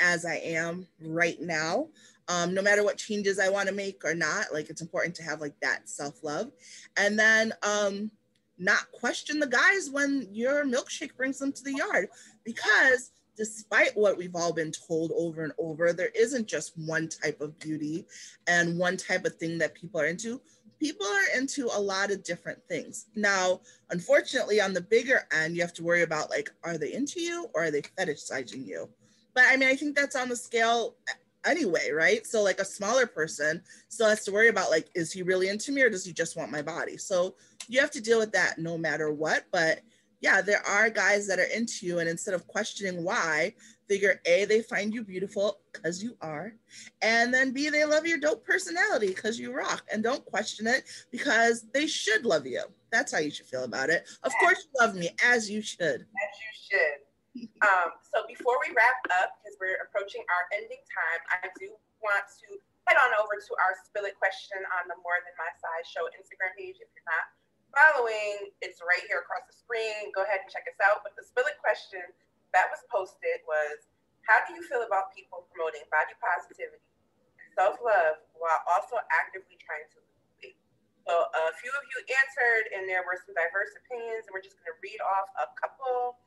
as 0.00 0.24
i 0.24 0.36
am 0.36 0.86
right 1.00 1.40
now 1.40 1.86
um, 2.28 2.54
no 2.54 2.62
matter 2.62 2.84
what 2.84 2.96
changes 2.96 3.38
I 3.38 3.50
want 3.50 3.68
to 3.68 3.74
make 3.74 4.04
or 4.04 4.14
not. 4.14 4.46
Like 4.52 4.70
it's 4.70 4.80
important 4.80 5.14
to 5.16 5.22
have 5.22 5.40
like 5.40 5.58
that 5.60 5.88
self 5.88 6.22
love, 6.22 6.50
and 6.96 7.18
then 7.18 7.52
um, 7.62 8.10
not 8.58 8.90
question 8.92 9.38
the 9.38 9.46
guys 9.46 9.90
when 9.90 10.28
your 10.32 10.64
milkshake 10.64 11.16
brings 11.16 11.38
them 11.38 11.52
to 11.52 11.64
the 11.64 11.74
yard, 11.74 12.08
because 12.44 13.10
despite 13.36 13.96
what 13.96 14.16
we've 14.16 14.36
all 14.36 14.52
been 14.52 14.70
told 14.70 15.12
over 15.16 15.42
and 15.42 15.52
over, 15.58 15.92
there 15.92 16.12
isn't 16.14 16.46
just 16.46 16.72
one 16.76 17.08
type 17.08 17.40
of 17.40 17.58
beauty 17.58 18.06
and 18.46 18.78
one 18.78 18.96
type 18.96 19.24
of 19.24 19.34
thing 19.36 19.58
that 19.58 19.74
people 19.74 20.00
are 20.00 20.06
into. 20.06 20.40
People 20.78 21.06
are 21.06 21.38
into 21.38 21.66
a 21.66 21.80
lot 21.80 22.12
of 22.12 22.22
different 22.22 22.60
things. 22.68 23.06
Now, 23.16 23.60
unfortunately, 23.90 24.60
on 24.60 24.72
the 24.72 24.80
bigger 24.80 25.26
end, 25.32 25.56
you 25.56 25.62
have 25.62 25.72
to 25.74 25.82
worry 25.82 26.02
about 26.02 26.30
like, 26.30 26.50
are 26.62 26.78
they 26.78 26.92
into 26.92 27.20
you 27.20 27.48
or 27.54 27.64
are 27.64 27.70
they 27.72 27.82
fetishizing 27.82 28.64
you? 28.64 28.88
But 29.34 29.44
I 29.48 29.56
mean, 29.56 29.68
I 29.68 29.74
think 29.74 29.96
that's 29.96 30.16
on 30.16 30.28
the 30.28 30.36
scale 30.36 30.96
anyway, 31.44 31.90
right? 31.90 32.26
So 32.26 32.42
like 32.42 32.58
a 32.58 32.64
smaller 32.64 33.06
person 33.06 33.62
still 33.88 34.08
has 34.08 34.24
to 34.24 34.32
worry 34.32 34.48
about 34.48 34.70
like, 34.70 34.88
is 34.94 35.12
he 35.12 35.22
really 35.22 35.48
into 35.48 35.72
me 35.72 35.82
or 35.82 35.90
does 35.90 36.04
he 36.04 36.12
just 36.12 36.36
want 36.36 36.50
my 36.50 36.62
body? 36.62 36.96
So 36.96 37.34
you 37.68 37.80
have 37.80 37.90
to 37.92 38.00
deal 38.00 38.18
with 38.18 38.32
that 38.32 38.58
no 38.58 38.78
matter 38.78 39.12
what. 39.12 39.44
But 39.52 39.80
yeah, 40.20 40.40
there 40.40 40.66
are 40.66 40.88
guys 40.88 41.26
that 41.26 41.38
are 41.38 41.50
into 41.54 41.84
you, 41.84 41.98
and 41.98 42.08
instead 42.08 42.32
of 42.32 42.46
questioning 42.46 43.04
why, 43.04 43.52
figure 43.90 44.22
A, 44.24 44.46
they 44.46 44.62
find 44.62 44.94
you 44.94 45.04
beautiful 45.04 45.58
because 45.70 46.02
you 46.02 46.16
are, 46.22 46.54
and 47.02 47.34
then 47.34 47.52
B, 47.52 47.68
they 47.68 47.84
love 47.84 48.06
your 48.06 48.16
dope 48.16 48.42
personality 48.42 49.08
because 49.08 49.38
you 49.38 49.54
rock. 49.54 49.82
And 49.92 50.02
don't 50.02 50.24
question 50.24 50.66
it 50.66 50.84
because 51.10 51.66
they 51.74 51.86
should 51.86 52.24
love 52.24 52.46
you. 52.46 52.62
That's 52.90 53.12
how 53.12 53.18
you 53.18 53.30
should 53.30 53.44
feel 53.44 53.64
about 53.64 53.90
it. 53.90 54.08
Of 54.22 54.32
course, 54.40 54.64
you 54.64 54.80
love 54.80 54.94
me 54.94 55.10
as 55.22 55.50
you 55.50 55.60
should. 55.60 56.00
As 56.00 56.00
you 56.00 56.78
should. 56.78 57.03
Um, 57.34 57.98
so 58.06 58.22
before 58.30 58.62
we 58.62 58.70
wrap 58.78 59.02
up, 59.18 59.42
because 59.42 59.58
we're 59.58 59.82
approaching 59.82 60.22
our 60.30 60.44
ending 60.54 60.82
time, 60.86 61.20
I 61.34 61.50
do 61.58 61.74
want 61.98 62.22
to 62.44 62.46
head 62.86 63.00
on 63.00 63.10
over 63.18 63.40
to 63.40 63.52
our 63.58 63.74
Spill 63.82 64.06
It 64.06 64.14
question 64.20 64.62
on 64.78 64.86
the 64.86 64.94
More 65.02 65.18
Than 65.26 65.34
My 65.34 65.50
Size 65.58 65.88
Show 65.88 66.06
Instagram 66.14 66.54
page. 66.54 66.78
If 66.78 66.86
you're 66.94 67.08
not 67.10 67.26
following, 67.74 68.54
it's 68.62 68.78
right 68.86 69.02
here 69.10 69.24
across 69.24 69.42
the 69.50 69.56
screen. 69.56 70.14
Go 70.14 70.22
ahead 70.22 70.46
and 70.46 70.48
check 70.52 70.68
us 70.70 70.78
out. 70.78 71.02
But 71.02 71.18
the 71.18 71.26
Spill 71.26 71.48
It 71.50 71.58
question 71.58 72.06
that 72.54 72.70
was 72.70 72.86
posted 72.86 73.42
was, 73.50 73.90
how 74.30 74.40
do 74.46 74.54
you 74.54 74.62
feel 74.64 74.86
about 74.86 75.10
people 75.12 75.44
promoting 75.50 75.84
body 75.90 76.14
positivity 76.22 76.80
self-love 77.58 78.22
while 78.38 78.60
also 78.70 78.96
actively 79.10 79.58
trying 79.58 79.84
to 79.90 79.98
lose 80.00 80.24
weight? 80.38 80.58
So 81.04 81.28
a 81.34 81.52
few 81.58 81.74
of 81.74 81.82
you 81.90 81.98
answered, 82.08 82.72
and 82.78 82.86
there 82.86 83.02
were 83.02 83.18
some 83.20 83.34
diverse 83.34 83.74
opinions, 83.84 84.24
and 84.24 84.32
we're 84.32 84.44
just 84.44 84.56
going 84.62 84.70
to 84.70 84.78
read 84.80 85.02
off 85.02 85.28
a 85.40 85.50
couple. 85.58 86.22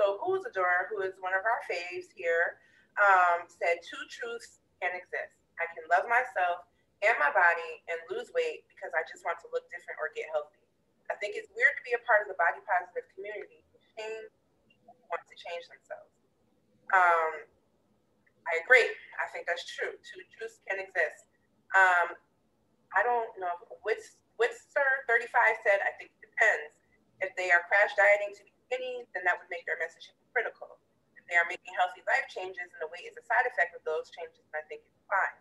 So 0.00 0.16
Adora, 0.16 0.88
who 0.88 1.04
is 1.04 1.12
one 1.20 1.36
of 1.36 1.44
our 1.44 1.60
faves 1.68 2.08
here, 2.16 2.56
um, 2.96 3.44
said 3.44 3.84
two 3.84 4.00
truths 4.08 4.64
can 4.80 4.96
exist. 4.96 5.36
I 5.60 5.68
can 5.76 5.84
love 5.92 6.08
myself 6.08 6.64
and 7.04 7.12
my 7.20 7.28
body 7.28 7.84
and 7.92 8.00
lose 8.08 8.32
weight 8.32 8.64
because 8.72 8.96
I 8.96 9.04
just 9.04 9.28
want 9.28 9.36
to 9.44 9.52
look 9.52 9.68
different 9.68 10.00
or 10.00 10.08
get 10.16 10.24
healthy. 10.32 10.64
I 11.12 11.20
think 11.20 11.36
it's 11.36 11.52
weird 11.52 11.76
to 11.76 11.84
be 11.84 11.92
a 11.92 12.00
part 12.08 12.24
of 12.24 12.32
the 12.32 12.38
body 12.40 12.64
positive 12.64 13.04
community 13.12 13.60
shame 14.00 14.24
want 15.12 15.20
to 15.28 15.36
change 15.36 15.68
themselves. 15.68 16.14
Um, 16.96 17.44
I 18.48 18.62
agree. 18.64 18.88
I 19.20 19.26
think 19.34 19.44
that's 19.44 19.66
true. 19.68 19.92
Two 20.00 20.22
truths 20.32 20.64
can 20.64 20.80
exist. 20.80 21.28
Um, 21.76 22.16
I 22.96 23.04
don't 23.04 23.28
know. 23.36 23.52
What's 23.84 24.16
Witzer 24.40 25.04
35 25.10 25.28
said, 25.66 25.84
I 25.84 25.92
think 26.00 26.14
it 26.16 26.30
depends. 26.32 26.72
If 27.20 27.30
they 27.36 27.52
are 27.52 27.60
crash 27.68 27.92
dieting 27.98 28.32
to 28.38 28.42
be 28.46 28.54
then 28.70 29.26
that 29.26 29.34
would 29.34 29.50
make 29.50 29.66
their 29.66 29.78
message 29.82 30.14
hypocritical. 30.14 30.78
If 31.18 31.26
they 31.26 31.34
are 31.34 31.48
making 31.50 31.74
healthy 31.74 32.06
life 32.06 32.30
changes 32.30 32.70
and 32.70 32.78
the 32.78 32.86
weight 32.94 33.02
is 33.02 33.18
a 33.18 33.24
side 33.26 33.42
effect 33.50 33.74
of 33.74 33.82
those 33.82 34.14
changes, 34.14 34.46
then 34.54 34.62
I 34.62 34.64
think 34.70 34.86
it's 34.86 35.02
fine. 35.10 35.36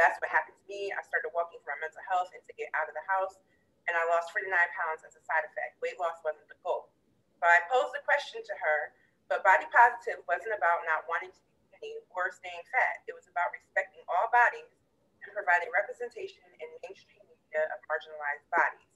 That's 0.00 0.16
what 0.24 0.32
happened 0.32 0.56
to 0.56 0.64
me. 0.64 0.88
I 0.88 1.04
started 1.04 1.28
walking 1.36 1.60
for 1.60 1.76
my 1.76 1.84
mental 1.84 2.00
health 2.08 2.32
and 2.32 2.40
to 2.48 2.52
get 2.56 2.72
out 2.72 2.88
of 2.88 2.96
the 2.96 3.04
house, 3.04 3.36
and 3.84 3.92
I 3.92 4.08
lost 4.08 4.32
49 4.32 4.48
pounds 4.72 5.04
as 5.04 5.12
a 5.12 5.22
side 5.28 5.44
effect. 5.44 5.76
Weight 5.84 6.00
loss 6.00 6.16
wasn't 6.24 6.48
the 6.48 6.56
goal. 6.64 6.88
So 7.36 7.44
I 7.44 7.60
posed 7.68 7.92
the 7.92 8.00
question 8.08 8.40
to 8.40 8.54
her, 8.56 8.96
but 9.28 9.44
body 9.44 9.68
positive 9.68 10.24
wasn't 10.24 10.56
about 10.56 10.88
not 10.88 11.04
wanting 11.04 11.34
to 11.34 11.40
be 11.44 11.52
skinny 11.68 12.00
or 12.16 12.32
staying 12.32 12.64
fat. 12.72 13.04
It 13.04 13.12
was 13.12 13.28
about 13.28 13.52
respecting 13.52 14.00
all 14.08 14.32
bodies 14.32 14.72
and 15.20 15.30
providing 15.36 15.68
representation 15.76 16.40
in 16.56 16.68
mainstream 16.80 17.20
media 17.28 17.68
of 17.68 17.84
marginalized 17.84 18.48
bodies. 18.48 18.88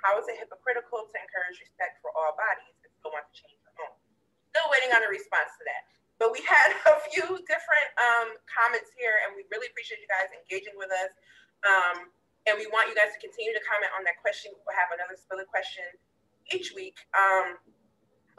How 0.00 0.16
is 0.16 0.24
it 0.32 0.40
hypocritical 0.40 1.04
to 1.04 1.16
encourage 1.20 1.60
respect 1.60 2.00
for 2.00 2.08
all 2.16 2.32
bodies 2.32 2.79
still 3.00 3.12
want 3.16 3.24
to 3.26 3.34
change 3.34 3.56
your 3.64 3.74
own? 3.80 3.96
Still 4.52 4.68
waiting 4.68 4.92
on 4.92 5.00
a 5.02 5.10
response 5.10 5.56
to 5.56 5.64
that. 5.64 5.82
But 6.20 6.36
we 6.36 6.44
had 6.44 6.76
a 6.92 7.00
few 7.08 7.24
different 7.48 7.88
um, 7.96 8.36
comments 8.46 8.92
here, 8.94 9.24
and 9.24 9.32
we 9.32 9.48
really 9.48 9.72
appreciate 9.72 10.04
you 10.04 10.10
guys 10.12 10.28
engaging 10.30 10.76
with 10.76 10.92
us. 10.92 11.12
Um, 11.64 12.12
and 12.48 12.56
we 12.56 12.68
want 12.72 12.88
you 12.88 12.96
guys 12.96 13.12
to 13.12 13.20
continue 13.20 13.52
to 13.52 13.62
comment 13.64 13.92
on 13.96 14.04
that 14.08 14.16
question. 14.20 14.52
We'll 14.64 14.76
have 14.76 14.92
another 14.92 15.16
Spill 15.16 15.40
It 15.40 15.48
question 15.48 15.84
each 16.52 16.72
week. 16.72 16.96
Um, 17.12 17.60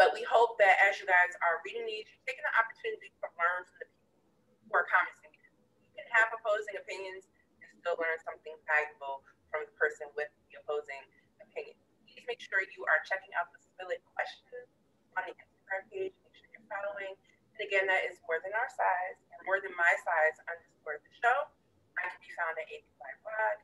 but 0.01 0.17
we 0.17 0.25
hope 0.25 0.57
that 0.57 0.81
as 0.81 0.97
you 0.97 1.05
guys 1.05 1.29
are 1.45 1.61
reading 1.61 1.85
these, 1.85 2.09
you're 2.09 2.25
taking 2.25 2.41
the 2.41 2.55
opportunity 2.57 3.13
to 3.21 3.29
learn 3.37 3.61
from 3.69 3.77
the 3.85 3.87
people 3.93 4.57
who 4.65 4.73
are 4.73 4.87
commenting. 4.89 5.29
You 5.93 6.01
can 6.01 6.09
have 6.17 6.33
opposing 6.33 6.73
opinions 6.81 7.29
and 7.61 7.69
still 7.77 7.93
learn 8.01 8.17
something 8.25 8.57
valuable 8.65 9.21
from 9.53 9.69
the 9.69 9.73
person 9.77 10.09
with 10.17 10.33
the 10.49 10.57
opposing 10.65 11.05
opinion. 11.37 11.77
Please 12.09 12.25
make 12.25 12.41
sure 12.41 12.65
you 12.73 12.81
are 12.89 13.05
checking 13.05 13.29
out 13.37 13.53
the 13.53 13.61
Spill 13.61 13.93
It 13.93 14.01
questions 14.17 14.73
on 15.13 15.29
the 15.29 15.37
Instagram 15.37 15.85
page. 15.93 16.17
Make 16.25 16.33
sure 16.33 16.49
you're 16.49 16.65
following. 16.65 17.13
And 17.13 17.60
again, 17.71 17.87
that 17.87 18.03
is 18.11 18.19
more 18.27 18.35
than 18.43 18.51
our 18.51 18.67
size 18.67 19.15
and 19.31 19.39
more 19.47 19.63
than 19.63 19.71
my 19.79 19.95
size 20.03 20.35
underscore 20.43 20.99
the 20.99 21.11
show. 21.23 21.47
I 21.95 22.11
can 22.11 22.19
be 22.19 22.27
found 22.35 22.59
at 22.59 22.67
AP5 22.67 22.99
Blog. 23.23 23.55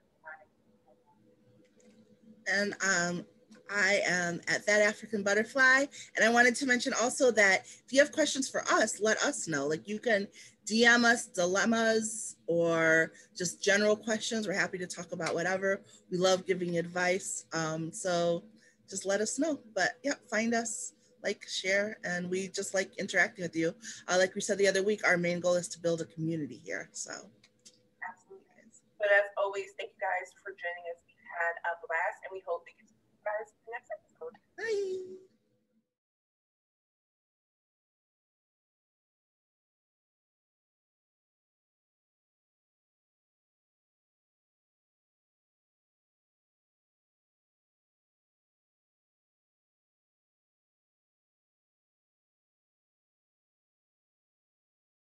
And 2.48 2.72
um, 2.80 3.26
I 3.70 4.00
am 4.08 4.40
at 4.48 4.66
that 4.66 4.82
African 4.82 5.24
butterfly. 5.24 5.86
And 6.16 6.24
I 6.24 6.30
wanted 6.30 6.56
to 6.56 6.66
mention 6.66 6.94
also 6.94 7.32
that 7.32 7.66
if 7.66 7.92
you 7.92 8.00
have 8.00 8.14
questions 8.14 8.48
for 8.48 8.64
us, 8.72 9.02
let 9.02 9.18
us 9.18 9.50
know. 9.50 9.68
Like 9.68 9.90
you 9.90 10.00
can 10.00 10.28
DM 10.66 11.04
us 11.04 11.28
dilemmas 11.28 12.38
or 12.48 13.12
just 13.36 13.62
general 13.62 13.98
questions. 13.98 14.48
We're 14.48 14.54
happy 14.54 14.78
to 14.78 14.88
talk 14.88 15.12
about 15.12 15.36
whatever. 15.36 15.82
We 16.10 16.18
love 16.18 16.46
giving 16.46 16.78
advice. 16.78 17.44
Um, 17.52 17.92
so 17.92 18.46
just 18.90 19.06
let 19.06 19.20
us 19.20 19.38
know. 19.38 19.60
But 19.76 19.98
yeah, 20.04 20.14
find 20.30 20.54
us, 20.54 20.94
like, 21.28 21.44
share, 21.44 22.00
and 22.08 22.32
we 22.32 22.48
just 22.48 22.72
like 22.74 22.96
interacting 22.96 23.44
with 23.44 23.56
you. 23.56 23.76
Uh, 24.08 24.18
like 24.18 24.34
we 24.34 24.40
said 24.40 24.58
the 24.58 24.68
other 24.72 24.82
week, 24.82 25.04
our 25.04 25.18
main 25.18 25.40
goal 25.44 25.56
is 25.60 25.68
to 25.68 25.78
build 25.80 26.00
a 26.00 26.08
community 26.16 26.60
here. 26.64 26.88
So. 26.94 27.12
Absolutely. 28.00 28.64
But 28.96 29.12
as 29.12 29.28
always, 29.36 29.76
thank 29.76 29.92
you 29.92 30.00
guys 30.00 30.32
for 30.40 30.56
joining 30.56 30.86
us. 30.96 31.00
We 31.04 31.14
had 31.36 31.56
a 31.68 31.72
blast, 31.84 32.20
and 32.24 32.32
we 32.32 32.42
hope 32.48 32.64
to 32.64 32.72
get 32.80 32.88
you 32.88 33.20
guys 33.28 33.52
in 33.52 33.60
the 33.68 33.72
next 33.76 33.92
episode. 33.92 34.36
Bye. 34.56 35.27